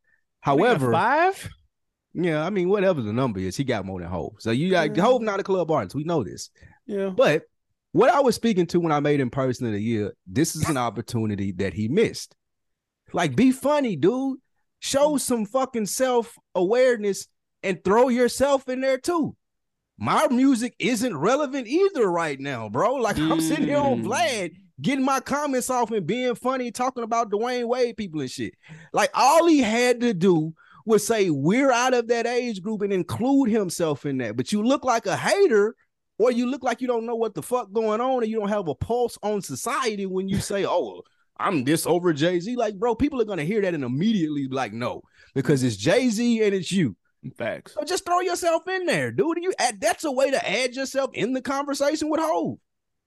However, 0.41 0.91
five. 0.91 1.49
Yeah, 2.13 2.43
I 2.43 2.49
mean, 2.49 2.69
whatever 2.69 3.01
the 3.01 3.13
number 3.13 3.39
is, 3.39 3.55
he 3.55 3.63
got 3.63 3.85
more 3.85 3.99
than 3.99 4.09
Hove. 4.09 4.33
So 4.39 4.51
you 4.51 4.71
got 4.71 4.95
yeah. 4.95 5.03
Hove 5.03 5.21
not 5.21 5.39
a 5.39 5.43
club 5.43 5.69
artist. 5.69 5.95
We 5.95 6.05
know 6.05 6.23
this. 6.23 6.49
Yeah. 6.87 7.09
But 7.09 7.43
what 7.91 8.09
I 8.09 8.19
was 8.21 8.35
speaking 8.35 8.65
to 8.67 8.79
when 8.79 8.91
I 8.91 8.99
made 8.99 9.19
him 9.19 9.29
person 9.29 9.67
of 9.67 9.73
the 9.73 9.81
year, 9.81 10.13
this 10.25 10.55
is 10.55 10.67
an 10.67 10.77
opportunity 10.77 11.51
that 11.53 11.73
he 11.73 11.87
missed. 11.87 12.35
Like, 13.13 13.35
be 13.35 13.51
funny, 13.51 13.95
dude. 13.95 14.39
Show 14.79 15.17
some 15.17 15.45
fucking 15.45 15.85
self 15.85 16.35
awareness 16.55 17.27
and 17.61 17.83
throw 17.83 18.09
yourself 18.09 18.67
in 18.69 18.81
there 18.81 18.97
too 18.97 19.35
my 19.99 20.27
music 20.29 20.75
isn't 20.79 21.15
relevant 21.15 21.67
either 21.67 22.09
right 22.09 22.39
now, 22.39 22.69
bro. 22.69 22.95
Like 22.95 23.17
mm. 23.17 23.31
I'm 23.31 23.41
sitting 23.41 23.65
here 23.67 23.77
on 23.77 24.03
mm. 24.03 24.05
Vlad 24.05 24.51
getting 24.81 25.03
my 25.03 25.19
comments 25.19 25.69
off 25.69 25.91
and 25.91 26.07
being 26.07 26.35
funny, 26.35 26.71
talking 26.71 27.03
about 27.03 27.29
Dwyane 27.29 27.67
Wade 27.67 27.97
people 27.97 28.21
and 28.21 28.31
shit. 28.31 28.53
Like 28.93 29.11
all 29.13 29.45
he 29.45 29.59
had 29.59 29.99
to 30.01 30.13
do 30.13 30.53
was 30.85 31.05
say 31.05 31.29
we're 31.29 31.71
out 31.71 31.93
of 31.93 32.07
that 32.07 32.25
age 32.25 32.61
group 32.61 32.81
and 32.81 32.93
include 32.93 33.49
himself 33.49 34.05
in 34.05 34.17
that. 34.19 34.37
But 34.37 34.51
you 34.51 34.63
look 34.63 34.85
like 34.85 35.05
a 35.05 35.17
hater, 35.17 35.75
or 36.17 36.31
you 36.31 36.49
look 36.49 36.63
like 36.63 36.81
you 36.81 36.87
don't 36.87 37.05
know 37.05 37.15
what 37.15 37.35
the 37.35 37.41
fuck 37.41 37.71
going 37.71 38.01
on, 38.01 38.23
and 38.23 38.31
you 38.31 38.39
don't 38.39 38.49
have 38.49 38.67
a 38.67 38.75
pulse 38.75 39.17
on 39.21 39.41
society 39.41 40.05
when 40.05 40.27
you 40.27 40.39
say, 40.39 40.65
"Oh, 40.65 41.01
I'm 41.37 41.63
this 41.63 41.85
over 41.85 42.13
Jay 42.13 42.39
Z." 42.39 42.55
Like, 42.55 42.75
bro, 42.75 42.95
people 42.95 43.21
are 43.21 43.25
gonna 43.25 43.43
hear 43.43 43.61
that 43.61 43.73
and 43.73 43.83
immediately 43.83 44.47
be 44.47 44.55
like, 44.55 44.73
"No," 44.73 45.03
because 45.33 45.63
it's 45.63 45.77
Jay 45.77 46.09
Z 46.09 46.43
and 46.43 46.55
it's 46.55 46.71
you. 46.71 46.95
Facts. 47.37 47.73
So 47.73 47.83
just 47.83 48.05
throw 48.05 48.21
yourself 48.21 48.67
in 48.67 48.85
there, 48.85 49.11
dude. 49.11 49.37
You 49.41 49.53
add, 49.59 49.81
that's 49.81 50.05
a 50.05 50.11
way 50.11 50.31
to 50.31 50.49
add 50.49 50.75
yourself 50.75 51.11
in 51.13 51.33
the 51.33 51.41
conversation 51.41 52.09
with 52.09 52.21
Hove. 52.21 52.57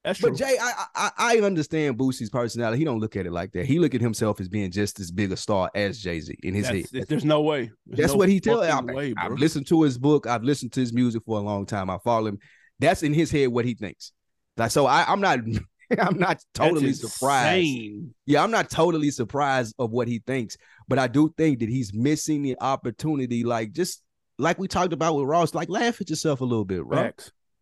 That's 0.05 0.19
true. 0.19 0.31
But 0.31 0.39
Jay, 0.39 0.57
I, 0.61 0.85
I 0.95 1.11
I 1.17 1.39
understand 1.39 1.97
Boosie's 1.97 2.29
personality. 2.29 2.79
He 2.79 2.85
don't 2.85 2.99
look 2.99 3.15
at 3.15 3.25
it 3.25 3.33
like 3.33 3.53
that. 3.53 3.67
He 3.67 3.79
look 3.79 3.95
at 3.95 4.01
himself 4.01 4.41
as 4.41 4.49
being 4.49 4.71
just 4.73 4.99
as 4.99 5.13
big 5.13 5.31
a 5.31 5.37
star 5.37 5.71
as 5.75 6.01
Jay 6.01 6.19
Z 6.21 6.35
in 6.43 6.55
his 6.55 6.69
that's, 6.69 6.93
head. 6.93 7.05
There's 7.09 7.25
no 7.25 7.41
way. 7.43 7.71
There's 7.87 7.99
that's 7.99 8.13
no 8.13 8.19
what 8.19 8.29
he 8.29 8.41
tell. 8.41 8.63
I've, 8.63 9.15
I've 9.17 9.33
listened 9.33 9.69
to 9.69 9.83
his 9.83 9.97
book. 9.99 10.27
I've 10.27 10.43
listened 10.43 10.73
to 10.73 10.81
his 10.81 10.93
music 10.93 11.23
for 11.25 11.39
a 11.39 11.41
long 11.43 11.67
time. 11.67 11.89
I 11.89 11.99
follow 12.03 12.27
him. 12.27 12.39
That's 12.81 13.05
in 13.05 13.15
his 13.15 13.31
head 13.31 13.49
what 13.49 13.65
he 13.65 13.75
thinks. 13.75 14.13
Like 14.57 14.73
so, 14.73 14.87
I, 14.87 15.05
I'm 15.07 15.21
not. 15.21 15.39
I'm 16.01 16.19
not 16.19 16.43
totally 16.55 16.93
surprised. 16.93 17.77
Yeah, 18.27 18.43
I'm 18.43 18.51
not 18.51 18.71
totally 18.71 19.11
surprised 19.11 19.75
of 19.79 19.91
what 19.91 20.09
he 20.09 20.21
thinks, 20.27 20.57
but 20.89 20.99
I 20.99 21.07
do 21.07 21.33
think 21.37 21.61
that 21.61 21.69
he's 21.69 21.93
missing 21.93 22.43
the 22.43 22.57
opportunity. 22.61 23.45
Like 23.45 23.73
just 23.73 24.03
like 24.39 24.59
we 24.59 24.69
talked 24.69 24.93
about 24.93 25.15
with 25.17 25.27
Ross, 25.27 25.55
like 25.55 25.69
laugh 25.69 26.01
at 26.01 26.11
yourself 26.11 26.41
a 26.41 26.45
little 26.45 26.65
bit, 26.65 26.85
right? 26.85 27.15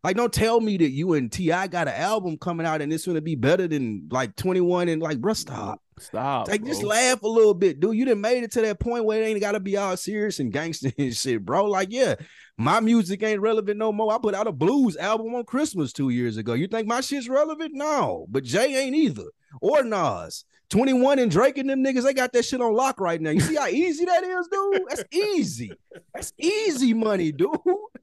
Like, 0.03 0.17
don't 0.17 0.33
tell 0.33 0.59
me 0.59 0.77
that 0.77 0.89
you 0.89 1.13
and 1.13 1.31
T.I. 1.31 1.67
got 1.67 1.87
an 1.87 1.93
album 1.93 2.37
coming 2.37 2.65
out 2.65 2.81
and 2.81 2.91
it's 2.91 3.05
gonna 3.05 3.21
be 3.21 3.35
better 3.35 3.67
than 3.67 4.07
like 4.09 4.35
21 4.35 4.89
and 4.89 5.01
like, 5.01 5.19
bro, 5.19 5.33
stop. 5.33 5.79
Stop. 5.99 6.47
Like, 6.47 6.61
bro. 6.61 6.69
just 6.69 6.83
laugh 6.83 7.21
a 7.21 7.27
little 7.27 7.53
bit, 7.53 7.79
dude. 7.79 7.95
You 7.95 8.05
didn't 8.05 8.21
made 8.21 8.43
it 8.43 8.51
to 8.53 8.61
that 8.61 8.79
point 8.79 9.05
where 9.05 9.21
it 9.21 9.25
ain't 9.25 9.39
gotta 9.39 9.59
be 9.59 9.77
all 9.77 9.95
serious 9.95 10.39
and 10.39 10.51
gangster 10.51 10.91
and 10.97 11.15
shit, 11.15 11.45
bro. 11.45 11.65
Like, 11.65 11.89
yeah, 11.91 12.15
my 12.57 12.79
music 12.79 13.21
ain't 13.21 13.41
relevant 13.41 13.77
no 13.77 13.91
more. 13.91 14.11
I 14.11 14.17
put 14.17 14.33
out 14.33 14.47
a 14.47 14.51
blues 14.51 14.97
album 14.97 15.35
on 15.35 15.43
Christmas 15.45 15.93
two 15.93 16.09
years 16.09 16.37
ago. 16.37 16.53
You 16.53 16.67
think 16.67 16.87
my 16.87 17.01
shit's 17.01 17.29
relevant? 17.29 17.73
No, 17.75 18.25
but 18.29 18.43
Jay 18.43 18.75
ain't 18.83 18.95
either. 18.95 19.25
Or 19.61 19.83
Nas. 19.83 20.45
21 20.71 21.19
and 21.19 21.29
Drake 21.29 21.57
and 21.57 21.69
them 21.69 21.83
niggas, 21.83 22.03
they 22.03 22.13
got 22.13 22.31
that 22.31 22.45
shit 22.45 22.61
on 22.61 22.73
lock 22.73 22.99
right 23.01 23.19
now. 23.19 23.29
You 23.29 23.41
see 23.41 23.55
how 23.55 23.67
easy 23.67 24.05
that 24.05 24.23
is, 24.23 24.47
dude? 24.47 24.81
That's 24.87 25.03
easy. 25.11 25.71
That's 26.15 26.31
easy 26.39 26.93
money, 26.93 27.33
dude. 27.33 27.51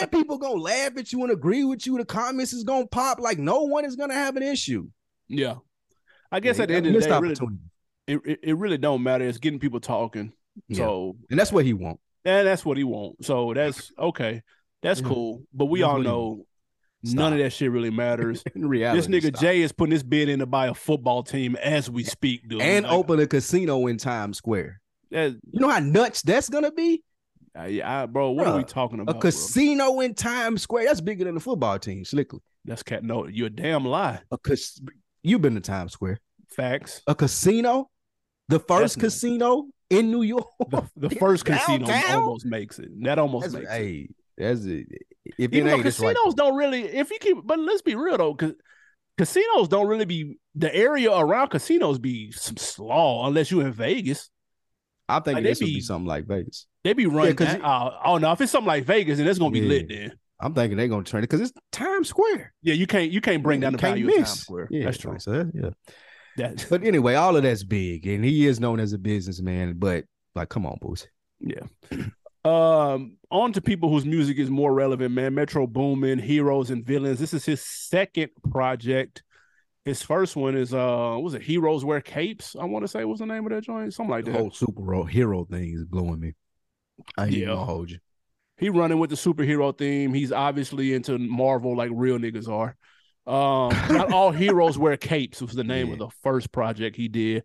And 0.00 0.10
people 0.10 0.38
gonna 0.38 0.60
laugh 0.60 0.96
at 0.96 1.12
you 1.12 1.22
and 1.22 1.30
agree 1.30 1.64
with 1.64 1.86
you. 1.86 1.98
The 1.98 2.04
comments 2.04 2.52
is 2.52 2.64
gonna 2.64 2.86
pop. 2.86 3.20
Like 3.20 3.38
no 3.38 3.62
one 3.62 3.84
is 3.84 3.96
gonna 3.96 4.14
have 4.14 4.36
an 4.36 4.42
issue. 4.42 4.88
Yeah. 5.28 5.56
I 6.30 6.40
guess 6.40 6.56
yeah, 6.56 6.62
at 6.62 6.68
the 6.68 6.74
end 6.74 6.86
of 6.86 6.94
the 6.94 7.00
day, 7.00 7.18
really, 7.18 7.36
it, 8.06 8.40
it, 8.42 8.56
really 8.56 8.78
don't 8.78 9.02
matter. 9.02 9.24
It's 9.26 9.38
getting 9.38 9.58
people 9.58 9.80
talking. 9.80 10.32
Yeah. 10.68 10.78
So 10.78 11.16
and 11.30 11.38
that's 11.38 11.52
what 11.52 11.64
he 11.64 11.74
want. 11.74 12.00
And 12.24 12.46
that's 12.46 12.64
what 12.64 12.76
he 12.76 12.84
want. 12.84 13.24
So 13.24 13.52
that's 13.52 13.92
okay. 13.98 14.42
That's 14.82 15.00
yeah. 15.00 15.08
cool. 15.08 15.42
But 15.52 15.66
we 15.66 15.80
that's 15.80 15.90
all 15.90 15.98
know 15.98 16.46
Stop. 17.04 17.16
None 17.16 17.32
of 17.32 17.38
that 17.40 17.50
shit 17.50 17.70
really 17.70 17.90
matters. 17.90 18.44
In 18.54 18.68
reality, 18.68 19.00
this 19.00 19.08
nigga 19.08 19.36
stop. 19.36 19.40
Jay 19.40 19.62
is 19.62 19.72
putting 19.72 19.90
his 19.90 20.04
bid 20.04 20.28
in 20.28 20.38
to 20.38 20.46
buy 20.46 20.68
a 20.68 20.74
football 20.74 21.24
team 21.24 21.56
as 21.56 21.90
we 21.90 22.04
speak, 22.04 22.48
dude. 22.48 22.62
And 22.62 22.84
like, 22.84 22.94
open 22.94 23.18
a 23.18 23.26
casino 23.26 23.88
in 23.88 23.98
Times 23.98 24.38
Square. 24.38 24.80
That, 25.10 25.32
you 25.50 25.60
know 25.60 25.68
how 25.68 25.80
nuts 25.80 26.22
that's 26.22 26.48
gonna 26.48 26.70
be? 26.70 27.02
Uh, 27.58 27.64
yeah, 27.64 28.06
bro. 28.06 28.30
What 28.30 28.46
Bruh, 28.46 28.50
are 28.50 28.56
we 28.56 28.64
talking 28.64 29.00
about? 29.00 29.16
A 29.16 29.18
casino 29.18 29.92
bro? 29.92 30.00
in 30.00 30.14
Times 30.14 30.62
Square. 30.62 30.86
That's 30.86 31.00
bigger 31.00 31.24
than 31.24 31.34
the 31.34 31.40
football 31.40 31.78
team, 31.78 32.04
slickly. 32.04 32.40
That's 32.64 32.82
cat. 32.82 33.04
No, 33.04 33.26
you're 33.26 33.48
a 33.48 33.50
damn 33.50 33.84
lie. 33.84 34.20
A 34.30 34.38
cas- 34.38 34.80
You've 35.22 35.42
been 35.42 35.54
to 35.54 35.60
Times 35.60 35.92
Square. 35.92 36.20
Facts. 36.48 37.02
A 37.06 37.14
casino, 37.14 37.90
the 38.48 38.58
first 38.58 38.98
casino 38.98 39.66
in 39.90 40.10
New 40.10 40.22
York. 40.22 40.46
The, 40.70 41.08
the 41.08 41.10
first 41.16 41.44
casino 41.44 41.90
almost 42.10 42.46
makes 42.46 42.78
it. 42.78 42.88
That 43.02 43.18
almost 43.18 43.52
that's, 43.52 43.54
makes 43.54 43.70
hey, 43.70 44.08
it. 44.08 44.16
That's 44.38 44.64
it. 44.64 44.86
If 45.38 45.52
Even 45.52 45.66
though 45.66 45.82
casinos 45.82 46.16
like, 46.24 46.36
don't 46.36 46.56
really, 46.56 46.84
if 46.84 47.10
you 47.10 47.18
keep, 47.20 47.36
but 47.44 47.58
let's 47.58 47.82
be 47.82 47.94
real 47.94 48.16
though, 48.16 48.32
because 48.32 48.54
casinos 49.18 49.68
don't 49.68 49.86
really 49.86 50.04
be 50.04 50.38
the 50.54 50.74
area 50.74 51.12
around 51.12 51.48
casinos 51.48 51.98
be 51.98 52.32
some 52.32 52.56
slaw 52.56 53.26
unless 53.26 53.50
you're 53.50 53.66
in 53.66 53.72
Vegas. 53.72 54.30
I 55.08 55.20
think 55.20 55.36
like, 55.36 55.44
this 55.44 55.58
be, 55.58 55.66
would 55.66 55.74
be 55.74 55.80
something 55.80 56.08
like 56.08 56.26
Vegas. 56.26 56.66
They 56.84 56.92
be 56.92 57.06
running. 57.06 57.36
Yeah, 57.38 57.58
that, 57.58 57.64
uh, 57.64 57.98
oh 58.04 58.18
no, 58.18 58.32
if 58.32 58.40
it's 58.40 58.52
something 58.52 58.66
like 58.66 58.84
Vegas, 58.84 59.18
then 59.18 59.26
it's 59.26 59.38
gonna 59.38 59.50
be 59.50 59.60
yeah. 59.60 59.68
lit. 59.68 59.88
Then 59.88 60.12
I'm 60.40 60.54
thinking 60.54 60.76
they're 60.76 60.88
gonna 60.88 61.04
turn 61.04 61.20
it 61.20 61.30
because 61.30 61.40
it's 61.40 61.52
Times 61.70 62.08
Square. 62.08 62.52
Yeah, 62.62 62.74
you 62.74 62.86
can't 62.86 63.10
you 63.10 63.20
can't 63.20 63.42
bring 63.42 63.60
down 63.60 63.72
the 63.72 63.78
value 63.78 64.06
miss. 64.06 64.16
of 64.16 64.24
Times 64.24 64.40
Square. 64.40 64.68
Yeah, 64.70 64.84
that's 64.84 64.98
true. 64.98 65.18
So, 65.18 65.50
yeah. 65.54 65.70
That, 66.38 66.66
but 66.70 66.82
anyway, 66.82 67.14
all 67.14 67.36
of 67.36 67.42
that's 67.42 67.62
big, 67.62 68.06
and 68.06 68.24
he 68.24 68.46
is 68.46 68.58
known 68.58 68.80
as 68.80 68.92
a 68.92 68.98
businessman. 68.98 69.74
But 69.76 70.04
like, 70.34 70.48
come 70.48 70.66
on, 70.66 70.78
Boosie. 70.82 71.06
Yeah. 71.40 71.62
Um, 72.44 73.18
on 73.30 73.52
to 73.52 73.60
people 73.60 73.88
whose 73.88 74.04
music 74.04 74.38
is 74.38 74.50
more 74.50 74.74
relevant, 74.74 75.14
man. 75.14 75.34
Metro 75.34 75.66
Boomin, 75.66 76.18
Heroes 76.18 76.70
and 76.70 76.84
Villains. 76.84 77.20
This 77.20 77.34
is 77.34 77.44
his 77.44 77.62
second 77.62 78.30
project. 78.50 79.22
His 79.84 80.02
first 80.02 80.36
one 80.36 80.56
is 80.56 80.72
uh 80.72 81.18
was 81.20 81.34
it 81.34 81.42
Heroes 81.42 81.84
Wear 81.84 82.00
Capes? 82.00 82.56
I 82.58 82.64
want 82.64 82.84
to 82.84 82.88
say 82.88 83.04
what's 83.04 83.20
the 83.20 83.26
name 83.26 83.44
of 83.46 83.52
that 83.52 83.64
joint, 83.64 83.92
something 83.94 84.10
like 84.10 84.24
The 84.24 84.32
that. 84.32 84.38
whole 84.38 84.50
super 84.50 85.06
hero 85.06 85.44
thing 85.44 85.74
is 85.74 85.84
blowing 85.84 86.20
me. 86.20 86.34
I 87.16 87.24
ain't 87.26 87.32
Yeah. 87.34 87.46
gonna 87.46 87.64
hold 87.64 87.90
you. 87.90 87.98
he 88.58 88.68
running 88.68 88.98
with 88.98 89.10
the 89.10 89.16
superhero 89.16 89.76
theme. 89.76 90.12
He's 90.14 90.30
obviously 90.32 90.94
into 90.94 91.18
Marvel 91.18 91.76
like 91.76 91.90
real 91.92 92.18
niggas 92.18 92.48
are. 92.48 92.76
Um, 93.26 93.70
not 93.94 94.12
all 94.12 94.30
heroes 94.44 94.76
wear 94.78 94.96
capes 94.96 95.40
was 95.40 95.54
the 95.54 95.64
name 95.64 95.92
of 95.92 95.98
the 95.98 96.08
first 96.22 96.50
project 96.52 96.96
he 96.96 97.08
did. 97.08 97.44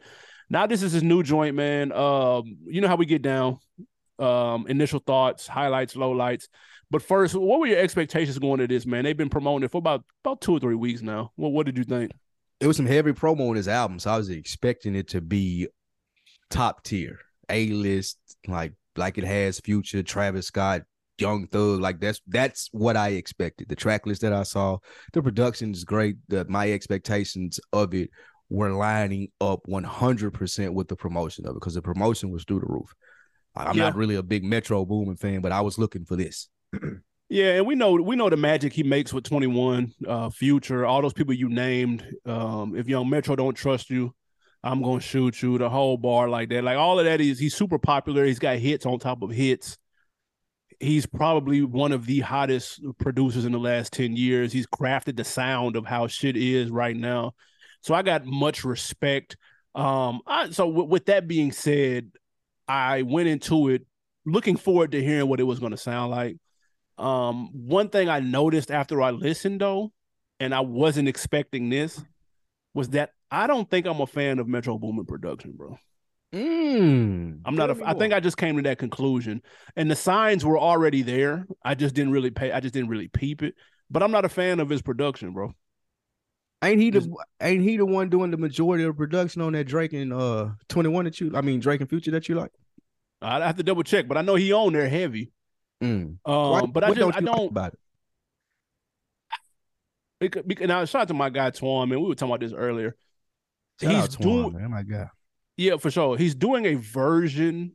Now 0.49 0.65
this 0.67 0.81
is 0.83 0.91
his 0.91 1.03
new 1.03 1.23
joint, 1.23 1.55
man. 1.55 1.91
Um, 1.91 2.57
you 2.65 2.81
know 2.81 2.87
how 2.87 2.95
we 2.95 3.05
get 3.05 3.21
down. 3.21 3.59
Um, 4.19 4.65
initial 4.67 4.99
thoughts, 4.99 5.45
highlights, 5.47 5.93
lowlights. 5.95 6.47
But 6.89 7.01
first, 7.03 7.35
what 7.35 7.59
were 7.59 7.67
your 7.67 7.79
expectations 7.79 8.39
going 8.39 8.59
to 8.59 8.67
this, 8.67 8.85
man? 8.85 9.03
They've 9.03 9.15
been 9.17 9.29
promoting 9.29 9.65
it 9.65 9.71
for 9.71 9.77
about 9.79 10.03
about 10.23 10.41
two 10.41 10.53
or 10.53 10.59
three 10.59 10.73
weeks 10.75 11.01
now. 11.01 11.31
Well, 11.37 11.51
what 11.51 11.65
did 11.65 11.77
you 11.77 11.83
think? 11.83 12.11
It 12.59 12.65
was 12.65 12.77
some 12.77 12.85
heavy 12.87 13.11
promo 13.11 13.49
on 13.49 13.55
this 13.55 13.67
album, 13.67 13.99
so 13.99 14.09
I 14.11 14.17
was 14.17 14.29
expecting 14.29 14.95
it 14.95 15.09
to 15.09 15.21
be 15.21 15.67
top 16.49 16.83
tier, 16.83 17.19
A 17.49 17.67
list, 17.69 18.17
like 18.47 18.73
like 18.97 19.17
it 19.17 19.23
has 19.23 19.59
Future, 19.59 20.03
Travis 20.03 20.47
Scott, 20.47 20.81
Young 21.19 21.47
Thug. 21.47 21.79
Like 21.79 21.99
that's 21.99 22.21
that's 22.27 22.69
what 22.71 22.95
I 22.97 23.09
expected. 23.09 23.69
The 23.69 23.75
track 23.75 24.05
list 24.05 24.21
that 24.21 24.33
I 24.33 24.43
saw, 24.43 24.77
the 25.13 25.21
production 25.21 25.71
is 25.71 25.83
great. 25.83 26.17
The, 26.27 26.45
my 26.45 26.71
expectations 26.71 27.59
of 27.73 27.93
it 27.93 28.09
were 28.49 28.71
lining 28.71 29.29
up 29.41 29.61
100% 29.67 30.69
with 30.73 30.87
the 30.87 30.95
promotion 30.95 31.45
of 31.45 31.51
it 31.51 31.55
because 31.55 31.73
the 31.73 31.81
promotion 31.81 32.29
was 32.31 32.43
through 32.45 32.61
the 32.61 32.65
roof. 32.67 32.93
I'm 33.55 33.75
Yeah. 33.75 33.83
not 33.85 33.95
really 33.95 34.15
a 34.15 34.23
big 34.23 34.43
Metro 34.43 34.85
Boomin 34.85 35.17
fan, 35.17 35.41
but 35.41 35.51
I 35.51 35.61
was 35.61 35.77
looking 35.77 36.05
for 36.05 36.15
this. 36.15 36.49
Yeah, 37.29 37.55
and 37.57 37.67
we 37.67 37.75
know 37.75 37.91
we 37.91 38.15
know 38.15 38.29
the 38.29 38.37
magic 38.37 38.71
he 38.71 38.83
makes 38.83 39.11
with 39.11 39.25
21, 39.25 39.91
uh, 40.07 40.29
Future, 40.29 40.85
all 40.85 41.01
those 41.01 41.11
people 41.11 41.33
you 41.33 41.49
named. 41.49 42.05
Um, 42.25 42.73
if 42.73 42.87
Young 42.87 43.09
Metro 43.09 43.35
don't 43.35 43.53
trust 43.53 43.89
you, 43.89 44.15
I'm 44.67 44.81
gonna 44.81 44.99
shoot 44.99 45.41
you. 45.41 45.57
The 45.57 45.69
whole 45.69 45.95
bar 45.95 46.27
like 46.27 46.49
that, 46.49 46.63
like 46.63 46.77
all 46.77 46.99
of 46.99 47.05
that 47.05 47.21
is 47.21 47.39
he's 47.39 47.55
super 47.55 47.79
popular. 47.79 48.25
He's 48.25 48.39
got 48.39 48.57
hits 48.57 48.85
on 48.85 48.99
top 48.99 49.21
of 49.21 49.31
hits. 49.31 49.77
He's 50.79 51.05
probably 51.05 51.63
one 51.63 51.93
of 51.93 52.05
the 52.05 52.19
hottest 52.19 52.81
producers 52.99 53.45
in 53.45 53.53
the 53.53 53.59
last 53.59 53.93
10 53.93 54.15
years. 54.15 54.51
He's 54.51 54.67
crafted 54.67 55.15
the 55.15 55.23
sound 55.23 55.75
of 55.75 55.85
how 55.85 56.07
shit 56.07 56.35
is 56.35 56.69
right 56.69 56.95
now. 56.95 57.33
So 57.81 57.95
I 57.95 58.01
got 58.03 58.25
much 58.25 58.63
respect. 58.63 59.37
Um, 59.73 60.21
I, 60.27 60.51
so 60.51 60.67
with, 60.67 60.87
with 60.87 61.05
that 61.05 61.27
being 61.27 61.51
said, 61.51 62.11
I 62.67 63.03
went 63.03 63.29
into 63.29 63.69
it 63.69 63.87
looking 64.25 64.57
forward 64.57 64.91
to 64.91 65.01
hearing 65.01 65.29
what 65.29 65.39
it 65.39 65.43
was 65.43 65.59
to 65.59 65.77
sound 65.77 66.11
like. 66.11 66.37
Um, 66.97 67.49
one 67.53 67.89
thing 67.89 68.09
I 68.09 68.19
noticed 68.19 68.69
after 68.69 69.01
I 69.01 69.11
listened 69.11 69.61
though, 69.61 69.93
and 70.39 70.53
I 70.53 70.59
wasn't 70.59 71.07
expecting 71.07 71.69
this, 71.69 72.03
was 72.73 72.89
that 72.89 73.11
I 73.31 73.47
don't 73.47 73.69
think 73.69 73.85
I'm 73.85 73.99
a 74.01 74.07
fan 74.07 74.39
of 74.39 74.47
Metro 74.47 74.77
Boomin 74.77 75.05
production, 75.05 75.53
bro. 75.53 75.77
Mm, 76.33 77.41
I'm 77.45 77.55
not. 77.55 77.69
A, 77.69 77.77
I 77.85 77.93
think 77.93 78.13
I 78.13 78.19
just 78.19 78.37
came 78.37 78.57
to 78.57 78.63
that 78.63 78.77
conclusion, 78.77 79.41
and 79.75 79.89
the 79.89 79.95
signs 79.95 80.43
were 80.43 80.59
already 80.59 81.01
there. 81.01 81.47
I 81.63 81.75
just 81.75 81.95
didn't 81.95 82.11
really 82.11 82.31
pay. 82.31 82.51
I 82.51 82.59
just 82.59 82.73
didn't 82.73 82.89
really 82.89 83.07
peep 83.07 83.43
it. 83.43 83.55
But 83.89 84.03
I'm 84.03 84.11
not 84.11 84.25
a 84.25 84.29
fan 84.29 84.59
of 84.59 84.69
his 84.69 84.81
production, 84.81 85.31
bro. 85.33 85.53
Ain't 86.61 86.81
he 86.81 86.89
the 86.89 87.07
ain't 87.39 87.63
he 87.63 87.77
the 87.77 87.85
one 87.85 88.09
doing 88.09 88.31
the 88.31 88.37
majority 88.37 88.83
of 88.83 88.95
the 88.95 88.97
production 88.97 89.41
on 89.41 89.53
that 89.53 89.65
Drake 89.65 89.93
and 89.93 90.11
uh 90.11 90.49
21 90.69 91.05
that 91.05 91.19
you 91.21 91.31
I 91.35 91.41
mean 91.41 91.59
Drake 91.59 91.81
and 91.81 91.89
Future 91.89 92.11
that 92.11 92.27
you 92.27 92.35
like? 92.35 92.51
I 93.21 93.39
have 93.45 93.57
to 93.57 93.63
double 93.63 93.83
check, 93.83 94.07
but 94.07 94.17
I 94.17 94.21
know 94.21 94.35
he 94.35 94.51
on 94.51 94.73
there 94.73 94.89
heavy. 94.89 95.31
Mm. 95.81 96.17
Um, 96.25 96.51
Why- 96.51 96.65
but 96.65 96.83
I 96.83 96.87
just 96.93 96.99
I 96.99 97.01
you 97.01 97.11
like 97.11 97.25
don't. 97.25 97.51
about 97.51 97.73
it. 97.73 97.79
Because, 100.19 100.43
because 100.47 100.67
now 100.67 100.83
shout 100.85 101.03
out 101.03 101.07
to 101.09 101.13
my 101.13 101.29
guy 101.29 101.51
Twan, 101.51 101.89
man. 101.89 102.01
We 102.01 102.07
were 102.07 102.15
talking 102.15 102.31
about 102.33 102.39
this 102.39 102.53
earlier. 102.53 102.95
Shout 103.81 103.91
He's 103.91 104.15
doing- 104.17 104.53
him, 104.53 104.61
man. 104.61 104.71
My 104.71 104.83
God. 104.83 105.09
Yeah, 105.55 105.77
for 105.77 105.89
sure. 105.89 106.17
He's 106.17 106.35
doing 106.35 106.65
a 106.65 106.75
version 106.75 107.73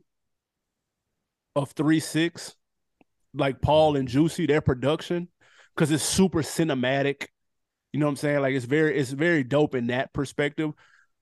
of 1.55 1.71
Three 1.71 1.99
Six, 1.99 2.55
like 3.33 3.61
Paul 3.61 3.97
and 3.97 4.07
Juicy, 4.07 4.45
their 4.45 4.61
production, 4.61 5.27
because 5.75 5.91
it's 5.91 6.03
super 6.03 6.41
cinematic. 6.41 7.27
You 7.91 7.99
know 7.99 8.05
what 8.05 8.11
I'm 8.11 8.15
saying? 8.17 8.41
Like 8.41 8.55
it's 8.55 8.65
very, 8.65 8.97
it's 8.97 9.11
very 9.11 9.43
dope 9.43 9.75
in 9.75 9.87
that 9.87 10.13
perspective. 10.13 10.71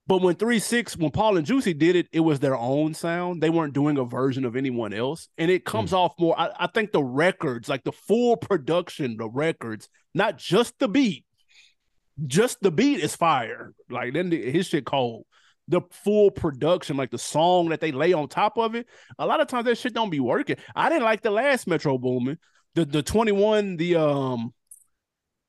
But 0.07 0.21
when 0.21 0.35
Three 0.35 0.59
Six, 0.59 0.95
when 0.95 1.11
Paul 1.11 1.37
and 1.37 1.45
Juicy 1.45 1.73
did 1.73 1.95
it, 1.95 2.07
it 2.11 2.19
was 2.19 2.39
their 2.39 2.55
own 2.55 2.93
sound. 2.93 3.41
They 3.41 3.49
weren't 3.49 3.73
doing 3.73 3.97
a 3.97 4.05
version 4.05 4.45
of 4.45 4.55
anyone 4.55 4.93
else, 4.93 5.29
and 5.37 5.49
it 5.49 5.63
hmm. 5.63 5.71
comes 5.71 5.93
off 5.93 6.13
more. 6.19 6.39
I, 6.39 6.49
I 6.59 6.67
think 6.67 6.91
the 6.91 7.03
records, 7.03 7.69
like 7.69 7.83
the 7.83 7.91
full 7.91 8.37
production, 8.37 9.17
the 9.17 9.29
records, 9.29 9.89
not 10.13 10.37
just 10.37 10.77
the 10.79 10.87
beat, 10.87 11.25
just 12.25 12.59
the 12.61 12.71
beat 12.71 12.99
is 12.99 13.15
fire. 13.15 13.73
Like 13.89 14.13
then 14.13 14.29
the, 14.29 14.51
his 14.51 14.67
shit 14.67 14.85
cold 14.85 15.25
the 15.71 15.81
full 15.89 16.29
production, 16.31 16.97
like 16.97 17.11
the 17.11 17.17
song 17.17 17.69
that 17.69 17.79
they 17.79 17.91
lay 17.91 18.13
on 18.13 18.27
top 18.27 18.57
of 18.57 18.75
it, 18.75 18.87
a 19.17 19.25
lot 19.25 19.39
of 19.39 19.47
times 19.47 19.65
that 19.65 19.77
shit 19.77 19.93
don't 19.93 20.09
be 20.09 20.19
working. 20.19 20.57
I 20.75 20.89
didn't 20.89 21.05
like 21.05 21.21
the 21.21 21.31
last 21.31 21.65
Metro 21.65 21.97
Boomin. 21.97 22.37
The 22.75 22.85
the 22.85 23.01
21, 23.01 23.77
the 23.77 23.95
um 23.95 24.53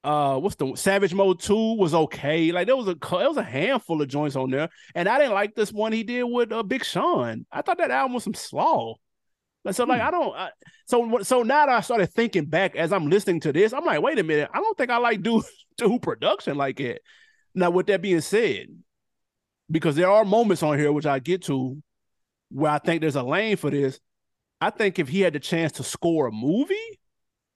uh 0.05 0.39
what's 0.39 0.57
the 0.57 0.75
Savage 0.75 1.15
Mode 1.15 1.41
2 1.41 1.77
was 1.77 1.95
okay. 1.95 2.53
Like 2.53 2.67
there 2.67 2.77
was 2.77 2.89
a 2.89 2.95
there 2.95 3.29
was 3.29 3.37
a 3.37 3.43
handful 3.43 4.01
of 4.01 4.09
joints 4.09 4.37
on 4.37 4.51
there. 4.51 4.69
And 4.95 5.09
I 5.09 5.19
didn't 5.19 5.35
like 5.35 5.55
this 5.55 5.73
one 5.73 5.93
he 5.93 6.05
did 6.05 6.25
with 6.25 6.53
uh, 6.53 6.63
Big 6.63 6.85
Sean. 6.85 7.45
I 7.51 7.63
thought 7.63 7.79
that 7.79 7.91
album 7.91 8.15
was 8.15 8.25
some 8.25 8.35
slaw. 8.35 8.97
So 9.71 9.85
like 9.85 10.01
I 10.01 10.11
don't 10.11 10.35
I, 10.37 10.51
so 10.87 11.21
so 11.23 11.43
now 11.43 11.67
that 11.67 11.77
I 11.77 11.81
started 11.81 12.13
thinking 12.13 12.47
back 12.47 12.75
as 12.75 12.93
I'm 12.93 13.09
listening 13.09 13.41
to 13.41 13.53
this, 13.53 13.73
I'm 13.73 13.85
like, 13.85 14.03
wait 14.03 14.19
a 14.19 14.25
minute, 14.25 14.51
I 14.53 14.59
don't 14.59 14.77
think 14.77 14.91
I 14.91 14.97
like 14.97 15.23
do 15.23 15.43
do 15.77 15.99
production 15.99 16.57
like 16.57 16.81
it. 16.81 17.03
Now, 17.55 17.71
with 17.71 17.87
that 17.87 18.03
being 18.03 18.23
said, 18.23 18.67
because 19.71 19.95
there 19.95 20.11
are 20.11 20.25
moments 20.25 20.63
on 20.63 20.79
here 20.79 20.91
which 20.91 21.07
I 21.07 21.19
get 21.19 21.43
to 21.45 21.81
where 22.51 22.73
I 22.73 22.79
think 22.79 23.03
there's 23.03 23.17
a 23.17 23.23
lane 23.23 23.57
for 23.57 23.71
this. 23.71 24.01
I 24.61 24.71
think 24.71 24.99
if 24.99 25.09
he 25.09 25.21
had 25.21 25.33
the 25.35 25.41
chance 25.41 25.73
to 25.73 25.85
score 25.85 26.29
a 26.29 26.33
movie, 26.33 26.99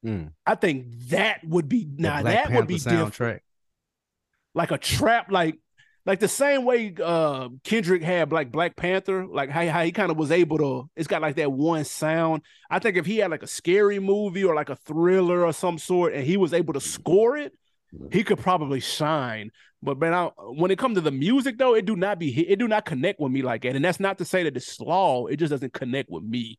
Mm. 0.07 0.33
I 0.47 0.55
think 0.55 0.87
that 1.09 1.41
would 1.45 1.69
be 1.69 1.87
now 1.91 2.23
that 2.23 2.47
Panther 2.47 2.57
would 2.57 2.69
be 2.69 2.79
different. 2.79 3.43
Like 4.55 4.71
a 4.71 4.79
trap, 4.79 5.31
like 5.31 5.59
like 6.07 6.21
the 6.21 6.29
same 6.29 6.65
way 6.65 6.95
uh 7.03 7.49
Kendrick 7.65 8.03
had 8.03 8.33
like 8.33 8.53
Black 8.53 8.77
Panther, 8.77 9.27
like 9.27 9.51
how, 9.51 9.67
how 9.67 9.83
he 9.83 9.93
kind 9.93 10.11
of 10.11 10.17
was 10.17 10.31
able 10.31 10.59
to, 10.59 10.91
it's 10.97 11.09
got 11.09 11.21
like 11.21 11.37
that 11.37 11.53
one 11.53 11.85
sound. 11.85 12.43
I 12.71 12.79
think 12.79 12.97
if 12.97 13.05
he 13.05 13.19
had 13.19 13.31
like 13.31 13.43
a 13.43 13.49
scary 13.49 13.99
movie 13.99 14.45
or 14.45 14.55
like 14.55 14.71
a 14.71 14.77
thriller 14.77 15.45
or 15.45 15.53
some 15.53 15.79
sort, 15.79 16.15
and 16.15 16.25
he 16.25 16.37
was 16.37 16.55
able 16.55 16.73
to 16.75 16.81
score 16.81 17.37
it, 17.37 17.53
he 18.13 18.23
could 18.25 18.39
probably 18.39 18.81
shine. 18.81 19.51
But 19.83 19.99
man, 19.99 20.15
I, 20.15 20.31
when 20.39 20.71
it 20.71 20.79
comes 20.79 20.95
to 20.95 21.01
the 21.01 21.11
music 21.11 21.59
though, 21.59 21.75
it 21.75 21.85
do 21.85 21.97
not 21.97 22.19
be 22.19 22.49
it 22.49 22.59
do 22.59 22.69
not 22.69 22.85
connect 22.85 23.21
with 23.21 23.33
me 23.33 23.43
like 23.43 23.63
that. 23.63 23.77
And 23.77 23.85
that's 23.85 24.01
not 24.01 24.19
to 24.19 24.25
say 24.25 24.45
that 24.45 24.57
it's 24.57 24.67
slaw, 24.67 25.27
it 25.27 25.37
just 25.37 25.51
doesn't 25.51 25.73
connect 25.73 26.11
with 26.11 26.23
me. 26.23 26.59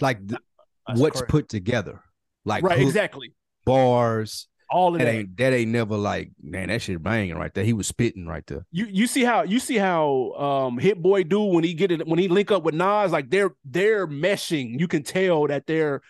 Like 0.00 0.18
th- 0.26 0.40
That's 0.86 1.00
what's 1.00 1.20
correct. 1.20 1.30
put 1.30 1.48
together. 1.48 2.02
Like 2.44 2.64
right, 2.64 2.78
hook, 2.78 2.88
exactly. 2.88 3.34
bars. 3.64 4.48
All 4.72 4.94
of 4.94 4.98
That 4.98 5.04
that. 5.04 5.14
ain't 5.14 5.36
that 5.36 5.52
ain't 5.52 5.70
never 5.70 5.96
like, 5.96 6.30
man, 6.42 6.68
that 6.68 6.82
shit 6.82 7.02
banging 7.02 7.36
right 7.36 7.52
there. 7.52 7.64
He 7.64 7.72
was 7.74 7.86
spitting 7.86 8.26
right 8.26 8.46
there. 8.46 8.64
You 8.70 8.86
you 8.86 9.06
see 9.06 9.22
how 9.22 9.42
you 9.42 9.60
see 9.60 9.76
how 9.76 10.32
um 10.32 10.78
Hit 10.78 11.00
Boy 11.00 11.24
do 11.24 11.42
when 11.42 11.62
he 11.62 11.74
get 11.74 11.92
it 11.92 12.06
when 12.06 12.18
he 12.18 12.28
link 12.28 12.50
up 12.50 12.62
with 12.62 12.74
Nas 12.74 13.12
like 13.12 13.30
they're 13.30 13.54
they're 13.64 14.06
meshing. 14.06 14.80
You 14.80 14.88
can 14.88 15.02
tell 15.02 15.46
that 15.48 15.66
they're 15.66 16.00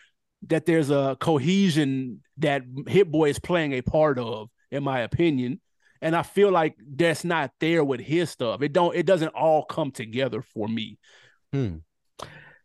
that 0.49 0.67
there's 0.67 0.91
a 0.91 1.17
cohesion 1.21 2.23
that 2.39 2.63
Hit 2.87 3.11
Boy 3.11 3.31
is 3.31 3.39
playing 3.39 3.73
a 3.73 3.83
part 3.83 4.19
of, 4.19 4.49
in 4.71 4.83
my 4.83 5.01
opinion. 5.01 5.61
And 6.01 6.17
I 6.17 6.23
feel 6.23 6.51
like 6.51 6.77
that's 6.97 7.25
not 7.25 7.53
there 7.61 7.85
with 7.85 8.01
his 8.01 8.31
stuff. 8.31 8.63
It 8.63 8.73
don't 8.73 8.95
it 8.97 9.07
doesn't 9.07 9.29
all 9.35 9.65
come 9.65 9.91
together 9.93 10.43
for 10.43 10.67
me. 10.69 10.99
Hmm. 11.53 11.77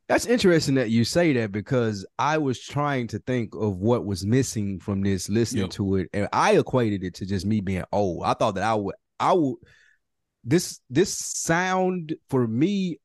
That's 0.07 0.25
interesting 0.25 0.75
that 0.75 0.89
you 0.89 1.03
say 1.03 1.33
that 1.33 1.51
because 1.51 2.05
I 2.17 2.37
was 2.37 2.59
trying 2.61 3.07
to 3.07 3.19
think 3.19 3.53
of 3.55 3.77
what 3.77 4.05
was 4.05 4.25
missing 4.25 4.79
from 4.79 5.01
this 5.01 5.27
listening 5.29 5.63
Yep. 5.63 5.71
to 5.71 5.95
it, 5.97 6.09
and 6.13 6.29
I 6.31 6.57
equated 6.57 7.03
it 7.03 7.13
to 7.15 7.25
just 7.25 7.45
me 7.45 7.59
being 7.59 7.83
old. 7.91 8.23
I 8.23 8.33
thought 8.33 8.55
that 8.55 8.63
I 8.63 8.73
would, 8.75 8.95
I 9.19 9.33
would. 9.33 9.57
This 10.45 10.79
this 10.89 11.13
sound 11.13 12.15
for 12.29 12.47
me 12.47 12.99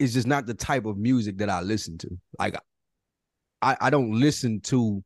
is 0.00 0.14
just 0.14 0.26
not 0.26 0.46
the 0.46 0.54
type 0.54 0.84
of 0.84 0.96
music 0.96 1.38
that 1.38 1.48
I 1.50 1.60
listen 1.60 1.96
to. 1.98 2.08
Like, 2.40 2.56
I 3.62 3.76
I 3.80 3.90
don't 3.90 4.12
listen 4.18 4.60
to. 4.62 5.04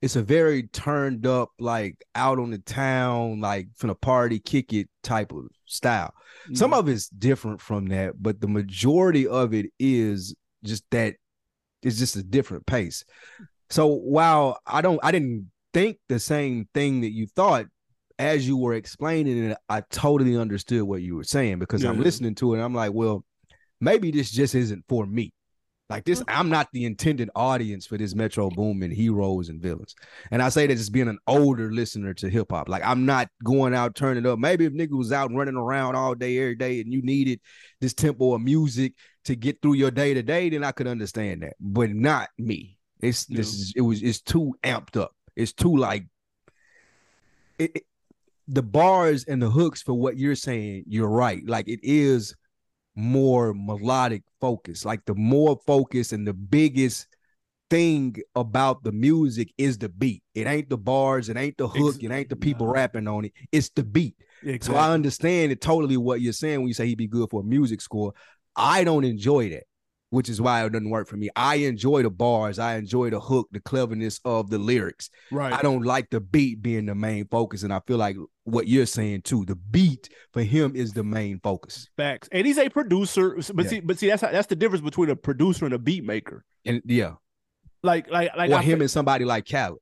It's 0.00 0.16
a 0.16 0.22
very 0.22 0.64
turned 0.64 1.26
up, 1.26 1.50
like 1.58 1.96
out 2.14 2.38
on 2.38 2.50
the 2.50 2.58
town, 2.58 3.40
like 3.40 3.68
from 3.74 3.90
a 3.90 3.94
party, 3.94 4.38
kick 4.38 4.72
it 4.72 4.88
type 5.02 5.32
of 5.32 5.46
style. 5.66 6.12
Some 6.52 6.70
Mm-hmm. 6.70 6.78
of 6.78 6.88
it's 6.88 7.08
different 7.08 7.60
from 7.60 7.86
that, 7.86 8.22
but 8.22 8.40
the 8.40 8.48
majority 8.48 9.26
of 9.26 9.54
it 9.54 9.66
is 9.80 10.34
just 10.64 10.84
that 10.90 11.16
it's 11.82 11.98
just 11.98 12.16
a 12.16 12.22
different 12.22 12.66
pace. 12.66 13.04
So 13.70 13.86
while 13.86 14.58
I 14.66 14.80
don't 14.80 15.00
I 15.02 15.12
didn't 15.12 15.50
think 15.72 15.98
the 16.08 16.18
same 16.18 16.68
thing 16.74 17.02
that 17.02 17.12
you 17.12 17.26
thought 17.26 17.66
as 18.18 18.46
you 18.46 18.56
were 18.56 18.74
explaining 18.74 19.50
it, 19.50 19.58
I 19.68 19.82
totally 19.90 20.36
understood 20.36 20.82
what 20.82 21.02
you 21.02 21.16
were 21.16 21.24
saying 21.24 21.58
because 21.58 21.82
I'm 21.84 22.00
listening 22.00 22.34
to 22.36 22.52
it. 22.52 22.56
And 22.58 22.64
I'm 22.64 22.74
like, 22.74 22.92
well, 22.92 23.24
maybe 23.80 24.10
this 24.10 24.30
just 24.30 24.54
isn't 24.54 24.84
for 24.88 25.04
me. 25.04 25.32
Like 25.90 26.04
this, 26.04 26.20
mm-hmm. 26.20 26.38
I'm 26.38 26.48
not 26.48 26.68
the 26.72 26.86
intended 26.86 27.28
audience 27.36 27.86
for 27.86 27.98
this 27.98 28.14
Metro 28.14 28.48
Boomin 28.48 28.90
heroes 28.90 29.50
and 29.50 29.60
villains. 29.60 29.94
And 30.30 30.40
I 30.40 30.48
say 30.48 30.66
that 30.66 30.74
just 30.74 30.92
being 30.92 31.08
an 31.08 31.18
older 31.26 31.70
listener 31.70 32.14
to 32.14 32.30
hip 32.30 32.50
hop. 32.50 32.68
Like 32.68 32.82
I'm 32.84 33.04
not 33.04 33.28
going 33.44 33.74
out 33.74 33.94
turning 33.94 34.24
up. 34.24 34.38
Maybe 34.38 34.64
if 34.64 34.72
nigga 34.72 34.96
was 34.96 35.12
out 35.12 35.32
running 35.32 35.56
around 35.56 35.94
all 35.94 36.14
day, 36.14 36.38
every 36.38 36.54
day, 36.54 36.80
and 36.80 36.92
you 36.92 37.02
needed 37.02 37.40
this 37.80 37.92
tempo 37.92 38.34
of 38.34 38.40
music 38.40 38.94
to 39.24 39.36
get 39.36 39.60
through 39.60 39.74
your 39.74 39.90
day 39.90 40.14
to 40.14 40.22
day, 40.22 40.48
then 40.48 40.64
I 40.64 40.72
could 40.72 40.86
understand 40.86 41.42
that. 41.42 41.54
But 41.60 41.90
not 41.90 42.30
me. 42.38 42.78
It's 43.00 43.26
this 43.26 43.52
is 43.52 43.74
it 43.76 43.82
was 43.82 44.02
it's 44.02 44.22
too 44.22 44.54
amped 44.62 44.98
up. 44.98 45.14
It's 45.36 45.52
too 45.52 45.76
like 45.76 46.06
it, 47.58 47.72
it, 47.74 47.82
the 48.48 48.62
bars 48.62 49.24
and 49.24 49.42
the 49.42 49.50
hooks 49.50 49.82
for 49.82 49.92
what 49.92 50.16
you're 50.16 50.34
saying. 50.34 50.84
You're 50.86 51.08
right. 51.08 51.46
Like 51.46 51.68
it 51.68 51.80
is 51.82 52.34
more 52.94 53.54
melodic 53.54 54.22
focus. 54.40 54.84
Like 54.84 55.04
the 55.04 55.14
more 55.14 55.60
focus 55.66 56.12
and 56.12 56.26
the 56.26 56.34
biggest 56.34 57.08
thing 57.70 58.16
about 58.34 58.84
the 58.84 58.92
music 58.92 59.52
is 59.58 59.78
the 59.78 59.88
beat. 59.88 60.22
It 60.34 60.46
ain't 60.46 60.68
the 60.68 60.78
bars, 60.78 61.28
it 61.28 61.36
ain't 61.36 61.56
the 61.56 61.68
hook, 61.68 62.02
it 62.02 62.10
ain't 62.10 62.28
the 62.28 62.36
people 62.36 62.66
rapping 62.66 63.08
on 63.08 63.24
it. 63.24 63.32
It's 63.52 63.70
the 63.70 63.82
beat. 63.82 64.16
Exactly. 64.42 64.74
So 64.74 64.78
I 64.78 64.92
understand 64.92 65.52
it 65.52 65.60
totally 65.60 65.96
what 65.96 66.20
you're 66.20 66.32
saying 66.32 66.60
when 66.60 66.68
you 66.68 66.74
say 66.74 66.86
he'd 66.86 66.98
be 66.98 67.08
good 67.08 67.30
for 67.30 67.40
a 67.40 67.44
music 67.44 67.80
score. 67.80 68.12
I 68.54 68.84
don't 68.84 69.04
enjoy 69.04 69.50
that 69.50 69.64
which 70.14 70.28
is 70.28 70.40
why 70.40 70.64
it 70.64 70.72
doesn't 70.72 70.90
work 70.90 71.08
for 71.08 71.16
me. 71.16 71.28
I 71.34 71.56
enjoy 71.56 72.04
the 72.04 72.10
bars, 72.10 72.60
I 72.60 72.76
enjoy 72.76 73.10
the 73.10 73.18
hook, 73.18 73.48
the 73.50 73.60
cleverness 73.60 74.20
of 74.24 74.48
the 74.48 74.58
lyrics. 74.58 75.10
Right. 75.32 75.52
I 75.52 75.60
don't 75.60 75.82
like 75.82 76.10
the 76.10 76.20
beat 76.20 76.62
being 76.62 76.86
the 76.86 76.94
main 76.94 77.26
focus, 77.26 77.64
and 77.64 77.72
I 77.72 77.80
feel 77.86 77.96
like 77.96 78.16
what 78.44 78.68
you're 78.68 78.86
saying 78.86 79.22
too. 79.22 79.44
The 79.44 79.56
beat 79.56 80.08
for 80.32 80.42
him 80.42 80.76
is 80.76 80.92
the 80.92 81.02
main 81.02 81.40
focus. 81.40 81.88
Facts, 81.96 82.28
and 82.30 82.46
he's 82.46 82.58
a 82.58 82.68
producer, 82.68 83.36
but 83.52 83.64
yeah. 83.64 83.70
see, 83.70 83.80
but 83.80 83.98
see, 83.98 84.06
that's 84.06 84.22
how, 84.22 84.30
that's 84.30 84.46
the 84.46 84.56
difference 84.56 84.84
between 84.84 85.10
a 85.10 85.16
producer 85.16 85.64
and 85.64 85.74
a 85.74 85.78
beat 85.78 86.04
maker. 86.04 86.44
And 86.64 86.80
yeah, 86.86 87.14
like 87.82 88.08
like 88.08 88.36
like 88.36 88.50
or 88.50 88.56
I 88.56 88.62
him 88.62 88.80
and 88.80 88.90
somebody 88.90 89.24
like 89.24 89.48
Khaled. 89.48 89.80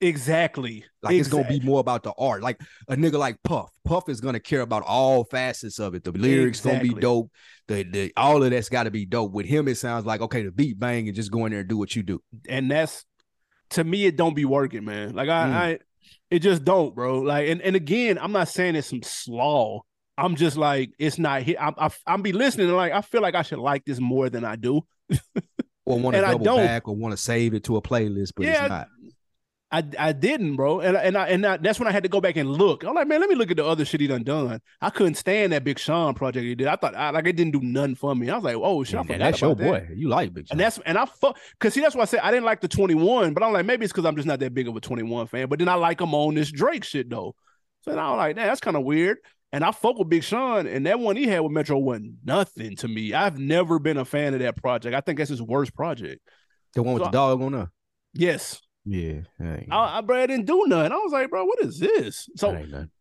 Exactly. 0.00 0.84
Like 1.02 1.14
exactly. 1.14 1.18
it's 1.18 1.28
gonna 1.28 1.60
be 1.60 1.64
more 1.64 1.80
about 1.80 2.04
the 2.04 2.12
art. 2.16 2.42
Like 2.42 2.60
a 2.88 2.94
nigga 2.94 3.18
like 3.18 3.42
Puff. 3.42 3.70
Puff 3.84 4.08
is 4.08 4.20
gonna 4.20 4.40
care 4.40 4.60
about 4.60 4.84
all 4.84 5.24
facets 5.24 5.78
of 5.78 5.94
it. 5.94 6.04
The 6.04 6.12
lyrics 6.12 6.60
exactly. 6.60 6.88
gonna 6.88 6.94
be 6.94 7.00
dope. 7.00 7.32
The 7.66 7.82
the 7.82 8.12
all 8.16 8.42
of 8.42 8.50
that's 8.50 8.68
gotta 8.68 8.90
be 8.90 9.06
dope. 9.06 9.32
With 9.32 9.46
him, 9.46 9.66
it 9.66 9.76
sounds 9.76 10.06
like 10.06 10.20
okay, 10.20 10.42
the 10.42 10.52
beat 10.52 10.78
bang 10.78 11.08
and 11.08 11.16
just 11.16 11.32
go 11.32 11.46
in 11.46 11.52
there 11.52 11.60
and 11.60 11.68
do 11.68 11.76
what 11.76 11.96
you 11.96 12.02
do. 12.02 12.22
And 12.48 12.70
that's 12.70 13.04
to 13.70 13.84
me, 13.84 14.06
it 14.06 14.16
don't 14.16 14.34
be 14.34 14.44
working, 14.44 14.84
man. 14.84 15.14
Like 15.14 15.28
I, 15.28 15.46
mm. 15.46 15.52
I 15.52 15.78
it 16.30 16.40
just 16.40 16.64
don't, 16.64 16.94
bro. 16.94 17.20
Like 17.20 17.48
and, 17.48 17.60
and 17.60 17.74
again, 17.74 18.18
I'm 18.18 18.32
not 18.32 18.48
saying 18.48 18.76
it's 18.76 18.88
some 18.88 19.02
slaw. 19.02 19.80
I'm 20.16 20.36
just 20.36 20.56
like 20.56 20.92
it's 20.98 21.18
not 21.18 21.42
here. 21.42 21.56
I'm 21.60 21.74
I, 21.76 21.90
I'm 22.06 22.22
be 22.22 22.32
listening 22.32 22.68
and 22.68 22.76
like 22.76 22.92
I 22.92 23.00
feel 23.00 23.20
like 23.20 23.34
I 23.34 23.42
should 23.42 23.58
like 23.58 23.84
this 23.84 23.98
more 23.98 24.30
than 24.30 24.44
I 24.44 24.54
do. 24.54 24.82
or 25.84 25.98
want 25.98 26.14
to 26.14 26.22
double 26.22 26.56
back 26.56 26.86
or 26.86 26.94
want 26.94 27.12
to 27.12 27.16
save 27.16 27.54
it 27.54 27.64
to 27.64 27.76
a 27.76 27.82
playlist, 27.82 28.32
but 28.36 28.46
yeah, 28.46 28.62
it's 28.62 28.68
not. 28.68 28.88
I 29.70 29.84
I 29.98 30.12
didn't, 30.12 30.56
bro, 30.56 30.80
and 30.80 30.96
and 30.96 31.16
I 31.16 31.28
and 31.28 31.44
I, 31.44 31.56
that's 31.58 31.78
when 31.78 31.88
I 31.88 31.92
had 31.92 32.02
to 32.02 32.08
go 32.08 32.22
back 32.22 32.36
and 32.36 32.50
look. 32.50 32.84
I'm 32.84 32.94
like, 32.94 33.06
man, 33.06 33.20
let 33.20 33.28
me 33.28 33.34
look 33.34 33.50
at 33.50 33.58
the 33.58 33.66
other 33.66 33.84
shit 33.84 34.00
he 34.00 34.06
done 34.06 34.22
done. 34.22 34.60
I 34.80 34.88
couldn't 34.88 35.16
stand 35.16 35.52
that 35.52 35.62
Big 35.62 35.78
Sean 35.78 36.14
project 36.14 36.44
he 36.44 36.54
did. 36.54 36.68
I 36.68 36.76
thought 36.76 36.94
I, 36.94 37.10
like 37.10 37.26
it 37.26 37.36
didn't 37.36 37.52
do 37.52 37.60
nothing 37.60 37.94
for 37.94 38.14
me. 38.14 38.30
I 38.30 38.36
was 38.36 38.44
like, 38.44 38.56
oh 38.56 38.82
shit, 38.82 39.04
yeah, 39.08 39.18
that's 39.18 39.40
your 39.42 39.54
boy. 39.54 39.86
You 39.94 40.08
like 40.08 40.32
Big 40.32 40.48
Sean, 40.48 40.54
and 40.54 40.60
that's 40.60 40.78
and 40.86 40.96
I 40.96 41.04
fuck 41.04 41.38
because 41.52 41.74
see 41.74 41.80
that's 41.80 41.94
why 41.94 42.02
I 42.02 42.06
said 42.06 42.20
I 42.20 42.30
didn't 42.30 42.46
like 42.46 42.62
the 42.62 42.68
21, 42.68 43.34
but 43.34 43.42
I'm 43.42 43.52
like 43.52 43.66
maybe 43.66 43.84
it's 43.84 43.92
because 43.92 44.06
I'm 44.06 44.16
just 44.16 44.26
not 44.26 44.40
that 44.40 44.54
big 44.54 44.68
of 44.68 44.76
a 44.76 44.80
21 44.80 45.26
fan. 45.26 45.48
But 45.48 45.58
then 45.58 45.68
I 45.68 45.74
like 45.74 46.00
him 46.00 46.14
on 46.14 46.34
this 46.34 46.50
Drake 46.50 46.84
shit 46.84 47.10
though, 47.10 47.34
so 47.82 47.92
I 47.92 48.10
was 48.10 48.16
like, 48.16 48.36
man, 48.36 48.46
that's 48.46 48.60
kind 48.60 48.76
of 48.76 48.84
weird. 48.84 49.18
And 49.52 49.64
I 49.64 49.72
fuck 49.72 49.98
with 49.98 50.08
Big 50.08 50.24
Sean, 50.24 50.66
and 50.66 50.86
that 50.86 50.98
one 50.98 51.16
he 51.16 51.26
had 51.26 51.40
with 51.40 51.52
Metro 51.52 51.78
wasn't 51.78 52.14
nothing 52.24 52.76
to 52.76 52.88
me. 52.88 53.12
I've 53.12 53.38
never 53.38 53.78
been 53.78 53.96
a 53.98 54.04
fan 54.04 54.34
of 54.34 54.40
that 54.40 54.56
project. 54.56 54.94
I 54.94 55.00
think 55.00 55.18
that's 55.18 55.30
his 55.30 55.42
worst 55.42 55.74
project. 55.74 56.22
The 56.74 56.82
one 56.82 56.94
with 56.94 57.02
so 57.02 57.06
the 57.06 57.12
dog 57.12 57.42
on 57.42 57.52
there. 57.52 57.70
Yes. 58.14 58.60
Yeah, 58.90 59.20
I, 59.70 59.98
I, 59.98 60.00
bro, 60.00 60.22
I 60.22 60.26
didn't 60.26 60.46
do 60.46 60.64
nothing. 60.66 60.92
I 60.92 60.96
was 60.96 61.12
like, 61.12 61.28
bro, 61.28 61.44
what 61.44 61.60
is 61.60 61.78
this? 61.78 62.26
So, 62.36 62.52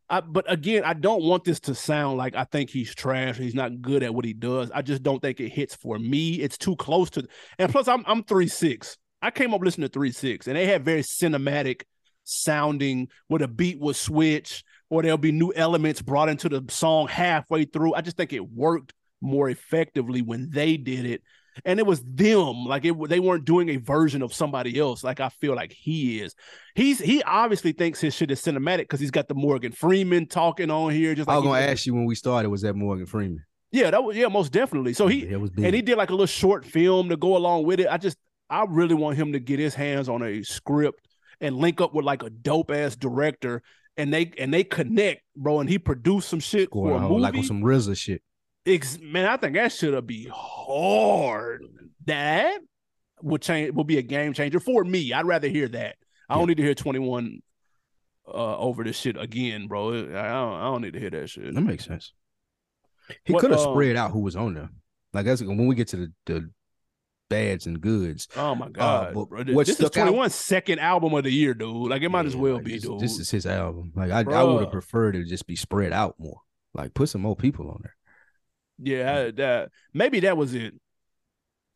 I, 0.10 0.20
but 0.20 0.52
again, 0.52 0.84
I 0.84 0.94
don't 0.94 1.24
want 1.24 1.46
this 1.46 1.62
to 1.62 1.76
sound 1.76 2.18
like 2.18 2.36
I 2.36 2.44
think 2.44 2.70
he's 2.70 2.94
trash. 2.94 3.38
He's 3.38 3.56
not 3.56 3.82
good 3.82 4.04
at 4.04 4.14
what 4.14 4.26
he 4.26 4.34
does. 4.34 4.70
I 4.72 4.82
just 4.82 5.02
don't 5.02 5.22
think 5.22 5.40
it 5.40 5.50
hits 5.50 5.76
for 5.76 5.98
me. 5.98 6.36
It's 6.36 6.58
too 6.58 6.76
close 6.76 7.10
to. 7.12 7.26
And 7.58 7.72
plus, 7.72 7.88
I'm 7.88 8.04
I'm 8.06 8.24
three 8.24 8.50
six. 8.50 8.98
I 9.22 9.32
came 9.32 9.54
up 9.54 9.62
listening 9.62 9.88
to 9.88 9.94
three 9.94 10.12
six, 10.12 10.48
and 10.48 10.58
they 10.58 10.66
had 10.66 10.84
very 10.84 11.04
cinematic 11.04 11.84
sounding 12.26 13.08
where 13.30 13.40
the 13.40 13.48
beat 13.48 13.80
was 13.80 13.98
switch 13.98 14.66
or 14.90 15.02
there'll 15.02 15.18
be 15.18 15.32
new 15.32 15.54
elements 15.56 16.02
brought 16.02 16.28
into 16.28 16.50
the 16.50 16.64
song 16.70 17.08
halfway 17.08 17.64
through. 17.64 17.94
I 17.94 18.02
just 18.02 18.18
think 18.18 18.34
it 18.34 18.52
worked 18.52 18.94
more 19.22 19.50
effectively 19.50 20.22
when 20.22 20.50
they 20.50 20.78
did 20.78 21.06
it 21.06 21.22
and 21.66 21.80
it 21.80 21.86
was 21.86 22.02
them 22.04 22.66
like 22.66 22.86
it 22.86 22.96
they 23.10 23.20
weren't 23.20 23.46
doing 23.46 23.70
a 23.70 23.78
version 23.78 24.22
of 24.22 24.34
somebody 24.34 24.80
else 24.80 25.04
like 25.04 25.20
i 25.20 25.30
feel 25.30 25.56
like 25.56 25.72
he 25.72 26.20
is. 26.22 26.36
He's 26.76 27.00
he 27.00 27.24
obviously 27.24 27.72
thinks 27.72 28.00
his 28.00 28.14
shit 28.14 28.32
is 28.32 28.42
cinematic 28.42 28.80
because 28.80 29.00
he's 29.00 29.12
got 29.12 29.28
the 29.28 29.34
morgan 29.34 29.72
freeman 29.72 30.28
talking 30.28 30.70
on 30.70 30.92
here 30.92 31.16
just 31.16 31.28
like 31.28 31.36
i 31.36 31.38
was 31.38 31.46
gonna 31.46 31.60
ask 31.60 31.86
you 31.86 31.94
when 31.94 32.06
we 32.06 32.16
started 32.16 32.50
was 32.50 32.62
that 32.62 32.76
morgan 32.76 33.06
freeman? 33.06 33.44
Yeah 33.72 33.92
that 33.92 34.04
was 34.04 34.16
yeah 34.16 34.28
most 34.28 34.52
definitely. 34.52 34.94
So 34.94 35.08
he 35.08 35.26
yeah, 35.28 35.38
and 35.38 35.76
he 35.76 35.82
did 35.82 35.98
like 35.98 36.10
a 36.10 36.14
little 36.14 36.26
short 36.26 36.66
film 36.66 37.10
to 37.10 37.18
go 37.18 37.36
along 37.36 37.66
with 37.66 37.80
it. 37.80 37.88
I 37.90 37.98
just 37.98 38.18
i 38.50 38.66
really 38.68 38.96
want 38.96 39.18
him 39.18 39.34
to 39.34 39.40
get 39.40 39.60
his 39.60 39.76
hands 39.76 40.08
on 40.08 40.24
a 40.24 40.42
script 40.44 41.08
and 41.42 41.58
link 41.58 41.82
up 41.82 41.94
with 41.94 42.06
like 42.06 42.24
a 42.24 42.30
dope 42.30 42.72
ass 42.72 42.96
director 42.96 43.62
and 43.98 44.14
they 44.14 44.32
and 44.38 44.54
they 44.54 44.64
connect 44.64 45.24
bro 45.36 45.60
and 45.60 45.70
he 45.70 45.78
produced 45.78 46.30
some 46.30 46.40
shit 46.40 46.70
for 46.72 46.96
a 46.96 47.00
movie 47.00 47.22
like 47.22 47.36
on 47.36 47.44
some 47.44 47.62
RZA 47.62 47.98
shit 47.98 48.22
man, 49.02 49.26
I 49.26 49.38
think 49.38 49.56
that 49.56 49.72
should 49.72 49.94
have 49.94 50.08
be 50.08 50.30
hard. 50.32 51.66
That 52.06 52.60
would 53.22 53.42
change 53.42 53.74
will 53.74 53.84
be 53.84 53.98
a 53.98 54.02
game 54.02 54.34
changer 54.34 54.60
for 54.60 54.84
me. 54.84 55.14
I'd 55.14 55.26
rather 55.26 55.48
hear 55.48 55.68
that. 55.70 55.96
I 56.30 56.36
don't 56.36 56.48
need 56.48 56.58
to 56.58 56.64
hear 56.64 56.76
21 56.76 57.42
uh, 58.28 58.58
over 58.58 58.84
this 58.84 58.98
shit 58.98 59.18
again, 59.18 59.68
bro. 59.68 59.94
I 59.94 60.02
don't, 60.02 60.14
I 60.14 60.64
don't 60.64 60.82
need 60.82 60.94
to 60.94 61.00
hear 61.00 61.10
that 61.12 61.30
shit. 61.30 61.54
That 61.54 61.62
makes 61.62 61.86
sense. 61.86 62.14
He 63.24 63.34
could 63.34 63.52
have 63.52 63.60
uh, 63.60 63.72
spread 63.72 63.96
out 63.96 64.12
who 64.12 64.20
was 64.20 64.36
on 64.36 64.54
there. 64.54 64.70
Like 65.14 65.26
that's 65.26 65.42
when 65.42 65.68
we 65.68 65.76
get 65.76 65.88
to 65.90 65.98
the, 65.98 66.14
the 66.26 66.50
bads 67.30 67.66
and 67.66 67.80
goods. 67.80 68.28
Oh 68.36 68.56
my 68.56 68.68
uh, 68.68 68.70
god, 68.70 69.18
uh, 69.18 69.26
bro. 69.26 69.44
This 69.44 69.80
is 69.80 69.90
21 69.90 70.30
second 70.30 70.80
album 70.80 71.14
of 71.14 71.24
the 71.24 71.32
year, 71.32 71.54
dude. 71.54 71.90
Like 71.90 72.02
it 72.02 72.10
might 72.10 72.22
yeah, 72.22 72.28
as 72.28 72.36
well 72.36 72.56
like 72.56 72.66
be, 72.66 72.74
this, 72.74 72.84
dude. 72.84 73.00
This 73.00 73.20
is 73.20 73.32
his 73.32 73.46
album. 73.46 73.94
Like 73.96 74.12
I, 74.12 74.30
I 74.30 74.44
would 74.44 74.64
have 74.64 74.72
preferred 74.72 75.16
it 75.16 75.24
to 75.24 75.30
just 75.30 75.48
be 75.48 75.56
spread 75.56 75.94
out 75.94 76.16
more. 76.20 76.42
Like 76.74 76.94
put 76.94 77.10
some 77.10 77.22
more 77.22 77.36
people 77.36 77.70
on 77.70 77.80
there. 77.82 77.97
Yeah, 78.82 79.32
that 79.32 79.70
maybe 79.94 80.20
that 80.22 80.38
was 80.38 80.54
it. 80.54 80.74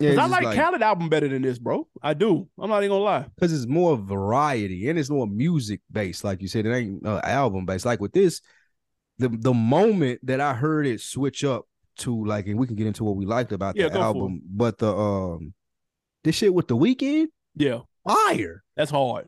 Yeah, 0.02 0.24
I 0.24 0.26
like, 0.26 0.44
like 0.44 0.58
Khaled 0.58 0.82
album 0.82 1.10
better 1.10 1.28
than 1.28 1.44
this, 1.44 1.60
bro. 1.60 1.88
I 2.02 2.16
do. 2.16 2.48
I'm 2.60 2.70
not 2.70 2.80
even 2.80 2.90
gonna 2.90 3.04
lie. 3.04 3.26
Because 3.36 3.54
it's 3.54 3.68
more 3.68 3.96
variety 3.96 4.90
and 4.90 4.98
it's 4.98 5.12
more 5.12 5.28
music 5.28 5.82
based, 5.92 6.24
like 6.24 6.42
you 6.42 6.48
said. 6.48 6.66
It 6.66 6.74
ain't 6.74 7.06
uh, 7.06 7.22
album 7.24 7.66
based. 7.66 7.86
Like 7.86 8.00
with 8.00 8.12
this, 8.12 8.42
the 9.20 9.30
the 9.30 9.54
moment 9.54 10.20
that 10.24 10.42
I 10.42 10.54
heard 10.54 10.88
it 10.88 11.02
switch 11.02 11.44
up 11.44 11.68
to 11.98 12.26
like, 12.26 12.48
and 12.48 12.58
we 12.58 12.66
can 12.66 12.76
get 12.76 12.88
into 12.88 13.04
what 13.04 13.16
we 13.16 13.26
liked 13.26 13.52
about 13.52 13.76
yeah, 13.76 13.90
the 13.90 14.00
album, 14.00 14.42
but 14.46 14.80
the 14.80 14.92
um, 14.92 15.54
this 16.24 16.36
shit 16.36 16.54
with 16.54 16.68
the 16.68 16.76
Weeknd, 16.76 17.28
yeah, 17.56 17.80
fire. 18.08 18.64
That's 18.76 18.92
hard. 18.92 19.28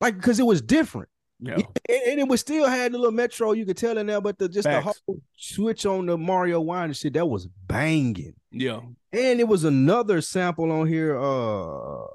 Like 0.00 0.16
because 0.16 0.38
it 0.38 0.46
was 0.46 0.62
different. 0.62 1.08
Yeah. 1.42 1.54
And, 1.88 2.02
and, 2.06 2.20
it 2.20 2.28
was 2.28 2.40
still 2.40 2.68
had 2.68 2.92
the 2.92 2.98
little 2.98 3.10
metro 3.10 3.50
you 3.52 3.66
could 3.66 3.76
tell 3.76 3.98
in 3.98 4.06
there, 4.06 4.20
but 4.20 4.38
the 4.38 4.48
just 4.48 4.68
Facts. 4.68 4.84
the 4.84 4.92
whole 4.92 5.20
switch 5.36 5.84
on 5.86 6.06
the 6.06 6.16
Mario 6.16 6.60
Winans 6.60 6.98
shit 6.98 7.14
that 7.14 7.26
was 7.26 7.48
banging. 7.66 8.34
Yeah. 8.52 8.80
And 9.12 9.40
it 9.40 9.48
was 9.48 9.64
another 9.64 10.20
sample 10.20 10.70
on 10.70 10.86
here, 10.86 11.18
uh 11.20 12.06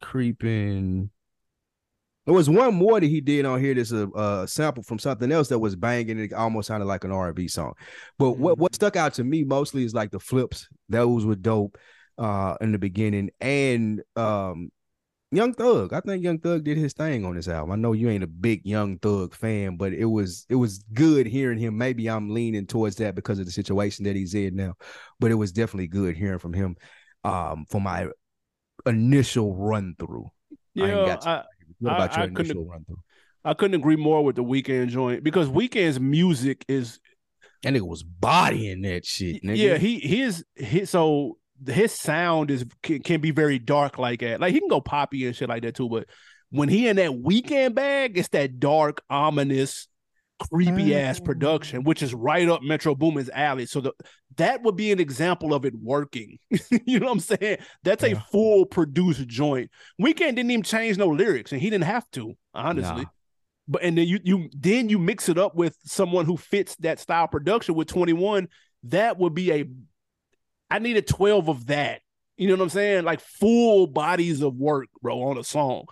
creeping. 0.00 1.10
There 2.24 2.34
was 2.34 2.48
one 2.48 2.74
more 2.74 3.00
that 3.00 3.06
he 3.06 3.20
did 3.20 3.44
on 3.44 3.60
here. 3.60 3.74
That's 3.74 3.92
a, 3.92 4.08
a 4.08 4.48
sample 4.48 4.82
from 4.82 4.98
something 4.98 5.30
else 5.30 5.48
that 5.48 5.58
was 5.58 5.76
banging. 5.76 6.18
It 6.18 6.32
almost 6.32 6.68
sounded 6.68 6.86
like 6.86 7.04
an 7.04 7.12
R&B 7.12 7.48
song. 7.48 7.74
But 8.18 8.32
mm-hmm. 8.32 8.42
what 8.42 8.58
what 8.58 8.74
stuck 8.74 8.94
out 8.94 9.14
to 9.14 9.24
me 9.24 9.42
mostly 9.42 9.84
is 9.84 9.94
like 9.94 10.12
the 10.12 10.20
flips. 10.20 10.68
Those 10.88 11.26
were 11.26 11.36
dope 11.36 11.78
uh 12.16 12.56
in 12.60 12.70
the 12.70 12.78
beginning, 12.78 13.30
and 13.40 14.02
um 14.14 14.70
Young 15.36 15.52
Thug. 15.52 15.92
I 15.92 16.00
think 16.00 16.24
Young 16.24 16.38
Thug 16.38 16.64
did 16.64 16.78
his 16.78 16.94
thing 16.94 17.24
on 17.24 17.36
this 17.36 17.46
album. 17.46 17.72
I 17.72 17.76
know 17.76 17.92
you 17.92 18.08
ain't 18.08 18.24
a 18.24 18.28
big 18.28 18.64
Young 18.64 18.98
Thug 18.98 19.34
fan, 19.34 19.76
but 19.76 19.92
it 19.92 20.06
was 20.06 20.46
it 20.48 20.54
was 20.54 20.84
good 20.94 21.26
hearing 21.26 21.58
him. 21.58 21.76
Maybe 21.76 22.08
I'm 22.08 22.30
leaning 22.30 22.66
towards 22.66 22.96
that 22.96 23.14
because 23.14 23.38
of 23.38 23.46
the 23.46 23.52
situation 23.52 24.04
that 24.06 24.16
he's 24.16 24.34
in 24.34 24.56
now, 24.56 24.74
but 25.20 25.30
it 25.30 25.34
was 25.34 25.52
definitely 25.52 25.88
good 25.88 26.16
hearing 26.16 26.38
from 26.38 26.54
him 26.54 26.76
um, 27.22 27.66
for 27.70 27.80
my 27.80 28.08
initial 28.86 29.54
run 29.54 29.94
through. 29.98 30.30
Yeah, 30.74 31.18
I, 31.22 31.30
I, 31.30 31.44
what 31.80 31.94
about 31.94 32.18
I, 32.18 32.24
your 32.24 32.30
initial 32.30 32.64
run 32.64 32.84
through? 32.84 33.02
I 33.44 33.54
couldn't 33.54 33.78
agree 33.78 33.96
more 33.96 34.24
with 34.24 34.36
the 34.36 34.44
Weeknd 34.44 34.88
joint 34.88 35.22
because 35.22 35.48
Weeknd's 35.48 36.00
music 36.00 36.64
is 36.66 36.98
and 37.64 37.76
it 37.76 37.86
was 37.86 38.02
bodying 38.02 38.82
that 38.82 39.04
shit. 39.04 39.42
Nigga. 39.42 39.56
Yeah, 39.56 39.76
he 39.76 39.98
his 39.98 40.44
his 40.54 40.90
so 40.90 41.38
his 41.64 41.92
sound 41.92 42.50
is 42.50 42.64
can, 42.82 43.00
can, 43.00 43.20
be 43.20 43.30
very 43.30 43.58
dark 43.58 43.98
like 43.98 44.20
that. 44.20 44.40
Like 44.40 44.52
he 44.52 44.60
can 44.60 44.68
go 44.68 44.80
poppy 44.80 45.26
and 45.26 45.34
shit 45.34 45.48
like 45.48 45.62
that 45.62 45.74
too. 45.74 45.88
But 45.88 46.06
when 46.50 46.68
he 46.68 46.88
in 46.88 46.96
that 46.96 47.10
Weeknd 47.10 47.74
bag, 47.74 48.18
it's 48.18 48.28
that 48.28 48.60
dark, 48.60 49.02
ominous, 49.08 49.88
creepy 50.38 50.90
mm-hmm. 50.90 51.06
ass 51.06 51.20
production, 51.20 51.84
which 51.84 52.02
is 52.02 52.14
right 52.14 52.48
up 52.48 52.62
Metro 52.62 52.94
Boomin's 52.94 53.30
alley. 53.30 53.66
So 53.66 53.80
the, 53.80 53.92
that 54.36 54.62
would 54.62 54.76
be 54.76 54.92
an 54.92 55.00
example 55.00 55.54
of 55.54 55.64
it 55.64 55.74
working. 55.74 56.38
you 56.50 57.00
know 57.00 57.06
what 57.06 57.12
I'm 57.12 57.20
saying? 57.20 57.58
That's 57.82 58.04
yeah. 58.04 58.12
a 58.12 58.20
full 58.30 58.66
produced 58.66 59.26
joint. 59.26 59.70
Weeknd 60.00 60.36
didn't 60.36 60.50
even 60.50 60.62
change 60.62 60.98
no 60.98 61.08
lyrics, 61.08 61.52
and 61.52 61.60
he 61.60 61.70
didn't 61.70 61.84
have 61.84 62.10
to, 62.12 62.34
honestly. 62.54 63.02
Nah. 63.02 63.10
But 63.68 63.82
and 63.82 63.98
then 63.98 64.06
you 64.06 64.20
you 64.22 64.48
then 64.56 64.88
you 64.88 64.98
mix 64.98 65.28
it 65.28 65.38
up 65.38 65.56
with 65.56 65.76
someone 65.84 66.24
who 66.24 66.36
fits 66.36 66.76
that 66.76 67.00
style 67.00 67.26
production 67.26 67.74
with 67.74 67.88
21. 67.88 68.48
That 68.84 69.18
would 69.18 69.34
be 69.34 69.52
a 69.52 69.64
I 70.70 70.78
needed 70.78 71.06
12 71.06 71.48
of 71.48 71.66
that. 71.66 72.00
You 72.36 72.48
know 72.48 72.54
what 72.54 72.62
I'm 72.62 72.68
saying? 72.70 73.04
Like 73.04 73.20
full 73.20 73.86
bodies 73.86 74.42
of 74.42 74.56
work, 74.56 74.88
bro, 75.00 75.22
on 75.22 75.38
a 75.38 75.44
song. 75.44 75.86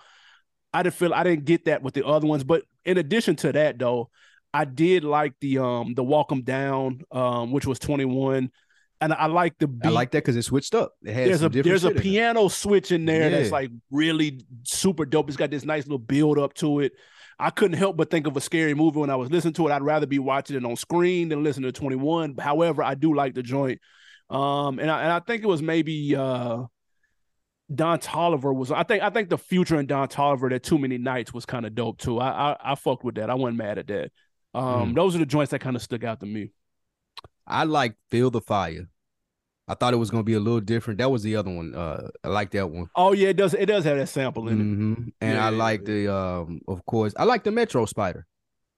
I 0.73 0.83
didn't 0.83 0.95
feel 0.95 1.13
I 1.13 1.23
didn't 1.23 1.45
get 1.45 1.65
that 1.65 1.81
with 1.81 1.93
the 1.93 2.05
other 2.05 2.27
ones. 2.27 2.43
But 2.43 2.63
in 2.83 2.97
addition 2.97 3.35
to 3.37 3.51
that, 3.53 3.79
though, 3.79 4.09
I 4.53 4.65
did 4.65 5.03
like 5.03 5.33
the 5.39 5.59
um 5.59 5.93
the 5.95 6.03
Walk 6.03 6.31
'em 6.31 6.43
Down, 6.43 7.01
um, 7.11 7.51
which 7.51 7.65
was 7.65 7.79
21. 7.79 8.51
And 9.01 9.13
I 9.13 9.25
like 9.25 9.57
the 9.57 9.67
beat. 9.67 9.87
I 9.87 9.89
like 9.89 10.11
that 10.11 10.19
because 10.19 10.35
it 10.35 10.43
switched 10.43 10.73
up. 10.73 10.93
It 11.03 11.13
there's 11.13 11.43
a 11.43 11.49
there's 11.49 11.83
a 11.83 11.91
piano 11.91 12.47
switch 12.47 12.91
in 12.91 13.05
there 13.05 13.29
yeah. 13.29 13.37
that's 13.37 13.51
like 13.51 13.71
really 13.91 14.45
super 14.63 15.05
dope. 15.05 15.27
It's 15.27 15.37
got 15.37 15.51
this 15.51 15.65
nice 15.65 15.83
little 15.83 15.99
build 15.99 16.39
up 16.39 16.53
to 16.55 16.79
it. 16.79 16.93
I 17.37 17.49
couldn't 17.49 17.77
help 17.77 17.97
but 17.97 18.09
think 18.09 18.27
of 18.27 18.37
a 18.37 18.41
scary 18.41 18.73
movie 18.73 18.99
when 18.99 19.09
I 19.09 19.17
was 19.17 19.29
listening 19.29 19.53
to 19.55 19.67
it. 19.67 19.71
I'd 19.71 19.81
rather 19.81 20.07
be 20.07 20.19
watching 20.19 20.55
it 20.55 20.63
on 20.63 20.77
screen 20.77 21.29
than 21.29 21.43
listening 21.43 21.71
to 21.71 21.77
21. 21.77 22.37
However, 22.37 22.81
I 22.81 22.95
do 22.95 23.13
like 23.13 23.33
the 23.33 23.43
joint. 23.43 23.81
Um, 24.29 24.79
and 24.79 24.89
I, 24.89 25.03
and 25.03 25.11
I 25.11 25.19
think 25.19 25.43
it 25.43 25.47
was 25.47 25.61
maybe 25.61 26.15
uh 26.15 26.63
Don 27.73 27.99
Toliver 27.99 28.53
was 28.53 28.71
I 28.71 28.83
think 28.83 29.03
I 29.03 29.09
think 29.09 29.29
the 29.29 29.37
future 29.37 29.79
in 29.79 29.87
Don 29.87 30.07
Toliver 30.07 30.49
that 30.49 30.63
too 30.63 30.77
many 30.77 30.97
nights 30.97 31.33
was 31.33 31.45
kind 31.45 31.65
of 31.65 31.73
dope 31.73 31.97
too. 31.97 32.19
I, 32.19 32.51
I 32.51 32.57
I 32.71 32.75
fucked 32.75 33.03
with 33.03 33.15
that. 33.15 33.29
I 33.29 33.33
wasn't 33.35 33.57
mad 33.57 33.77
at 33.77 33.87
that. 33.87 34.11
Um, 34.53 34.91
mm. 34.91 34.95
those 34.95 35.15
are 35.15 35.19
the 35.19 35.25
joints 35.25 35.51
that 35.51 35.59
kind 35.59 35.75
of 35.75 35.81
stuck 35.81 36.03
out 36.03 36.19
to 36.19 36.25
me. 36.25 36.51
I 37.47 37.63
like 37.63 37.95
Feel 38.09 38.31
the 38.31 38.41
Fire. 38.41 38.87
I 39.67 39.73
thought 39.73 39.93
it 39.93 39.97
was 39.97 40.11
gonna 40.11 40.23
be 40.23 40.35
a 40.35 40.39
little 40.39 40.61
different. 40.61 40.99
That 40.99 41.09
was 41.09 41.23
the 41.23 41.35
other 41.35 41.51
one. 41.51 41.73
Uh, 41.73 42.09
I 42.23 42.27
like 42.27 42.51
that 42.51 42.69
one. 42.69 42.87
Oh 42.95 43.13
yeah, 43.13 43.29
it 43.29 43.37
does. 43.37 43.55
It 43.55 43.65
does 43.65 43.83
have 43.85 43.97
that 43.97 44.07
sample 44.07 44.47
in 44.47 44.61
it. 44.61 44.63
Mm-hmm. 44.63 45.09
And 45.21 45.33
yeah, 45.33 45.45
I 45.45 45.49
like 45.49 45.81
yeah. 45.81 45.93
the 45.93 46.15
um, 46.15 46.61
of 46.67 46.85
course, 46.85 47.13
I 47.17 47.23
like 47.23 47.43
the 47.43 47.51
Metro 47.51 47.85
Spider 47.85 48.27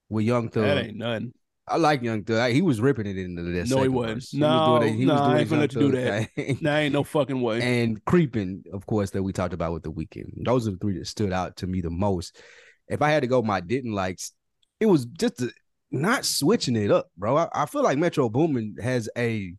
with 0.08 0.26
Young 0.26 0.50
Thug. 0.50 0.64
That 0.64 0.78
ain't 0.78 0.98
nothing. 0.98 1.34
I 1.70 1.78
like 1.78 2.01
Young 2.01 2.24
Thug. 2.24 2.51
He 2.51 2.61
was 2.61 2.80
ripping 2.80 3.07
it 3.07 3.18
into 3.18 3.43
this. 3.43 3.70
No, 3.70 3.82
he 3.82 3.89
wasn't. 3.89 4.24
He 4.24 4.38
no, 4.38 4.47
was 4.47 4.80
doing 4.80 4.93
it. 4.93 4.97
He 4.97 5.05
no, 5.05 5.13
was 5.13 5.22
doing 5.22 5.32
I 5.34 5.39
ain't 5.39 5.49
gonna 5.49 5.61
let 5.61 5.74
you 5.74 5.80
do 5.80 5.91
that. 5.91 6.61
Nah, 6.61 6.78
ain't 6.78 6.93
no 6.93 7.03
fucking 7.03 7.41
way. 7.41 7.61
And 7.61 8.03
creeping, 8.05 8.63
of 8.72 8.86
course, 8.86 9.11
that 9.11 9.24
we 9.24 9.34
talked 9.34 9.53
about 9.53 9.74
with 9.74 9.84
the 9.84 9.91
Weeknd. 9.91 10.45
Those 10.45 10.68
are 10.68 10.72
the 10.72 10.78
three 10.78 10.97
that 10.97 11.07
stood 11.07 11.34
out 11.34 11.57
to 11.57 11.68
me 11.68 11.82
the 11.82 11.89
most. 11.89 12.39
If 12.88 13.01
I 13.01 13.09
had 13.09 13.22
to 13.22 13.28
go, 13.28 13.41
my 13.41 13.59
didn't 13.59 13.91
likes, 13.91 14.32
it 14.80 14.86
was 14.86 15.05
just 15.05 15.41
a, 15.41 15.51
not 15.91 16.24
switching 16.24 16.78
it 16.78 16.89
up, 16.89 17.07
bro. 17.18 17.36
I, 17.36 17.49
I 17.53 17.65
feel 17.65 17.84
like 17.84 17.97
Metro 17.97 18.30
Boomin 18.30 18.78
has 18.82 19.09
a 19.18 19.53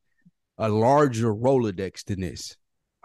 a 0.56 0.68
larger 0.68 1.34
Rolodex 1.34 2.04
than 2.04 2.20
this. 2.20 2.56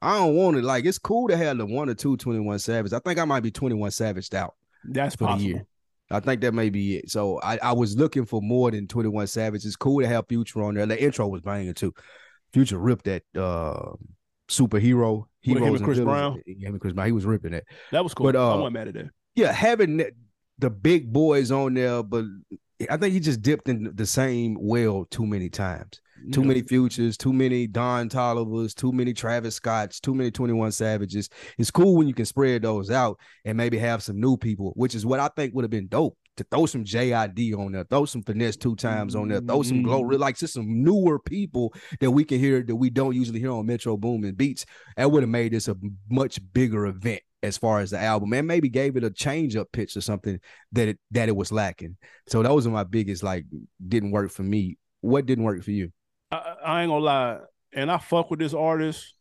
I 0.01 0.17
don't 0.17 0.35
want 0.35 0.57
it. 0.57 0.63
Like 0.63 0.85
it's 0.85 0.99
cool 0.99 1.27
to 1.27 1.37
have 1.37 1.57
the 1.57 1.65
one 1.65 1.89
or 1.89 1.93
two 1.93 2.17
21 2.17 2.59
Savage. 2.59 2.93
I 2.93 2.99
think 2.99 3.19
I 3.19 3.25
might 3.25 3.43
be 3.43 3.51
21 3.51 3.91
Savaged 3.91 4.35
out. 4.35 4.55
That's 4.85 5.15
for 5.15 5.27
possible. 5.27 5.39
the 5.39 5.45
year. 5.45 5.65
I 6.13 6.19
think 6.19 6.41
that 6.41 6.53
may 6.53 6.69
be 6.69 6.97
it. 6.97 7.09
So 7.09 7.39
I, 7.41 7.57
I 7.57 7.73
was 7.73 7.97
looking 7.97 8.25
for 8.25 8.41
more 8.41 8.71
than 8.71 8.87
21 8.87 9.27
Savage. 9.27 9.65
It's 9.65 9.75
cool 9.75 10.01
to 10.01 10.07
have 10.07 10.27
Future 10.27 10.63
on 10.63 10.75
there. 10.75 10.85
The 10.85 11.01
intro 11.01 11.27
was 11.27 11.41
banging 11.41 11.73
too. 11.73 11.93
Future 12.53 12.77
ripped 12.77 13.05
that 13.05 13.23
uh 13.35 13.93
superhero. 14.47 15.25
Heroes 15.41 15.81
Chris 15.81 15.99
Brown. 15.99 16.41
Yeah, 16.45 16.69
Chris 16.79 16.93
Brown. 16.93 17.07
He 17.07 17.11
was 17.11 17.25
ripping 17.25 17.53
it. 17.53 17.65
That 17.91 18.03
was 18.03 18.13
cool. 18.13 18.25
But, 18.25 18.35
uh, 18.35 18.53
I 18.53 18.55
wasn't 18.55 18.73
mad 18.73 18.87
at 18.89 18.93
that. 18.93 19.09
Yeah, 19.35 19.51
having 19.51 20.05
the 20.59 20.69
big 20.69 21.11
boys 21.11 21.51
on 21.51 21.73
there, 21.73 22.03
but 22.03 22.25
I 22.89 22.97
think 22.97 23.13
he 23.13 23.19
just 23.19 23.41
dipped 23.41 23.67
in 23.67 23.91
the 23.95 24.05
same 24.05 24.57
well 24.59 25.05
too 25.09 25.25
many 25.25 25.49
times. 25.49 25.99
Too 26.31 26.41
yeah. 26.41 26.47
many 26.47 26.61
futures, 26.61 27.17
too 27.17 27.33
many 27.33 27.67
Don 27.67 28.09
Tolivers, 28.09 28.73
too 28.73 28.91
many 28.91 29.13
Travis 29.13 29.55
Scotts, 29.55 29.99
too 29.99 30.13
many 30.13 30.31
21 30.31 30.71
Savages. 30.71 31.29
It's 31.57 31.71
cool 31.71 31.95
when 31.95 32.07
you 32.07 32.13
can 32.13 32.25
spread 32.25 32.61
those 32.61 32.89
out 32.89 33.19
and 33.45 33.57
maybe 33.57 33.77
have 33.77 34.03
some 34.03 34.19
new 34.19 34.37
people, 34.37 34.73
which 34.75 34.95
is 34.95 35.05
what 35.05 35.19
I 35.19 35.29
think 35.35 35.53
would 35.53 35.63
have 35.63 35.71
been 35.71 35.87
dope 35.87 36.17
to 36.37 36.45
throw 36.49 36.65
some 36.65 36.83
JID 36.83 37.57
on 37.57 37.73
there, 37.73 37.83
throw 37.83 38.05
some 38.05 38.23
Finesse2tymes 38.23 39.15
on 39.15 39.27
there, 39.27 39.39
throw 39.39 39.61
some 39.61 39.83
glow, 39.83 40.03
mm-hmm. 40.03 40.19
like 40.19 40.37
just 40.37 40.53
some 40.53 40.83
newer 40.83 41.19
people 41.19 41.73
that 41.99 42.11
we 42.11 42.23
can 42.23 42.39
hear 42.39 42.63
that 42.63 42.75
we 42.75 42.89
don't 42.89 43.15
usually 43.15 43.39
hear 43.39 43.51
on 43.51 43.65
Metro 43.65 43.97
Boomin 43.97 44.35
beats. 44.35 44.65
That 44.97 45.11
would 45.11 45.23
have 45.23 45.29
made 45.29 45.53
this 45.53 45.67
a 45.67 45.75
much 46.09 46.39
bigger 46.53 46.87
event 46.87 47.21
as 47.43 47.57
far 47.57 47.81
as 47.81 47.91
the 47.91 47.99
album 47.99 48.31
and 48.33 48.47
maybe 48.47 48.69
gave 48.69 48.95
it 48.95 49.03
a 49.03 49.11
change 49.11 49.55
up 49.55 49.71
pitch 49.73 49.97
or 49.97 50.01
something 50.01 50.39
that 50.71 50.87
it 50.87 50.99
that 51.11 51.29
it 51.29 51.35
was 51.35 51.51
lacking. 51.51 51.97
So 52.27 52.41
those 52.41 52.65
are 52.65 52.71
my 52.71 52.85
biggest 52.85 53.21
like 53.21 53.45
didn't 53.85 54.11
work 54.11 54.31
for 54.31 54.43
me. 54.43 54.77
What 55.01 55.25
didn't 55.25 55.43
work 55.43 55.63
for 55.63 55.71
you? 55.71 55.91
I, 56.33 56.55
I 56.65 56.81
ain't 56.83 56.89
gonna 56.89 57.03
lie, 57.03 57.39
and 57.73 57.91
I 57.91 57.97
fuck 57.97 58.29
with 58.31 58.39
this 58.39 58.53
artist, 58.53 59.13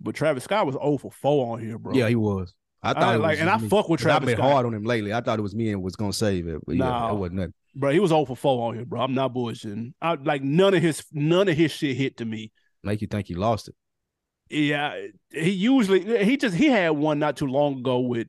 but 0.00 0.14
Travis 0.14 0.44
Scott 0.44 0.66
was 0.66 0.74
0 0.74 0.98
for 0.98 1.10
4 1.10 1.52
on 1.52 1.60
here, 1.60 1.78
bro. 1.78 1.94
Yeah, 1.94 2.08
he 2.08 2.16
was. 2.16 2.54
I 2.82 2.94
thought 2.94 3.02
I, 3.02 3.16
like, 3.16 3.38
and 3.38 3.50
I 3.50 3.58
fuck 3.58 3.88
with 3.88 4.00
Travis. 4.00 4.22
I've 4.22 4.26
been 4.26 4.36
Scott. 4.36 4.52
hard 4.52 4.66
on 4.66 4.74
him 4.74 4.84
lately. 4.84 5.12
I 5.12 5.20
thought 5.20 5.38
it 5.38 5.42
was 5.42 5.54
me 5.54 5.70
and 5.70 5.82
was 5.82 5.96
gonna 5.96 6.12
save 6.12 6.48
it, 6.48 6.60
but 6.66 6.76
nah, 6.76 7.08
yeah, 7.08 7.12
it 7.12 7.18
wasn't 7.18 7.36
nothing. 7.36 7.54
Bro, 7.74 7.90
he 7.92 8.00
was 8.00 8.10
0 8.10 8.24
for 8.24 8.36
4 8.36 8.68
on 8.68 8.74
here, 8.74 8.84
bro. 8.84 9.00
I'm 9.00 9.14
not 9.14 9.34
bullshitting. 9.34 9.92
I 10.00 10.14
like 10.14 10.42
none 10.42 10.74
of 10.74 10.82
his 10.82 11.04
none 11.12 11.48
of 11.48 11.56
his 11.56 11.70
shit 11.72 11.96
hit 11.96 12.16
to 12.18 12.24
me. 12.24 12.52
Make 12.82 13.02
you 13.02 13.06
think 13.06 13.26
he 13.26 13.34
lost 13.34 13.68
it. 13.68 13.74
Yeah, 14.48 14.98
he 15.30 15.50
usually 15.50 16.24
he 16.24 16.36
just 16.36 16.56
he 16.56 16.66
had 16.66 16.90
one 16.90 17.18
not 17.18 17.36
too 17.36 17.46
long 17.46 17.78
ago 17.78 18.00
with 18.00 18.28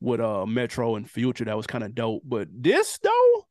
with 0.00 0.20
uh 0.20 0.46
Metro 0.46 0.94
and 0.96 1.10
Future 1.10 1.44
that 1.44 1.56
was 1.56 1.66
kind 1.66 1.82
of 1.82 1.94
dope. 1.94 2.22
But 2.24 2.48
this 2.52 2.98
though, 2.98 3.46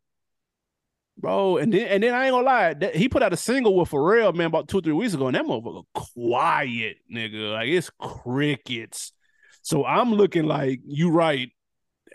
bro. 1.17 1.57
And 1.57 1.73
then 1.73 1.87
and 1.87 2.03
then 2.03 2.13
I 2.13 2.25
ain't 2.25 2.33
gonna 2.33 2.45
lie, 2.45 2.73
that, 2.75 2.95
he 2.95 3.09
put 3.09 3.23
out 3.23 3.33
a 3.33 3.37
single 3.37 3.75
with 3.75 3.89
Pharrell, 3.89 4.33
man, 4.33 4.47
about 4.47 4.67
two 4.67 4.81
three 4.81 4.93
weeks 4.93 5.13
ago, 5.13 5.27
and 5.27 5.35
that 5.35 5.45
motherfucker 5.45 5.83
quiet, 5.93 6.97
nigga. 7.13 7.53
Like 7.53 7.69
it's 7.69 7.89
crickets. 7.99 9.13
So 9.61 9.85
I'm 9.85 10.13
looking 10.13 10.45
like 10.45 10.81
you 10.85 11.09
right. 11.09 11.49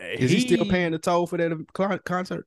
Is 0.00 0.30
he, 0.30 0.38
he 0.38 0.46
still 0.46 0.64
paying 0.66 0.92
the 0.92 0.98
toll 0.98 1.26
for 1.26 1.36
that 1.36 2.02
concert? 2.04 2.46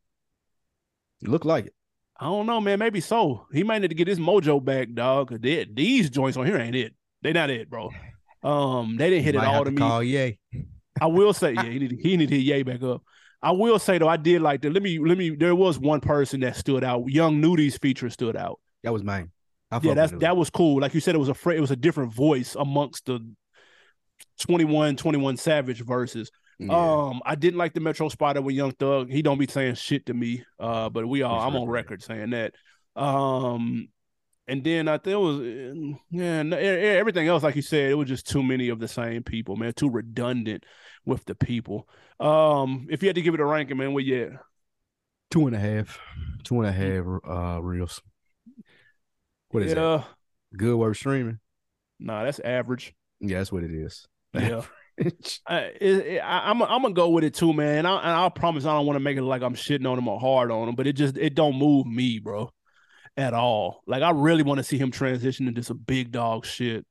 Look 1.22 1.46
like 1.46 1.68
it. 1.68 1.74
I 2.20 2.26
don't 2.26 2.46
know, 2.46 2.62
man. 2.62 2.80
Maybe 2.80 3.02
so. 3.02 3.48
He 3.52 3.64
might 3.64 3.80
need 3.80 3.90
to 3.90 3.96
get 3.96 4.08
his 4.08 4.20
mojo 4.20 4.64
back, 4.64 4.94
dog. 4.94 5.42
They, 5.42 5.66
these 5.66 6.10
joints 6.10 6.38
on 6.38 6.46
here 6.46 6.58
ain't 6.58 6.76
it. 6.76 6.94
They 7.22 7.34
not 7.34 7.50
it, 7.50 7.70
bro. 7.70 7.92
Um, 8.44 8.98
they 8.98 9.10
didn't 9.10 9.26
hit 9.26 9.36
it 9.36 9.44
all 9.44 9.66
to, 9.66 9.72
me. 9.72 9.78
Call 9.78 10.04
Ye. 10.04 10.40
I 11.02 11.08
will 11.08 11.34
say, 11.34 11.54
yeah, 11.54 11.64
he 11.64 11.80
need 11.80 12.00
he 12.02 12.18
need 12.18 12.30
to 12.30 12.36
hit 12.36 12.44
Ye 12.44 12.64
back 12.64 12.84
up. 12.84 13.04
I 13.44 13.52
will 13.52 13.78
say 13.78 13.98
though, 13.98 14.08
I 14.08 14.18
did 14.18 14.42
like 14.42 14.62
that. 14.62 14.72
Let 14.72 14.82
me 14.82 14.98
let 15.00 15.18
me. 15.18 15.32
There 15.32 15.54
was 15.54 15.78
one 15.78 16.00
person 16.00 16.40
that 16.40 16.56
stood 16.56 16.84
out. 16.84 17.08
Young 17.10 17.42
Nudy's 17.42 17.78
feature 17.78 18.10
stood 18.10 18.36
out. 18.38 18.60
That 18.84 18.94
was 18.94 19.04
mine. 19.04 19.32
yeah, 19.82 19.94
that's 19.94 20.12
that 20.14 20.38
was 20.38 20.50
cool. 20.50 20.80
Like 20.82 20.94
you 20.94 21.02
said, 21.02 21.14
it 21.14 21.20
was 21.20 21.30
a 21.30 21.34
fr- 21.34 21.52
it 21.52 21.60
was 21.60 21.72
a 21.72 21.76
different 21.76 22.14
voice 22.14 22.56
amongst 22.56 23.06
the 23.06 23.20
21, 24.40 24.96
21 24.96 25.38
Savage 25.38 25.82
verses. 25.84 26.32
Yeah. 26.60 26.74
Um, 26.74 27.22
I 27.26 27.36
didn't 27.36 27.58
like 27.58 27.74
the 27.74 27.80
Metro 27.82 28.10
Spider 28.10 28.42
with 28.42 28.56
Young 28.56 28.72
Thug. 28.72 29.10
He 29.10 29.22
don't 29.22 29.38
be 29.38 29.48
saying 29.48 29.76
shit 29.76 30.06
to 30.06 30.14
me. 30.14 30.46
Uh, 30.60 30.90
but 30.90 31.08
we 31.08 31.22
all 31.24 31.40
I'm 31.40 31.56
on 31.56 31.68
record 31.68 32.02
saying 32.02 32.30
that. 32.32 32.54
Um, 32.96 33.90
and 34.48 34.64
then 34.64 34.88
I 34.88 34.98
think 34.98 35.14
it 35.14 35.18
was 35.18 35.40
yeah, 36.12 36.44
everything 36.98 37.28
else, 37.28 37.44
like 37.44 37.56
you 37.56 37.62
said, 37.62 37.92
it 37.92 37.96
was 37.96 38.08
just 38.08 38.28
too 38.28 38.44
many 38.44 38.70
of 38.70 38.80
the 38.80 38.88
same 38.88 39.24
people, 39.24 39.56
man. 39.56 39.74
Too 39.74 39.90
redundant 39.90 40.66
with 41.06 41.26
the 41.26 41.36
people. 41.36 41.88
Um, 42.20 42.88
if 42.90 43.02
you 43.02 43.10
had 43.10 43.16
to 43.16 43.22
give 43.22 43.34
it 43.34 43.40
a 43.40 43.46
ranking, 43.46 43.78
man, 43.78 43.94
what 43.94 44.04
you 44.04 44.24
at? 44.24 44.32
Two 45.32 45.48
and 45.48 45.56
a 45.56 45.60
half, 45.60 46.00
two 46.44 46.62
and 46.62 46.70
a 46.70 46.72
half 46.72 47.06
uh 47.28 47.62
reels. 47.62 48.02
What 49.50 49.64
is 49.64 49.70
yeah. 49.70 49.76
that? 49.76 50.06
Good 50.58 50.76
worth 50.76 50.98
streaming. 50.98 51.40
Nah, 52.00 52.24
that's 52.24 52.40
average. 52.40 52.94
Yeah, 53.20 53.40
that's 53.40 53.52
what 53.52 53.64
it 53.64 53.72
is. 53.72 54.08
Yeah. 54.34 54.62
I, 55.48 55.58
it, 55.82 56.20
I, 56.20 56.52
am 56.52 56.62
I'm 56.62 56.82
gonna 56.82 56.94
go 56.94 57.10
with 57.10 57.24
it 57.24 57.34
too, 57.34 57.54
man. 57.54 57.80
And 57.80 57.88
I, 57.88 58.26
I 58.26 58.30
promise 58.30 58.66
I 58.66 58.74
don't 58.74 58.86
want 58.86 58.96
to 58.96 59.00
make 59.00 59.18
it 59.18 59.24
like 59.24 59.42
I'm 59.42 59.56
shitting 59.56 59.90
on 59.90 59.96
them 59.96 60.08
or 60.08 60.20
hard 60.20 60.52
on 60.52 60.68
them, 60.68 60.76
but 60.76 60.86
it 60.86 60.94
just 60.94 61.18
it 61.18 61.34
don't 61.34 61.58
move 61.58 61.88
me, 61.88 62.20
bro, 62.20 62.52
at 63.18 63.34
all. 63.34 63.84
Like 63.88 64.04
I 64.04 64.12
really 64.12 64.44
want 64.44 64.60
to 64.60 64.64
see 64.64 64.78
him 64.78 64.92
transition 64.92 65.48
into 65.48 65.64
some 65.64 65.78
big 65.78 66.12
dog 66.12 66.46
shit. 66.46 66.86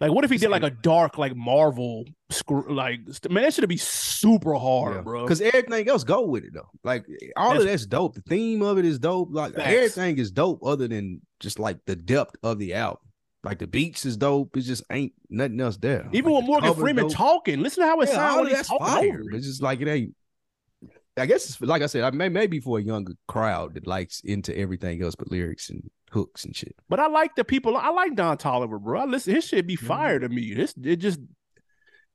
Like, 0.00 0.12
what 0.12 0.24
if 0.24 0.30
he 0.30 0.38
did 0.38 0.48
like 0.48 0.62
a 0.62 0.70
dark, 0.70 1.18
like 1.18 1.36
Marvel, 1.36 2.06
screw 2.30 2.74
like 2.74 3.00
man, 3.28 3.44
that 3.44 3.52
should 3.52 3.68
be 3.68 3.76
super 3.76 4.54
hard, 4.54 4.96
yeah. 4.96 5.02
bro. 5.02 5.22
Because 5.24 5.42
everything 5.42 5.88
else 5.88 6.04
go 6.04 6.22
with 6.24 6.44
it 6.44 6.54
though. 6.54 6.70
Like 6.82 7.04
all 7.36 7.50
that's, 7.50 7.64
of 7.64 7.70
that's 7.70 7.86
dope. 7.86 8.14
The 8.14 8.22
theme 8.22 8.62
of 8.62 8.78
it 8.78 8.86
is 8.86 8.98
dope. 8.98 9.28
Like 9.30 9.54
facts. 9.54 9.68
everything 9.68 10.18
is 10.18 10.30
dope, 10.30 10.60
other 10.64 10.88
than 10.88 11.20
just 11.38 11.58
like 11.58 11.84
the 11.84 11.96
depth 11.96 12.36
of 12.42 12.58
the 12.58 12.72
album. 12.74 13.02
Like 13.44 13.58
the 13.58 13.66
beats 13.66 14.06
is 14.06 14.16
dope. 14.16 14.56
It 14.56 14.62
just 14.62 14.84
ain't 14.90 15.12
nothing 15.28 15.60
else 15.60 15.76
there. 15.76 16.08
Even 16.12 16.32
like 16.32 16.42
with 16.42 16.48
Morgan 16.48 16.74
Freeman 16.74 17.08
talking, 17.10 17.60
listen 17.60 17.82
to 17.82 17.88
how 17.88 18.00
it 18.00 18.08
yeah, 18.08 18.14
sounds. 18.14 18.50
That's 18.50 18.68
fire. 18.68 19.22
It's 19.32 19.46
just 19.46 19.62
like 19.62 19.80
it 19.80 19.88
ain't. 19.88 20.14
I 21.20 21.26
guess 21.26 21.48
it's 21.48 21.60
like 21.60 21.82
I 21.82 21.86
said, 21.86 22.04
I 22.04 22.10
may 22.10 22.28
maybe 22.28 22.60
for 22.60 22.78
a 22.78 22.82
younger 22.82 23.14
crowd 23.28 23.74
that 23.74 23.86
likes 23.86 24.20
into 24.20 24.56
everything 24.56 25.02
else 25.02 25.14
but 25.14 25.30
lyrics 25.30 25.70
and 25.70 25.90
hooks 26.10 26.44
and 26.44 26.54
shit. 26.54 26.74
But 26.88 27.00
I 27.00 27.06
like 27.06 27.34
the 27.36 27.44
people. 27.44 27.76
I 27.76 27.90
like 27.90 28.14
Don 28.14 28.36
Toliver, 28.36 28.80
bro. 28.80 29.00
I 29.00 29.04
listen, 29.04 29.34
his 29.34 29.44
shit 29.44 29.66
be 29.66 29.76
fire 29.76 30.18
mm-hmm. 30.18 30.28
to 30.28 30.34
me. 30.34 30.54
This 30.54 30.74
it 30.82 30.96
just 30.96 31.20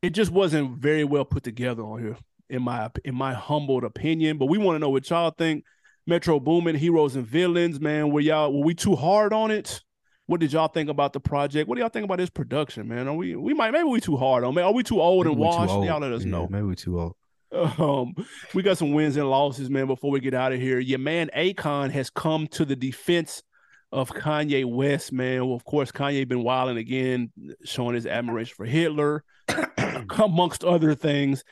it 0.02 0.12
just 0.12 0.32
wasn't 0.32 0.78
very 0.78 1.04
well 1.04 1.26
put 1.26 1.44
together 1.44 1.84
on 1.84 2.02
here, 2.02 2.18
in 2.50 2.64
my 2.64 2.90
in 3.04 3.16
my 3.16 3.34
humbled 3.34 3.84
opinion. 3.84 4.38
But 4.38 4.48
we 4.48 4.58
want 4.58 4.76
to 4.76 4.80
know 4.80 4.90
what 4.90 5.10
y'all 5.10 5.32
think. 5.32 5.64
Metro 6.08 6.40
Boomin, 6.40 6.76
Heroes 6.76 7.16
and 7.16 7.26
Villains, 7.26 7.80
man. 7.80 8.12
Were 8.12 8.20
y'all 8.20 8.54
were 8.54 8.64
we 8.64 8.76
too 8.76 8.96
hard 8.96 9.34
on 9.34 9.52
it? 9.52 9.82
What 10.28 10.40
did 10.40 10.54
y'all 10.54 10.68
think 10.68 10.90
about 10.90 11.14
the 11.14 11.20
project? 11.20 11.68
What 11.68 11.76
do 11.76 11.82
y'all 11.82 11.90
think 11.90 12.06
about 12.06 12.18
this 12.18 12.30
production, 12.30 12.88
man? 12.88 13.08
Are 13.08 13.14
we 13.14 13.36
we 13.36 13.54
might 13.54 13.72
maybe 13.72 13.86
we 13.86 14.00
too 14.00 14.18
hard 14.18 14.44
on 14.44 14.54
man? 14.54 14.66
Are 14.66 14.74
we 14.74 14.84
too 14.84 15.02
old 15.02 15.26
Maybe 15.26 15.34
and 15.34 15.42
washed? 15.42 15.72
old. 15.72 15.86
Y'all 15.86 16.00
let 16.00 16.12
us 16.12 16.24
Yeah, 16.24 16.32
know. 16.32 16.48
Maybe 16.50 16.64
we 16.64 16.76
too 16.76 17.00
old. 17.00 17.16
Um, 17.78 18.16
we 18.54 18.64
got 18.64 18.78
some 18.78 18.92
wins 18.92 19.16
and 19.16 19.30
losses, 19.30 19.70
man. 19.70 19.88
Before 19.88 20.12
we 20.12 20.20
get 20.20 20.34
out 20.34 20.52
of 20.52 20.60
here, 20.60 20.80
your 20.80 21.00
man 21.00 21.30
Akon 21.36 21.90
has 21.92 22.10
come 22.10 22.48
to 22.48 22.66
the 22.66 22.76
defense 22.76 23.44
of 23.92 24.10
Kanye 24.10 24.66
West, 24.66 25.14
man. 25.14 25.46
Well, 25.46 25.56
of 25.56 25.64
course, 25.64 25.92
Kanye 25.92 26.28
been 26.28 26.44
wilding 26.44 26.78
again, 26.78 27.32
showing 27.64 27.96
his 27.96 28.06
admiration 28.06 28.56
for 28.58 28.66
Hitler, 28.66 29.24
amongst 30.18 30.66
other 30.66 30.96
things. 30.96 31.44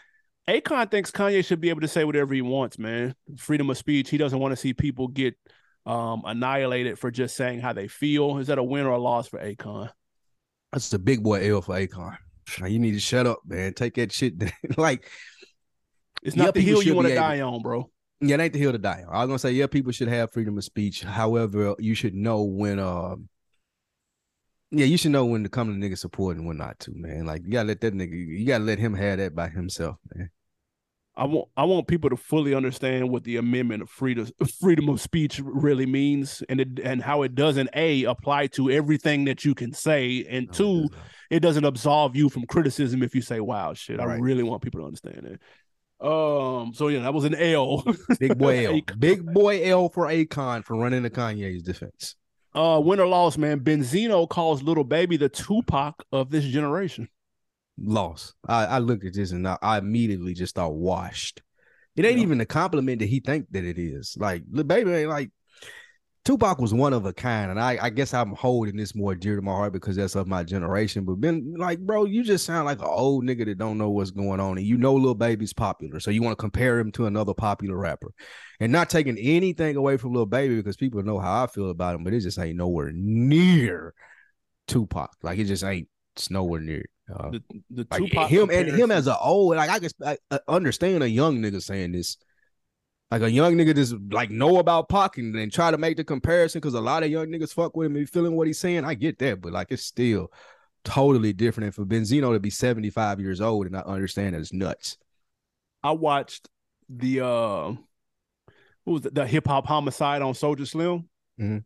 Akon 0.47 0.91
thinks 0.91 1.11
Kanye 1.11 1.45
should 1.45 1.61
be 1.61 1.69
able 1.69 1.81
to 1.81 1.87
say 1.87 2.03
whatever 2.03 2.33
he 2.33 2.41
wants, 2.41 2.77
man. 2.77 3.15
Freedom 3.37 3.69
of 3.69 3.77
speech. 3.77 4.09
He 4.09 4.17
doesn't 4.17 4.39
want 4.39 4.51
to 4.51 4.57
see 4.57 4.73
people 4.73 5.07
get 5.07 5.35
um, 5.85 6.23
annihilated 6.25 6.99
for 6.99 7.11
just 7.11 7.35
saying 7.35 7.61
how 7.61 7.73
they 7.73 7.87
feel. 7.87 8.37
Is 8.39 8.47
that 8.47 8.57
a 8.57 8.63
win 8.63 8.85
or 8.85 8.91
a 8.91 8.99
loss 8.99 9.27
for 9.27 9.39
Akon? 9.39 9.89
That's 10.71 10.91
a 10.91 10.99
big 10.99 11.23
boy 11.23 11.49
L 11.49 11.61
for 11.61 11.75
Akon. 11.75 12.17
You 12.67 12.79
need 12.79 12.91
to 12.91 12.99
shut 12.99 13.25
up, 13.25 13.39
man. 13.45 13.73
Take 13.73 13.93
that 13.95 14.11
shit. 14.11 14.37
down. 14.37 14.51
like, 14.77 15.09
It's 16.23 16.35
Yeah, 16.35 16.45
not 16.45 16.53
the 16.53 16.61
hill 16.61 16.81
you 16.81 16.95
want 16.95 17.07
to 17.07 17.15
die 17.15 17.41
on, 17.41 17.61
bro. 17.61 17.89
yeah, 18.21 18.35
it 18.35 18.41
ain't 18.41 18.53
the 18.53 18.59
hill 18.59 18.71
to 18.71 18.77
die 18.77 19.03
on. 19.07 19.13
I 19.13 19.19
was 19.19 19.27
gonna 19.27 19.39
say, 19.39 19.51
yeah, 19.51 19.67
people 19.67 19.91
should 19.91 20.07
have 20.07 20.31
freedom 20.31 20.57
of 20.57 20.63
speech. 20.63 21.03
However, 21.03 21.75
you 21.79 21.93
should 21.93 22.15
know 22.15 22.43
when 22.43 22.79
um 22.79 23.29
yeah, 24.71 24.85
you 24.85 24.97
should 24.97 25.11
know 25.11 25.25
when 25.25 25.43
to 25.43 25.49
come 25.49 25.67
to 25.67 25.87
nigga 25.87 25.97
support 25.97 26.35
and 26.35 26.47
when 26.47 26.57
not 26.57 26.79
to, 26.79 26.91
man. 26.95 27.25
Like 27.25 27.43
you 27.45 27.51
gotta 27.51 27.67
let 27.67 27.81
that 27.81 27.93
nigga 27.93 28.13
you 28.13 28.45
gotta 28.47 28.63
let 28.63 28.79
him 28.79 28.93
have 28.93 29.19
that 29.19 29.35
by 29.35 29.49
himself, 29.49 29.97
man. 30.15 30.29
I 31.15 31.25
want 31.25 31.49
I 31.55 31.65
want 31.65 31.87
people 31.87 32.09
to 32.09 32.17
fully 32.17 32.55
understand 32.55 33.09
what 33.09 33.23
the 33.23 33.37
amendment 33.37 33.83
of 33.83 33.89
freedom 33.89 34.27
freedom 34.59 34.89
of 34.89 34.99
speech 34.99 35.39
really 35.43 35.85
means 35.85 36.41
and 36.49 36.59
it, 36.59 36.79
and 36.83 37.03
how 37.03 37.21
it 37.21 37.35
doesn't 37.35 37.69
a 37.75 38.05
apply 38.05 38.47
to 38.47 38.71
everything 38.71 39.25
that 39.25 39.45
you 39.45 39.53
can 39.53 39.73
say 39.73 40.25
and 40.27 40.51
two 40.51 40.89
it 41.29 41.41
doesn't 41.41 41.65
absolve 41.65 42.15
you 42.15 42.29
from 42.29 42.45
criticism 42.47 43.03
if 43.03 43.13
you 43.13 43.21
say 43.21 43.39
wild 43.39 43.77
shit. 43.77 43.99
I 43.99 44.05
really 44.05 44.43
want 44.43 44.61
people 44.63 44.79
to 44.81 44.85
understand 44.87 45.21
that. 45.23 45.39
Um 46.03 46.73
so 46.73 46.89
yeah, 46.89 46.99
that 46.99 47.13
was 47.13 47.23
an 47.23 47.35
L. 47.35 47.83
Big 48.19 48.37
boy 48.37 48.65
L. 48.67 48.81
Big 48.99 49.25
boy 49.33 49.63
L 49.63 49.87
for 49.89 50.07
Akon 50.07 50.63
for 50.65 50.75
running 50.75 51.03
to 51.03 51.09
Kanye's 51.09 51.63
defense. 51.63 52.15
Uh 52.53 52.81
win 52.83 52.99
or 52.99 53.07
loss, 53.07 53.37
man. 53.37 53.61
Benzino 53.61 54.27
calls 54.27 54.61
Lil 54.61 54.83
Baby 54.83 55.15
the 55.17 55.29
Tupac 55.29 56.03
of 56.11 56.29
this 56.29 56.43
generation. 56.43 57.07
Loss. 57.79 58.33
I, 58.47 58.65
I 58.65 58.77
looked 58.79 59.05
at 59.05 59.13
this 59.13 59.31
and 59.31 59.47
I, 59.47 59.57
I 59.61 59.77
immediately 59.77 60.33
just 60.33 60.55
thought 60.55 60.75
washed. 60.75 61.41
It 61.95 62.05
ain't 62.05 62.17
Yeah. 62.17 62.23
even 62.23 62.37
the 62.37 62.45
compliment 62.45 62.99
that 62.99 63.07
he 63.09 63.19
think 63.19 63.47
that 63.51 63.63
it 63.63 63.79
is. 63.79 64.15
Like 64.19 64.43
the 64.51 64.63
baby 64.63 64.91
ain't 64.91 65.09
like 65.09 65.31
Tupac 66.25 66.57
was 66.59 66.73
one 66.73 66.93
of 66.93 67.05
a 67.05 67.11
kind, 67.11 67.51
and 67.51 67.59
I, 67.59 67.77
I 67.81 67.89
guess 67.89 68.13
I'm 68.13 68.33
holding 68.33 68.77
this 68.77 68.95
more 68.95 69.13
dear 69.13 69.35
to 69.35 69.41
my 69.41 69.51
heart 69.51 69.73
because 69.73 69.97
that's 69.97 70.15
of 70.15 70.25
my 70.25 70.43
generation. 70.43 71.03
But 71.03 71.19
Ben, 71.19 71.55
like, 71.57 71.79
bro, 71.79 72.05
you 72.05 72.23
just 72.23 72.45
sound 72.45 72.65
like 72.65 72.79
an 72.79 72.85
old 72.85 73.25
nigga 73.25 73.45
that 73.45 73.57
don't 73.57 73.77
know 73.77 73.89
what's 73.89 74.11
going 74.11 74.39
on, 74.39 74.57
and 74.57 74.65
you 74.65 74.77
know, 74.77 74.95
Lil 74.95 75.15
Baby's 75.15 75.51
popular, 75.51 75.99
so 75.99 76.11
you 76.11 76.21
want 76.21 76.37
to 76.37 76.41
compare 76.41 76.79
him 76.79 76.93
to 76.93 77.07
another 77.07 77.33
popular 77.33 77.77
rapper, 77.77 78.13
and 78.61 78.71
not 78.71 78.89
taking 78.89 79.17
anything 79.17 79.75
away 79.75 79.97
from 79.97 80.13
Lil 80.13 80.25
Baby 80.25 80.55
because 80.55 80.77
people 80.77 81.03
know 81.03 81.19
how 81.19 81.43
I 81.43 81.47
feel 81.47 81.69
about 81.69 81.95
him, 81.95 82.05
but 82.05 82.13
it 82.13 82.21
just 82.21 82.39
ain't 82.39 82.57
nowhere 82.57 82.91
near 82.93 83.93
Tupac. 84.67 85.11
Like 85.23 85.39
it 85.39 85.45
just 85.45 85.63
ain't. 85.63 85.89
It's 86.15 86.29
nowhere 86.29 86.61
near. 86.61 86.85
Uh, 87.13 87.31
The 87.31 87.43
the 87.69 87.87
like 87.91 88.01
Tupac 88.03 88.29
him 88.29 88.49
and 88.49 88.69
him 88.69 88.91
as 88.91 89.07
an 89.07 89.15
old 89.19 89.57
like 89.57 89.69
I 89.69 89.79
can 89.79 89.89
I, 90.05 90.17
I 90.31 90.39
understand 90.47 91.03
a 91.03 91.09
young 91.09 91.39
nigga 91.39 91.61
saying 91.61 91.91
this. 91.91 92.17
Like 93.13 93.21
a 93.21 93.31
young 93.31 93.55
nigga 93.55 93.75
just 93.75 93.93
like 94.11 94.31
know 94.31 94.57
about 94.57 94.89
Pac 94.89 95.19
and 95.19 95.35
then 95.35 95.51
try 95.51 95.69
to 95.69 95.77
make 95.77 95.97
the 95.97 96.03
comparison 96.03 96.59
because 96.59 96.73
a 96.73 96.81
lot 96.81 97.03
of 97.03 97.11
young 97.11 97.27
niggas 97.27 97.53
fuck 97.53 97.77
with 97.77 97.85
him 97.85 97.95
and 97.95 98.09
feeling 98.09 98.35
what 98.35 98.47
he's 98.47 98.57
saying. 98.57 98.85
I 98.85 98.95
get 98.95 99.19
that, 99.19 99.39
but 99.39 99.53
like 99.53 99.67
it's 99.69 99.85
still 99.85 100.31
totally 100.83 101.31
different. 101.31 101.65
And 101.65 101.75
for 101.75 101.85
Benzino 101.85 102.33
to 102.33 102.39
be 102.39 102.49
75 102.49 103.19
years 103.19 103.39
old 103.39 103.67
and 103.67 103.73
not 103.73 103.85
understand 103.85 104.33
that 104.33 104.39
it's 104.41 104.51
nuts. 104.51 104.97
I 105.83 105.91
watched 105.91 106.49
the 106.89 107.23
uh 107.23 107.73
what 108.85 108.93
was 108.93 109.05
it, 109.05 109.13
the 109.13 109.27
hip 109.27 109.47
hop 109.47 109.67
homicide 109.67 110.23
on 110.23 110.33
Soulja 110.33 110.67
Slim, 110.67 111.07
Mhm. 111.39 111.63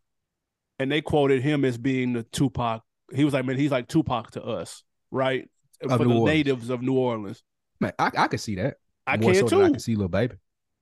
and 0.80 0.92
they 0.92 1.00
quoted 1.02 1.42
him 1.42 1.64
as 1.64 1.78
being 1.78 2.12
the 2.12 2.24
Tupac. 2.24 2.84
He 3.16 3.24
was 3.24 3.34
like, 3.34 3.46
man, 3.46 3.56
he's 3.58 3.72
like 3.72 3.88
Tupac 3.88 4.32
to 4.32 4.44
us, 4.44 4.84
right? 5.12 5.50
Of 5.82 5.92
For 5.92 6.00
New 6.00 6.10
the 6.10 6.20
Orleans. 6.20 6.26
natives 6.36 6.70
of 6.70 6.82
New 6.82 6.98
Orleans. 6.98 7.42
Man, 7.80 7.94
I, 7.98 8.12
I 8.18 8.28
can 8.28 8.38
see 8.40 8.56
that. 8.56 8.76
I 9.06 9.16
More 9.16 9.32
can 9.32 9.48
so 9.48 9.48
too. 9.48 9.64
I 9.64 9.70
can 9.70 9.80
see 9.80 9.96
Lil 9.96 10.10
Baby. 10.10 10.36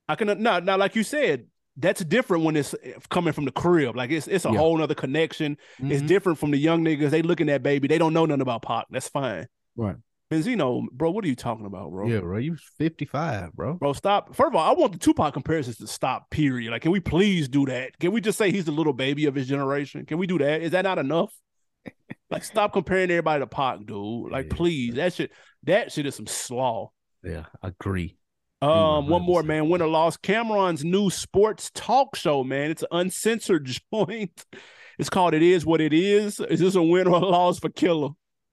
I 0.08 0.16
can 0.16 0.42
now, 0.42 0.60
now, 0.60 0.78
like 0.78 0.96
you 0.96 1.04
said, 1.04 1.48
that's 1.78 2.04
different 2.06 2.44
when 2.44 2.56
it's 2.56 2.74
coming 3.10 3.34
from 3.34 3.46
the 3.46 3.52
crib. 3.52 3.96
Like 3.96 4.12
it's 4.12 4.28
it's 4.28 4.46
a 4.46 4.50
Yeah. 4.52 4.60
whole 4.60 4.82
other 4.82 4.96
connection. 4.96 5.58
It's 5.80 6.02
Mhm. 6.04 6.08
different 6.08 6.38
from 6.40 6.52
the 6.52 6.58
young 6.58 6.84
niggas. 6.86 7.10
They 7.10 7.22
looking 7.22 7.50
at 7.50 7.64
baby. 7.64 7.88
They 7.88 7.98
don't 7.98 8.14
know 8.14 8.26
nothing 8.26 8.42
about 8.42 8.62
Pac. 8.62 8.86
That's 8.90 9.10
fine. 9.10 9.48
Right. 9.76 9.96
Benzino, 10.32 10.86
bro, 10.92 11.12
what 11.12 11.24
are 11.24 11.28
you 11.28 11.36
talking 11.36 11.66
about, 11.68 11.92
bro? 11.92 12.08
Yeah, 12.08 12.20
bro. 12.22 12.38
You 12.40 12.56
55, 12.78 13.54
bro. 13.54 13.76
Bro, 13.76 13.94
stop. 13.94 14.36
First 14.36 14.48
of 14.48 14.56
all, 14.56 14.68
I 14.68 14.74
want 14.74 14.94
the 14.94 14.98
Tupac 14.98 15.34
comparisons 15.34 15.78
to 15.78 15.88
stop, 15.88 16.30
period. 16.32 16.72
Like, 16.72 16.82
can 16.82 16.92
we 16.92 17.00
please 17.00 17.48
do 17.48 17.66
that? 17.68 17.98
Can 18.00 18.12
we 18.12 18.22
just 18.22 18.38
say 18.38 18.50
he's 18.52 18.66
the 18.66 18.72
Lil 18.72 18.92
Baby 18.94 19.26
of 19.28 19.36
his 19.36 19.48
generation? 19.48 20.04
Can 20.06 20.18
we 20.18 20.26
do 20.26 20.38
that? 20.40 20.62
Is 20.64 20.72
that 20.72 20.82
not 20.84 20.98
enough? 20.98 21.32
like, 22.32 22.44
stop 22.44 22.74
comparing 22.74 23.12
everybody 23.12 23.42
to 23.42 23.48
Pac, 23.48 23.86
dude. 23.86 24.32
Like, 24.32 24.48
Yeah. 24.50 24.56
please. 24.56 24.96
That 24.96 25.14
shit, 25.14 25.32
that 25.64 25.92
shit 25.92 26.06
is 26.08 26.16
some 26.16 26.26
slaw. 26.28 26.90
Yeah, 27.24 27.46
agree. 27.62 28.18
Um, 28.66 29.08
one 29.08 29.22
more, 29.24 29.44
man. 29.44 29.70
Win 29.70 29.82
or 29.82 29.88
loss. 29.88 30.18
Cam'ron's 30.18 30.84
new 30.84 31.10
sports 31.10 31.72
talk 31.74 32.16
show, 32.16 32.44
man. 32.44 32.72
It's 32.72 32.82
an 32.84 32.88
uncensored 32.92 33.66
joint. 33.94 34.46
It's 34.98 35.10
called 35.10 35.34
It 35.34 35.42
Is 35.44 35.66
What 35.66 35.82
It 35.82 35.94
Is. 35.94 36.40
Is 36.40 36.60
this 36.60 36.76
a 36.76 36.82
win 36.82 37.08
or 37.08 37.16
a 37.18 37.26
loss 37.26 37.60
for 37.60 37.70
Killa? 37.70 38.12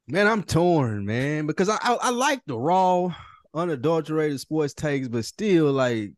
Man, 0.09 0.27
I'm 0.27 0.43
torn, 0.43 1.07
man, 1.07 1.47
because 1.47 1.69
I, 1.69 1.77
I 1.81 1.95
I 2.03 2.11
like 2.11 2.43
the 2.47 2.59
raw, 2.59 3.15
unadulterated 3.55 4.41
sports 4.41 4.75
takes, 4.75 5.07
but 5.09 5.25
still, 5.25 5.71
like, 5.73 6.11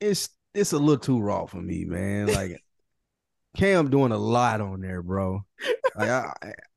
it's 0.00 0.28
it's 0.54 0.72
a 0.72 0.78
little 0.78 0.98
too 0.98 1.18
raw 1.20 1.46
for 1.46 1.56
me, 1.62 1.84
man. 1.86 2.26
Like, 2.34 2.62
Cam 3.56 3.88
doing 3.90 4.12
a 4.12 4.18
lot 4.18 4.60
on 4.60 4.80
there, 4.82 5.02
bro. 5.02 5.44
Like, 5.96 6.08
I, 6.08 6.32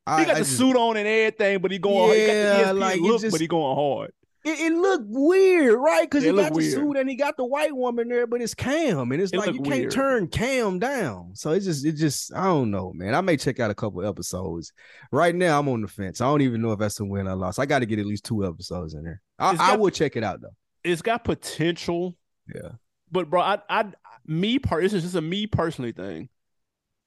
I, 0.08 0.20
He 0.20 0.26
got 0.26 0.36
I 0.36 0.40
the 0.40 0.46
just- 0.46 0.58
suit 0.58 0.76
on 0.76 0.98
and 0.98 1.08
everything, 1.08 1.60
but 1.60 1.72
he 1.72 1.80
going 1.80 1.98
hard. 1.98 2.18
He 2.18 2.26
Yeah, 2.26 2.64
got 2.64 2.68
the 2.68 2.74
ESPN 2.74 2.80
like, 2.80 3.00
look, 3.02 3.22
just- 3.22 3.32
but 3.34 3.42
he 3.42 3.48
going 3.48 3.76
hard. 3.76 4.12
It, 4.46 4.60
it 4.60 4.74
looked 4.74 5.06
weird, 5.08 5.80
right? 5.80 6.04
Because 6.10 6.24
he 6.24 6.32
got 6.32 6.54
the 6.54 6.58
weird. 6.60 6.72
suit 6.72 6.98
and 6.98 7.10
he 7.10 7.16
got 7.16 7.36
the 7.36 7.46
white 7.46 7.76
woman 7.76 8.08
there, 8.08 8.28
but 8.28 8.42
it's 8.42 8.54
Cam, 8.54 9.12
and 9.12 9.20
it's 9.20 9.34
It 9.34 9.40
like 9.40 9.52
you 9.54 9.60
can't 9.62 9.80
weird. 9.80 9.92
turn 9.92 10.28
Cam 10.28 10.78
down. 10.78 11.32
So 11.34 11.52
it's 11.52 11.66
just, 11.66 11.84
it 11.84 11.94
just, 11.94 12.32
I 12.32 12.44
don't 12.44 12.70
know, 12.70 12.94
man. 12.94 13.16
I 13.16 13.22
may 13.22 13.38
check 13.38 13.60
out 13.60 13.72
a 13.72 13.76
couple 13.76 14.06
episodes. 14.06 14.72
Right 15.12 15.34
now, 15.34 15.60
I'm 15.60 15.68
on 15.68 15.82
the 15.82 15.88
fence. 15.88 16.22
I 16.22 16.26
don't 16.26 16.42
even 16.42 16.62
know 16.62 16.72
if 16.74 16.80
that's 16.80 17.00
a 17.00 17.06
win 17.06 17.28
or 17.28 17.36
loss. 17.36 17.58
I 17.58 17.66
got 17.66 17.80
to 17.80 17.88
get 17.88 17.98
at 17.98 18.06
least 18.06 18.24
two 18.24 18.46
episodes 18.46 18.94
in 18.94 19.04
there. 19.04 19.20
I, 19.40 19.54
It's 19.54 19.60
I 19.60 19.76
will 19.78 19.90
check 19.90 20.16
it 20.16 20.24
out 20.24 20.42
though. 20.42 20.56
It's 20.84 21.02
got 21.02 21.24
potential. 21.24 22.16
Yeah. 22.54 22.74
But 23.12 23.32
bro, 23.32 23.42
I, 23.42 23.60
I, 23.68 23.86
me 24.28 24.60
per, 24.60 24.80
this 24.80 24.94
is 24.94 25.02
just 25.02 25.16
a 25.16 25.22
me 25.22 25.48
personally 25.48 25.92
thing. 25.92 26.30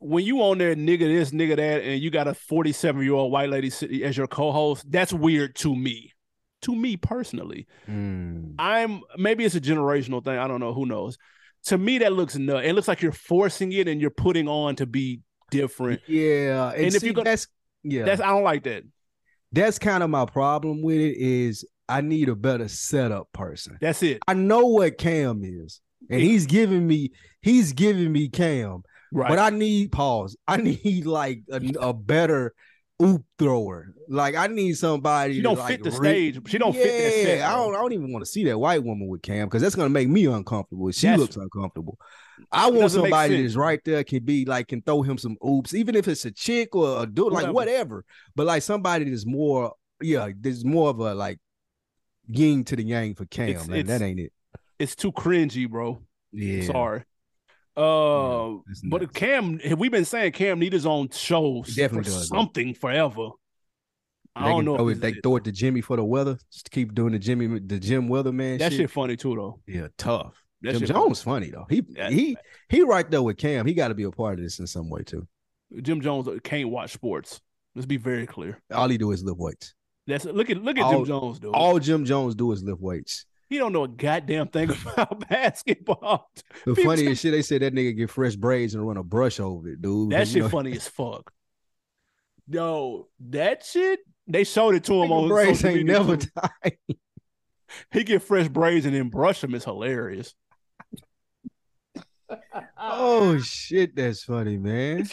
When 0.01 0.25
you 0.25 0.43
on 0.43 0.59
there, 0.59 0.75
nigga 0.75 1.01
this, 1.01 1.31
nigga 1.31 1.55
that, 1.57 1.83
and 1.83 2.01
you 2.03 2.11
got 2.11 2.27
a 2.27 2.35
47 2.35 3.01
year 3.03 3.15
old 3.15 3.31
white 3.31 3.49
lady 3.51 3.69
as 4.03 4.17
your 4.17 4.27
co-host, 4.27 4.91
that's 4.91 5.13
weird 5.13 5.55
to 5.57 5.75
me. 5.75 6.15
To 6.63 6.75
me 6.75 6.97
personally, 6.97 7.67
Mm. 7.89 8.55
I'm 8.59 9.01
maybe 9.17 9.45
it's 9.45 9.55
a 9.55 9.61
generational 9.61 10.25
thing. 10.25 10.39
I 10.39 10.49
don't 10.49 10.61
know. 10.61 10.75
Who 10.75 10.87
knows? 10.87 11.17
To 11.65 11.79
me, 11.79 11.99
that 11.99 12.13
looks 12.13 12.37
nut. 12.37 12.65
It 12.65 12.75
looks 12.75 12.89
like 12.89 13.01
you're 13.03 13.13
forcing 13.13 13.73
it 13.73 13.89
and 13.89 14.01
you're 14.01 14.11
putting 14.11 14.49
on 14.49 14.77
to 14.77 14.87
be 14.87 15.21
different. 15.51 16.01
Yeah, 16.07 16.71
and, 16.73 16.87
And 16.87 16.95
if 16.95 17.03
you're 17.03 17.15
gonna- 17.15 17.31
that's 17.31 17.47
yeah, 17.85 18.05
That's 18.05 18.21
I 18.21 18.29
don't 18.29 18.43
like 18.43 18.65
that. 18.65 18.83
that's 19.53 19.79
kind 19.79 20.03
of 20.03 20.11
my 20.11 20.25
problem 20.27 20.83
with 20.83 20.97
it. 20.99 21.17
Is 21.17 21.65
I 21.89 22.01
need 22.01 22.29
a 22.29 22.35
better 22.37 22.69
setup 22.69 23.33
person. 23.33 23.79
That's 23.81 24.03
it. 24.03 24.19
I 24.27 24.35
know 24.35 24.67
what 24.67 24.99
Cam 24.99 25.43
is, 25.45 25.81
and 26.11 26.21
Yeah. 26.21 26.27
he's 26.29 26.47
giving 26.47 26.87
me 26.87 27.13
he's 27.41 27.73
giving 27.73 28.11
me 28.13 28.29
Cam, 28.29 28.83
Right. 29.13 29.29
but 29.29 29.39
I 29.39 29.51
need 29.51 29.93
pause. 29.93 30.37
I 30.49 30.57
need 30.59 31.07
like 31.07 31.43
a, 31.51 31.61
a 31.81 31.95
better 31.95 32.53
oop 33.03 33.25
thrower. 33.39 33.95
Like 34.09 34.35
I 34.35 34.47
need 34.47 34.73
somebody. 34.77 35.35
she 35.35 35.43
don't 35.43 35.59
like, 35.59 35.69
fit 35.69 35.85
the 35.85 35.91
re- 35.91 35.97
stage. 36.33 36.51
She 36.51 36.59
don't 36.59 36.73
fit 36.73 36.83
that 36.85 37.17
Yeah, 37.19 37.25
set. 37.25 37.43
I 37.51 37.57
don't. 37.57 37.75
I 37.75 37.79
don't 37.79 37.93
even 37.93 38.13
want 38.13 38.25
to 38.25 38.31
see 38.31 38.45
that 38.45 38.59
white 38.59 38.83
woman 38.83 39.07
with 39.09 39.23
Cam 39.23 39.47
because 39.47 39.63
that's 39.63 39.75
gonna 39.75 39.89
make 39.91 40.09
me 40.09 40.27
uncomfortable. 40.27 40.91
She 40.91 41.07
That's- 41.07 41.21
looks 41.21 41.37
uncomfortable. 41.37 41.99
I 42.53 42.71
want 42.71 42.93
somebody 42.93 43.43
that's 43.43 43.57
right 43.57 43.81
there 43.85 44.05
can 44.05 44.25
be 44.25 44.45
like 44.45 44.69
can 44.69 44.81
throw 44.83 45.03
him 45.03 45.19
some 45.19 45.37
oops, 45.47 45.75
even 45.75 45.95
if 45.97 46.07
it's 46.09 46.25
a 46.25 46.31
chick 46.31 46.75
or 46.75 47.03
a 47.03 47.07
dude, 47.07 47.27
like 47.33 47.47
Whatever. 47.47 47.53
whatever. 47.53 48.05
But 48.37 48.47
like 48.47 48.63
somebody 48.63 49.11
that's 49.11 49.27
more, 49.27 49.75
yeah, 50.01 50.31
there's 50.39 50.65
more 50.65 50.89
of 50.91 51.01
a 51.01 51.15
like 51.15 51.39
yin 52.29 52.65
to 52.65 52.77
the 52.77 52.85
yang 52.85 53.15
for 53.15 53.27
Cam. 53.27 53.49
It's- 53.51 53.69
man, 53.69 53.87
that 53.87 54.03
ain't 54.03 54.21
it. 54.21 54.33
It's 54.79 54.95
too 54.95 55.11
cringy, 55.13 55.69
bro. 55.69 56.01
Yeah, 56.33 56.65
Sorry. 56.65 57.03
Uh, 57.79 58.59
but. 58.85 59.15
Cam, 59.15 59.61
we've 59.77 59.91
been 59.93 60.05
saying 60.05 60.33
Cam 60.33 60.59
need 60.59 60.73
his 60.73 60.87
own 60.87 61.09
show 61.11 61.63
for 61.63 61.71
does, 62.03 62.29
bro. 62.29 62.39
something 62.39 62.75
forever. 62.75 63.31
I 64.35 64.45
They 64.45 64.49
don't 64.51 64.65
know. 64.65 64.77
Throw 64.77 64.89
if 64.89 65.01
they 65.01 65.13
throw 65.15 65.37
it 65.37 65.45
to 65.45 65.53
Jimmy 65.53 65.81
for 65.81 65.97
the 65.97 66.05
weather. 66.05 66.39
Just 66.53 66.71
keep 66.71 66.95
doing 66.95 67.13
the 67.13 67.19
Jimmy, 67.19 67.59
the 67.61 67.79
Jim 67.79 68.09
Weatherman 68.09 68.59
that 68.59 68.73
shit. 68.73 68.81
shit 68.83 68.91
funny 68.91 69.17
too, 69.17 69.35
though. 69.35 69.61
Yeah, 69.67 69.89
tough. 69.97 70.43
That 70.63 70.77
Jim 70.77 70.87
Jones 70.89 71.23
funny 71.23 71.51
though. 71.51 71.67
He 71.71 71.85
he 72.09 72.37
he 72.69 72.83
right 72.83 73.09
there 73.09 73.23
with 73.23 73.37
Cam. 73.37 73.67
He 73.67 73.75
got 73.75 73.89
to 73.89 73.95
be 73.95 74.03
a 74.05 74.11
part 74.11 74.39
of 74.39 74.45
this 74.45 74.59
in 74.59 74.67
some 74.67 74.91
way 74.91 75.03
too. 75.03 75.27
Jim 75.83 76.01
Jones 76.01 76.29
can't 76.43 76.69
watch 76.69 76.93
sports. 76.93 77.41
Let's 77.75 77.87
be 77.87 77.97
very 77.97 78.27
clear. 78.27 78.61
All 78.73 78.89
he 78.89 78.99
do 78.99 79.13
is 79.13 79.23
lift 79.23 79.39
weights. 79.39 79.75
That's 80.07 80.25
look 80.25 80.51
at 80.51 80.63
look 80.63 80.79
at 80.79 80.85
All- 80.85 80.93
Jim 80.93 81.05
Jones, 81.05 81.39
dude. 81.39 81.55
All 81.55 81.79
Jim 81.79 82.05
Jones 82.05 82.35
do 82.35 82.51
is 82.53 82.63
lift 82.63 82.81
weights. 82.81 83.25
He 83.49 83.59
don't 83.59 83.73
know 83.73 83.85
a 83.85 83.89
goddamn 83.89 84.49
thing 84.49 84.71
about 84.93 85.29
basketball. 85.29 86.31
The 86.65 86.75
People 86.75 86.91
funniest 86.93 87.23
shit 87.23 87.33
they 87.33 87.43
said 87.43 87.63
that 87.63 87.75
nigga 87.75 87.97
get 87.97 88.11
fresh 88.11 88.37
braids 88.37 88.75
and 88.75 88.87
run 88.87 88.97
a 88.97 89.03
brush 89.03 89.41
over 89.41 89.69
it, 89.69 89.81
dude. 89.83 90.11
That 90.11 90.27
You 90.27 90.33
shit 90.35 90.43
know, 90.43 90.49
funny 90.49 90.73
as 90.73 90.87
fuck. 90.89 91.33
Yo, 92.49 93.09
that 93.31 93.65
shit. 93.65 94.01
They 94.27 94.45
showed 94.45 94.75
it 94.75 94.85
to 94.85 94.95
him 95.03 95.11
on 95.13 95.29
braids 95.29 95.61
social 95.61 95.77
ain't 95.77 95.87
media, 95.87 95.99
never 96.01 96.17
too. 96.17 96.29
tied. 96.39 96.79
He 97.91 98.03
get 98.03 98.23
fresh 98.23 98.49
braids 98.49 98.87
and 98.87 98.95
then 98.95 99.11
brush 99.11 99.43
them 99.43 99.55
is 99.55 99.65
hilarious. 99.65 100.35
Oh 102.79 103.39
shit, 103.41 103.97
that's 103.97 104.23
funny, 104.25 104.59
man. 104.59 105.07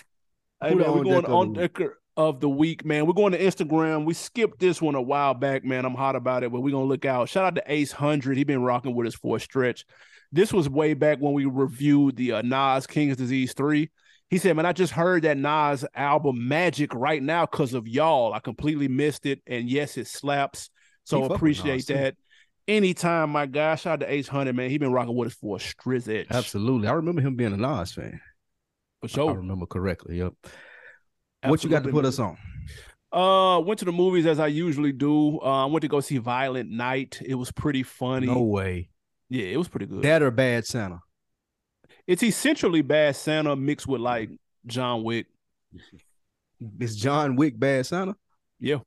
Hey 0.61 0.71
Who 0.73 0.79
the 0.79 0.83
man, 0.83 0.91
we're 0.91 0.97
on 0.97 1.03
going 1.03 1.25
on 1.25 1.53
decker 1.53 1.97
of 2.17 2.39
the 2.39 2.49
week, 2.49 2.85
man. 2.85 3.05
We're 3.05 3.13
going 3.13 3.33
to 3.33 3.39
Instagram. 3.39 4.05
We 4.05 4.13
skipped 4.13 4.59
this 4.59 4.81
one 4.81 4.95
a 4.95 5.01
while 5.01 5.33
back, 5.33 5.65
man. 5.65 5.85
I'm 5.85 5.95
hot 5.95 6.15
about 6.15 6.43
it, 6.43 6.51
but 6.51 6.61
we're 6.61 6.71
gonna 6.71 6.85
look 6.85 7.05
out. 7.05 7.29
Shout 7.29 7.45
out 7.45 7.55
to 7.55 7.63
Ace 7.67 7.91
Hundred. 7.91 8.37
He 8.37 8.43
been 8.43 8.63
rocking 8.63 8.95
with 8.95 9.07
us 9.07 9.15
for 9.15 9.37
a 9.37 9.39
stretch. 9.39 9.85
This 10.31 10.51
was 10.51 10.69
way 10.69 10.93
back 10.93 11.19
when 11.19 11.33
we 11.33 11.45
reviewed 11.45 12.15
the 12.15 12.33
uh, 12.33 12.41
Nas 12.41 12.87
King's 12.87 13.17
Disease 13.17 13.53
3. 13.53 13.89
He 14.29 14.37
said, 14.37 14.55
Man, 14.55 14.65
I 14.65 14.73
just 14.73 14.91
heard 14.91 15.23
that 15.23 15.37
Nas 15.37 15.85
album 15.93 16.47
Magic 16.47 16.93
right 16.93 17.21
now 17.21 17.45
because 17.45 17.73
of 17.73 17.87
y'all. 17.87 18.33
I 18.33 18.39
completely 18.39 18.87
missed 18.87 19.25
it. 19.25 19.41
And 19.45 19.69
yes, 19.69 19.97
it 19.97 20.07
slaps. 20.07 20.69
So 21.03 21.21
Nas, 21.21 21.31
appreciate 21.31 21.87
too. 21.87 21.93
that. 21.93 22.15
Anytime, 22.67 23.29
my 23.29 23.45
guy. 23.45 23.75
Shout 23.75 23.93
out 23.93 23.99
to 24.01 24.11
Ace 24.11 24.27
Hundred, 24.27 24.55
man. 24.55 24.69
He 24.69 24.77
been 24.77 24.91
rocking 24.91 25.15
with 25.15 25.27
us 25.27 25.35
for 25.35 25.57
a 25.57 26.11
edge. 26.11 26.27
Absolutely. 26.31 26.87
I 26.87 26.93
remember 26.93 27.21
him 27.21 27.35
being 27.35 27.53
a 27.53 27.57
Nas 27.57 27.91
fan. 27.91 28.19
For 29.01 29.07
sure, 29.07 29.29
I 29.29 29.35
remember 29.35 29.67
correctly. 29.67 30.17
Yep. 30.17 30.33
What 31.49 31.63
you 31.63 31.69
got 31.69 31.83
to 31.83 31.89
put 31.89 32.05
us 32.05 32.19
on? 32.19 32.37
Uh, 33.11 33.59
went 33.61 33.79
to 33.79 33.85
the 33.85 33.91
movies 33.91 34.25
as 34.25 34.39
I 34.39 34.47
usually 34.47 34.91
do. 34.91 35.39
Uh, 35.39 35.63
I 35.63 35.65
went 35.65 35.81
to 35.83 35.87
go 35.87 36.01
see 36.01 36.17
Violent 36.17 36.69
Night. 36.69 37.21
It 37.25 37.35
was 37.35 37.51
pretty 37.51 37.83
funny. 37.83 38.27
No 38.27 38.41
way. 38.41 38.89
Yeah, 39.29 39.45
it 39.45 39.57
was 39.57 39.67
pretty 39.67 39.85
good. 39.85 40.01
That 40.01 40.21
or 40.21 40.31
Bad 40.31 40.65
Santa? 40.65 40.99
it's 42.07 42.23
essentially 42.23 42.81
Bad 42.81 43.15
Santa 43.15 43.55
mixed 43.55 43.87
with 43.87 44.01
like 44.01 44.29
John 44.65 45.03
Wick. 45.03 45.27
Is 46.79 46.95
John 46.95 47.35
Wick 47.35 47.59
Bad 47.59 47.85
Santa? 47.85 48.15
Yeah. 48.59 48.79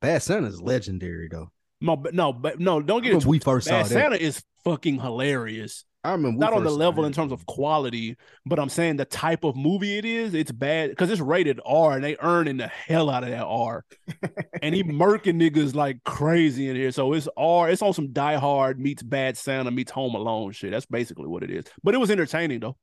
Bad 0.00 0.22
Santa 0.22 0.48
is 0.48 0.60
legendary 0.60 1.28
though. 1.30 1.50
No, 1.80 1.96
but 1.96 2.14
no, 2.14 2.32
but 2.32 2.58
no, 2.58 2.80
don't 2.80 3.02
get 3.02 3.14
it. 3.14 3.26
we 3.26 3.38
first 3.38 3.66
saw 3.66 3.82
Bad 3.82 3.86
that. 3.86 3.90
Santa 3.90 4.16
is 4.16 4.42
fucking 4.64 5.00
hilarious. 5.00 5.84
I 6.06 6.12
remember 6.12 6.38
Not 6.38 6.52
on 6.52 6.62
the 6.64 6.70
level 6.70 7.02
that. 7.02 7.08
in 7.08 7.12
terms 7.12 7.32
of 7.32 7.44
quality, 7.46 8.16
but 8.46 8.58
I'm 8.58 8.68
saying 8.68 8.96
the 8.96 9.04
type 9.04 9.44
of 9.44 9.56
movie 9.56 9.98
it 9.98 10.04
is, 10.04 10.34
it's 10.34 10.52
bad 10.52 10.90
because 10.90 11.10
it's 11.10 11.20
rated 11.20 11.60
R 11.66 11.92
and 11.92 12.04
they 12.04 12.16
earning 12.20 12.58
the 12.58 12.68
hell 12.68 13.10
out 13.10 13.24
of 13.24 13.30
that 13.30 13.44
R. 13.44 13.84
and 14.62 14.74
he 14.74 14.82
murking 14.84 15.34
niggas 15.40 15.74
like 15.74 16.02
crazy 16.04 16.68
in 16.68 16.76
here. 16.76 16.92
So 16.92 17.12
it's 17.12 17.28
R, 17.36 17.68
it's 17.70 17.82
on 17.82 17.92
some 17.92 18.12
Die 18.12 18.36
Hard 18.36 18.78
meets 18.78 19.02
Bad 19.02 19.36
Santa 19.36 19.70
meets 19.70 19.90
Home 19.92 20.14
Alone 20.14 20.52
shit. 20.52 20.70
That's 20.70 20.86
basically 20.86 21.26
what 21.26 21.42
it 21.42 21.50
is. 21.50 21.64
But 21.82 21.94
it 21.94 21.98
was 21.98 22.10
entertaining 22.10 22.60
though. 22.60 22.76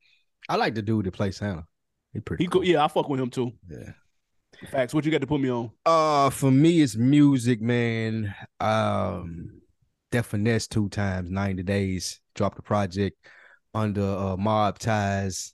I 0.50 0.58
like 0.58 0.76
the 0.76 0.82
dude 0.82 1.06
that 1.06 1.14
plays 1.14 1.38
Santa. 1.38 1.66
He 2.14 2.20
pretty 2.20 2.44
He 2.44 2.48
cool. 2.50 2.64
yeah, 2.64 2.84
I 2.84 2.88
fuck 2.90 3.08
with 3.10 3.20
him 3.20 3.30
too. 3.30 3.54
yeah. 3.70 3.92
Facts. 4.70 4.94
What 4.94 5.04
you 5.06 5.12
got 5.12 5.22
to 5.22 5.28
put 5.28 5.42
me 5.42 5.50
on? 5.50 5.72
Uh, 5.86 6.30
for 6.30 6.52
me, 6.52 6.82
it's 6.82 6.96
music, 6.96 7.60
man. 7.62 8.34
Um, 8.60 9.62
that 10.12 10.26
Finesse2tymes, 10.26 11.30
ninety 11.30 11.64
days. 11.64 12.22
Dropped 12.36 12.56
the 12.58 12.62
project 12.62 13.18
under 13.74 14.04
uh, 14.04 14.38
Mob 14.38 14.80
Ties. 14.80 15.54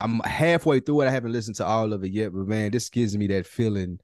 I'm 0.00 0.20
halfway 0.20 0.80
through 0.80 1.02
it. 1.02 1.08
I 1.08 1.10
haven't 1.10 1.32
listened 1.32 1.56
to 1.56 1.66
all 1.66 1.92
of 1.92 2.02
it 2.04 2.12
yet, 2.12 2.32
but 2.32 2.46
man, 2.46 2.70
this 2.70 2.88
gives 2.88 3.16
me 3.16 3.26
that 3.28 3.46
feeling. 3.46 3.98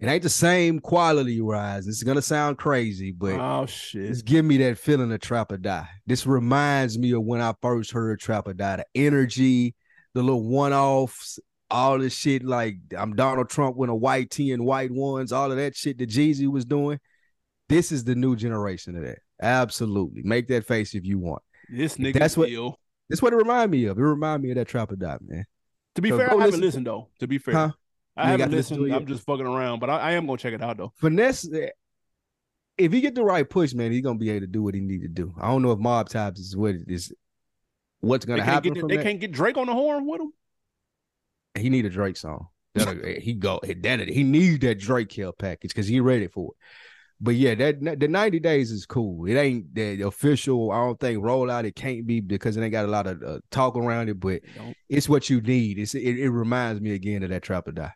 It 0.00 0.08
ain't 0.08 0.22
the 0.22 0.28
same 0.28 0.80
quality 0.80 1.40
wise. 1.40 1.86
It's 1.86 2.02
gonna 2.02 2.20
sound 2.20 2.58
crazy, 2.58 3.10
but 3.10 3.40
oh 3.40 3.64
shit. 3.64 4.10
it's 4.10 4.22
give 4.22 4.44
me 4.44 4.58
that 4.58 4.76
feeling 4.76 5.10
of 5.12 5.20
Trap 5.20 5.52
or 5.52 5.56
Die. 5.56 5.88
This 6.06 6.26
reminds 6.26 6.98
me 6.98 7.12
of 7.12 7.22
when 7.22 7.40
I 7.40 7.54
first 7.62 7.92
heard 7.92 8.20
Trap 8.20 8.48
or 8.48 8.54
Die. 8.54 8.76
The 8.76 8.86
energy, 8.94 9.74
the 10.12 10.22
little 10.22 10.46
one-offs, 10.46 11.38
all 11.70 11.98
this 11.98 12.14
shit. 12.14 12.44
Like 12.44 12.76
I'm 12.96 13.14
Donald 13.14 13.48
Trump 13.48 13.76
with 13.76 13.88
a 13.88 13.94
white 13.94 14.30
tee 14.30 14.52
and 14.52 14.66
white 14.66 14.90
ones, 14.90 15.32
all 15.32 15.50
of 15.50 15.56
that 15.56 15.74
shit 15.74 15.96
that 15.98 16.10
Jeezy 16.10 16.48
was 16.48 16.66
doing. 16.66 16.98
This 17.68 17.90
is 17.92 18.04
the 18.04 18.14
new 18.14 18.36
generation 18.36 18.96
of 18.96 19.04
that. 19.04 19.20
Absolutely. 19.44 20.22
Make 20.22 20.48
that 20.48 20.64
face 20.66 20.94
if 20.94 21.04
you 21.04 21.18
want. 21.18 21.42
This 21.70 21.96
nigga 21.96 22.18
That's 22.18 22.36
what- 22.36 22.48
ill. 22.50 22.78
That's 23.10 23.20
what 23.20 23.32
it 23.34 23.36
remind 23.36 23.70
me 23.70 23.84
of. 23.84 23.98
It 23.98 24.02
remind 24.02 24.42
me 24.42 24.50
of 24.50 24.56
that 24.56 24.66
Trap 24.66 24.90
or 24.90 24.96
Die, 24.96 25.18
man. 25.20 25.44
To 25.96 26.02
be 26.02 26.08
So 26.08 26.16
fair, 26.16 26.26
I 26.28 26.30
haven't 26.30 26.46
listen 26.46 26.60
listened 26.62 26.86
though. 26.86 27.08
To 27.20 27.26
be 27.28 27.36
fair, 27.38 27.54
Huh? 27.54 27.70
I 28.16 28.22
You 28.22 28.26
haven't 28.30 28.38
got 28.46 28.50
to 28.50 28.56
listen 28.56 28.76
to 28.78 28.82
listened. 28.84 28.96
it 28.96 29.00
I'm 29.02 29.06
just 29.06 29.24
fucking 29.26 29.46
around, 29.46 29.80
but 29.80 29.90
I, 29.90 29.98
I 29.98 30.12
am 30.12 30.26
gonna 30.26 30.38
check 30.38 30.54
it 30.54 30.62
out 30.62 30.78
though. 30.78 30.92
Finesse. 30.96 31.46
If 32.78 32.92
he 32.92 33.00
get 33.02 33.14
the 33.14 33.22
right 33.22 33.48
push, 33.48 33.74
man, 33.74 33.92
he's 33.92 34.00
gonna 34.02 34.18
be 34.18 34.30
able 34.30 34.40
to 34.40 34.46
do 34.46 34.62
what 34.62 34.74
he 34.74 34.80
need 34.80 35.02
to 35.02 35.08
do. 35.08 35.34
I 35.40 35.48
don't 35.48 35.62
know 35.62 35.70
if 35.72 35.78
Mob 35.78 36.08
Ties 36.08 36.38
is 36.38 36.56
what 36.56 36.74
it 36.74 36.88
is. 36.88 37.12
What's 38.00 38.24
gonna 38.24 38.42
happen 38.42 38.72
get, 38.72 38.88
they 38.88 38.96
that? 38.96 39.02
can't 39.04 39.20
get 39.20 39.30
Drake 39.32 39.56
on 39.58 39.66
the 39.66 39.72
horn 39.74 40.06
with 40.06 40.20
him. 40.22 40.32
he 41.56 41.68
need 41.70 41.84
a 41.84 41.90
Drake 41.90 42.16
song. 42.16 42.48
He 43.20 43.34
go 43.34 43.60
that 43.62 44.08
he 44.08 44.24
need 44.24 44.62
that 44.62 44.78
Drake 44.80 45.08
kill 45.10 45.32
package 45.32 45.70
because 45.70 45.86
he 45.86 46.00
ready 46.00 46.26
for 46.26 46.52
it. 46.52 46.56
But 47.24 47.36
yeah, 47.36 47.54
that 47.54 48.00
the 48.00 48.06
ninety 48.06 48.38
days 48.38 48.70
is 48.70 48.84
cool. 48.84 49.24
It 49.24 49.34
ain't 49.34 49.74
the 49.74 50.02
official. 50.02 50.70
I 50.70 50.84
don't 50.84 51.00
think 51.00 51.20
rollout. 51.24 51.64
It 51.64 51.74
can't 51.74 52.06
be 52.06 52.20
because 52.20 52.58
it 52.58 52.62
ain't 52.62 52.70
got 52.70 52.84
a 52.84 52.88
lot 52.88 53.06
of 53.06 53.22
uh, 53.22 53.38
talk 53.50 53.76
around 53.76 54.10
it. 54.10 54.20
But 54.20 54.42
it's 54.90 55.08
what 55.08 55.30
you 55.30 55.40
need. 55.40 55.78
It's 55.78 55.94
it, 55.94 56.18
it 56.18 56.28
reminds 56.28 56.82
me 56.82 56.90
again 56.92 57.22
of 57.22 57.30
that 57.30 57.42
Trap 57.42 57.66
or 57.66 57.72
Die. 57.72 57.94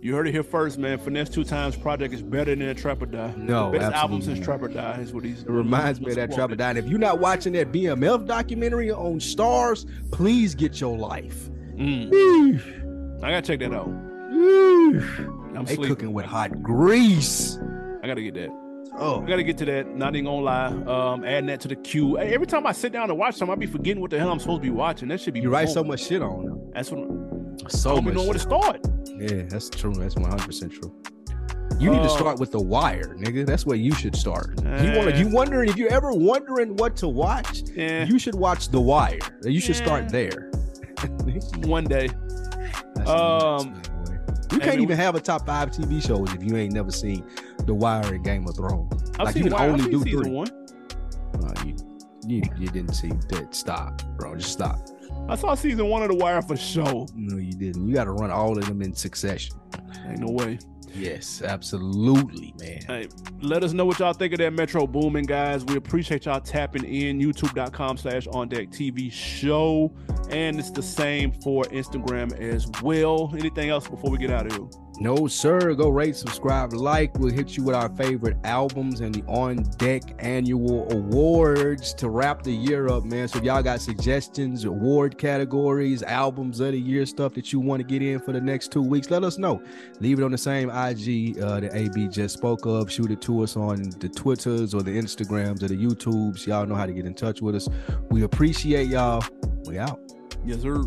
You 0.00 0.14
heard 0.14 0.26
it 0.28 0.32
here 0.32 0.42
first, 0.42 0.78
man. 0.78 0.98
Finesse2tymes 0.98 1.78
project 1.82 2.14
is 2.14 2.22
better 2.22 2.56
than 2.56 2.66
a 2.68 2.74
Trap 2.74 3.02
or 3.02 3.06
Die. 3.06 3.34
No, 3.36 3.70
the 3.70 3.80
best 3.80 3.92
album 3.94 4.22
since 4.22 4.38
not. 4.38 4.44
Trap 4.46 4.62
or 4.62 4.68
Die 4.68 5.00
is 5.02 5.12
what 5.12 5.22
he's. 5.22 5.42
It 5.42 5.50
reminds 5.50 6.00
me 6.00 6.08
of 6.08 6.16
that 6.16 6.32
Trap 6.32 6.52
or 6.52 6.56
Die. 6.56 6.70
And 6.70 6.78
if 6.78 6.86
you're 6.86 6.98
not 6.98 7.20
watching 7.20 7.52
that 7.52 7.70
BMF 7.70 8.26
documentary 8.26 8.90
on 8.90 9.18
Starz, 9.18 9.84
please 10.10 10.54
get 10.54 10.80
your 10.80 10.96
life. 10.96 11.50
Mm, 11.76 13.22
I 13.22 13.30
gotta 13.32 13.42
check 13.42 13.60
that 13.60 13.74
out. 13.74 13.88
I'm 13.88 15.66
They 15.66 15.74
sleeping. 15.74 15.88
cooking 15.94 16.12
with 16.14 16.24
hot 16.24 16.62
grease. 16.62 17.58
I 18.02 18.06
gotta 18.06 18.22
get 18.22 18.34
that. 18.34 18.48
Oh, 18.98 19.22
I 19.22 19.26
gotta 19.28 19.42
get 19.42 19.56
to 19.58 19.64
that. 19.66 19.94
Not 19.94 20.14
even 20.16 20.24
gonna 20.24 20.42
lie. 20.44 20.66
Um, 20.66 21.24
adding 21.24 21.46
that 21.46 21.60
to 21.60 21.68
the 21.68 21.76
queue. 21.76 22.16
Hey, 22.16 22.34
every 22.34 22.46
time 22.46 22.66
I 22.66 22.72
sit 22.72 22.92
down 22.92 23.08
to 23.08 23.14
watch 23.14 23.36
something, 23.36 23.52
I 23.52 23.56
be 23.56 23.66
forgetting 23.66 24.00
what 24.00 24.10
the 24.10 24.18
hell 24.18 24.30
I'm 24.32 24.40
supposed 24.40 24.62
to 24.62 24.66
be 24.68 24.74
watching. 24.74 25.08
That 25.08 25.20
should 25.20 25.34
be. 25.34 25.40
you 25.40 25.50
write 25.50 25.68
so 25.68 25.84
much 25.84 26.04
shit 26.06 26.22
on 26.22 26.44
them. 26.46 26.70
That's 26.74 26.90
what. 26.90 27.00
I 27.64 27.68
So 27.68 27.94
don't 27.96 28.04
much. 28.04 28.12
even 28.12 28.14
know 28.16 28.24
where 28.24 28.32
to 28.32 28.38
start. 28.38 28.80
Yeah, 29.18 29.42
that's 29.48 29.68
true. 29.70 29.92
That's 29.94 30.16
one 30.16 30.30
hundred 30.30 30.46
percent 30.46 30.72
true. 30.72 30.92
You 31.78 31.90
need 31.90 31.98
to 31.98 32.02
Uh, 32.04 32.08
start 32.08 32.38
with 32.40 32.50
the 32.50 32.60
wire, 32.60 33.14
nigga. 33.18 33.46
That's 33.46 33.64
where 33.64 33.76
you 33.76 33.92
should 33.92 34.14
start. 34.16 34.54
you 34.60 34.92
want 34.96 35.08
Eh. 35.12 35.18
You 35.20 35.28
wondering 35.28 35.68
if 35.70 35.76
you're 35.76 35.92
ever 35.92 36.12
wondering 36.12 36.76
what 36.76 36.96
to 36.96 37.08
watch? 37.08 37.62
Yeah. 37.74 38.04
You 38.04 38.18
should 38.18 38.34
watch 38.34 38.68
the 38.70 38.80
wire. 38.80 39.18
You 39.44 39.60
should 39.60 39.76
Yeah. 39.76 39.84
start 39.84 40.08
there. 40.10 40.50
One 41.64 41.84
day. 41.84 42.08
That's 42.96 43.08
Um, 43.08 43.10
nuts, 43.10 43.64
man, 43.64 43.72
boy. 43.72 43.89
You 44.52 44.58
can't 44.58 44.76
man, 44.76 44.80
even 44.80 44.96
have 44.96 45.14
a 45.14 45.20
top 45.20 45.46
five 45.46 45.70
TV 45.70 46.04
shows 46.04 46.32
if 46.34 46.42
you 46.42 46.56
ain't 46.56 46.72
never 46.72 46.90
seen 46.90 47.24
The 47.64 47.74
Wire 47.74 48.14
and 48.14 48.24
Game 48.24 48.46
of 48.46 48.56
Thrones. 48.56 49.10
I've 49.18 49.26
like 49.26 49.36
you 49.36 49.44
can 49.44 49.52
Wire. 49.52 49.70
Only 49.70 49.90
do 49.90 50.02
three. 50.02 50.30
one. 50.30 50.48
You, 51.64 51.76
you 52.26 52.42
you 52.58 52.68
didn't 52.68 52.94
see 52.94 53.12
that. 53.28 53.54
Stop, 53.54 54.02
bro. 54.16 54.36
Just 54.36 54.52
stop. 54.52 54.78
I 55.28 55.36
saw 55.36 55.54
season 55.54 55.86
one 55.86 56.02
of 56.02 56.08
The 56.08 56.16
Wire 56.16 56.42
for 56.42 56.56
sure. 56.56 57.06
No, 57.14 57.36
you 57.36 57.52
didn't. 57.52 57.86
You 57.86 57.94
got 57.94 58.04
to 58.04 58.12
run 58.12 58.30
all 58.30 58.56
of 58.58 58.66
them 58.66 58.82
in 58.82 58.94
succession. 58.94 59.56
Ain't 60.06 60.18
no 60.20 60.32
way. 60.32 60.58
Yes, 60.94 61.42
absolutely, 61.42 62.54
man. 62.58 62.82
Hey, 62.86 63.08
let 63.40 63.62
us 63.62 63.72
know 63.72 63.84
what 63.84 63.98
y'all 63.98 64.12
think 64.12 64.32
of 64.32 64.38
that 64.38 64.52
Metro 64.52 64.86
Boomin, 64.86 65.24
guys. 65.24 65.64
We 65.64 65.76
appreciate 65.76 66.26
y'all 66.26 66.40
tapping 66.40 66.84
in. 66.84 67.18
YouTube.com 67.20 67.96
slash 67.96 68.26
on 68.28 68.48
deck 68.48 68.70
TV 68.70 69.10
show. 69.10 69.92
And 70.30 70.58
it's 70.58 70.70
the 70.70 70.82
same 70.82 71.32
for 71.32 71.64
Instagram 71.64 72.38
as 72.38 72.68
well. 72.82 73.32
Anything 73.36 73.70
else 73.70 73.88
before 73.88 74.10
we 74.10 74.18
get 74.18 74.30
out 74.30 74.46
of 74.46 74.52
here? 74.52 74.89
No, 75.02 75.26
sir. 75.26 75.72
Go 75.72 75.88
rate, 75.88 76.14
subscribe, 76.14 76.74
like. 76.74 77.18
We'll 77.18 77.32
hit 77.32 77.56
you 77.56 77.64
with 77.64 77.74
our 77.74 77.88
favorite 77.88 78.36
albums 78.44 79.00
and 79.00 79.14
the 79.14 79.22
On 79.28 79.56
Deck 79.78 80.02
annual 80.18 80.92
awards 80.92 81.94
to 81.94 82.10
wrap 82.10 82.42
the 82.42 82.52
year 82.52 82.88
up, 82.88 83.04
man. 83.04 83.26
So 83.26 83.38
if 83.38 83.44
y'all 83.44 83.62
got 83.62 83.80
suggestions, 83.80 84.64
award 84.64 85.16
categories, 85.16 86.02
albums 86.02 86.60
of 86.60 86.72
the 86.72 86.78
year, 86.78 87.06
stuff 87.06 87.32
that 87.34 87.50
you 87.50 87.60
want 87.60 87.80
to 87.80 87.86
get 87.86 88.02
in 88.02 88.20
for 88.20 88.32
the 88.32 88.42
next 88.42 88.72
two 88.72 88.82
weeks, 88.82 89.10
let 89.10 89.24
us 89.24 89.38
know. 89.38 89.62
Leave 90.00 90.18
it 90.18 90.22
on 90.22 90.32
the 90.32 90.38
same 90.38 90.68
IG 90.68 91.40
uh, 91.40 91.60
that 91.60 91.70
AB 91.74 92.08
just 92.08 92.34
spoke 92.34 92.66
of. 92.66 92.92
Shoot 92.92 93.10
it 93.10 93.22
to 93.22 93.42
us 93.42 93.56
on 93.56 93.76
the 94.00 94.08
Twitters 94.08 94.74
or 94.74 94.82
the 94.82 94.90
Instagrams 94.90 95.62
or 95.62 95.68
the 95.68 95.76
YouTubes. 95.76 96.46
Y'all 96.46 96.66
know 96.66 96.74
how 96.74 96.84
to 96.84 96.92
get 96.92 97.06
in 97.06 97.14
touch 97.14 97.40
with 97.40 97.54
us. 97.54 97.70
We 98.10 98.24
appreciate 98.24 98.88
y'all. 98.88 99.24
We 99.64 99.78
out. 99.78 99.98
Yes, 100.44 100.60
sir. 100.60 100.84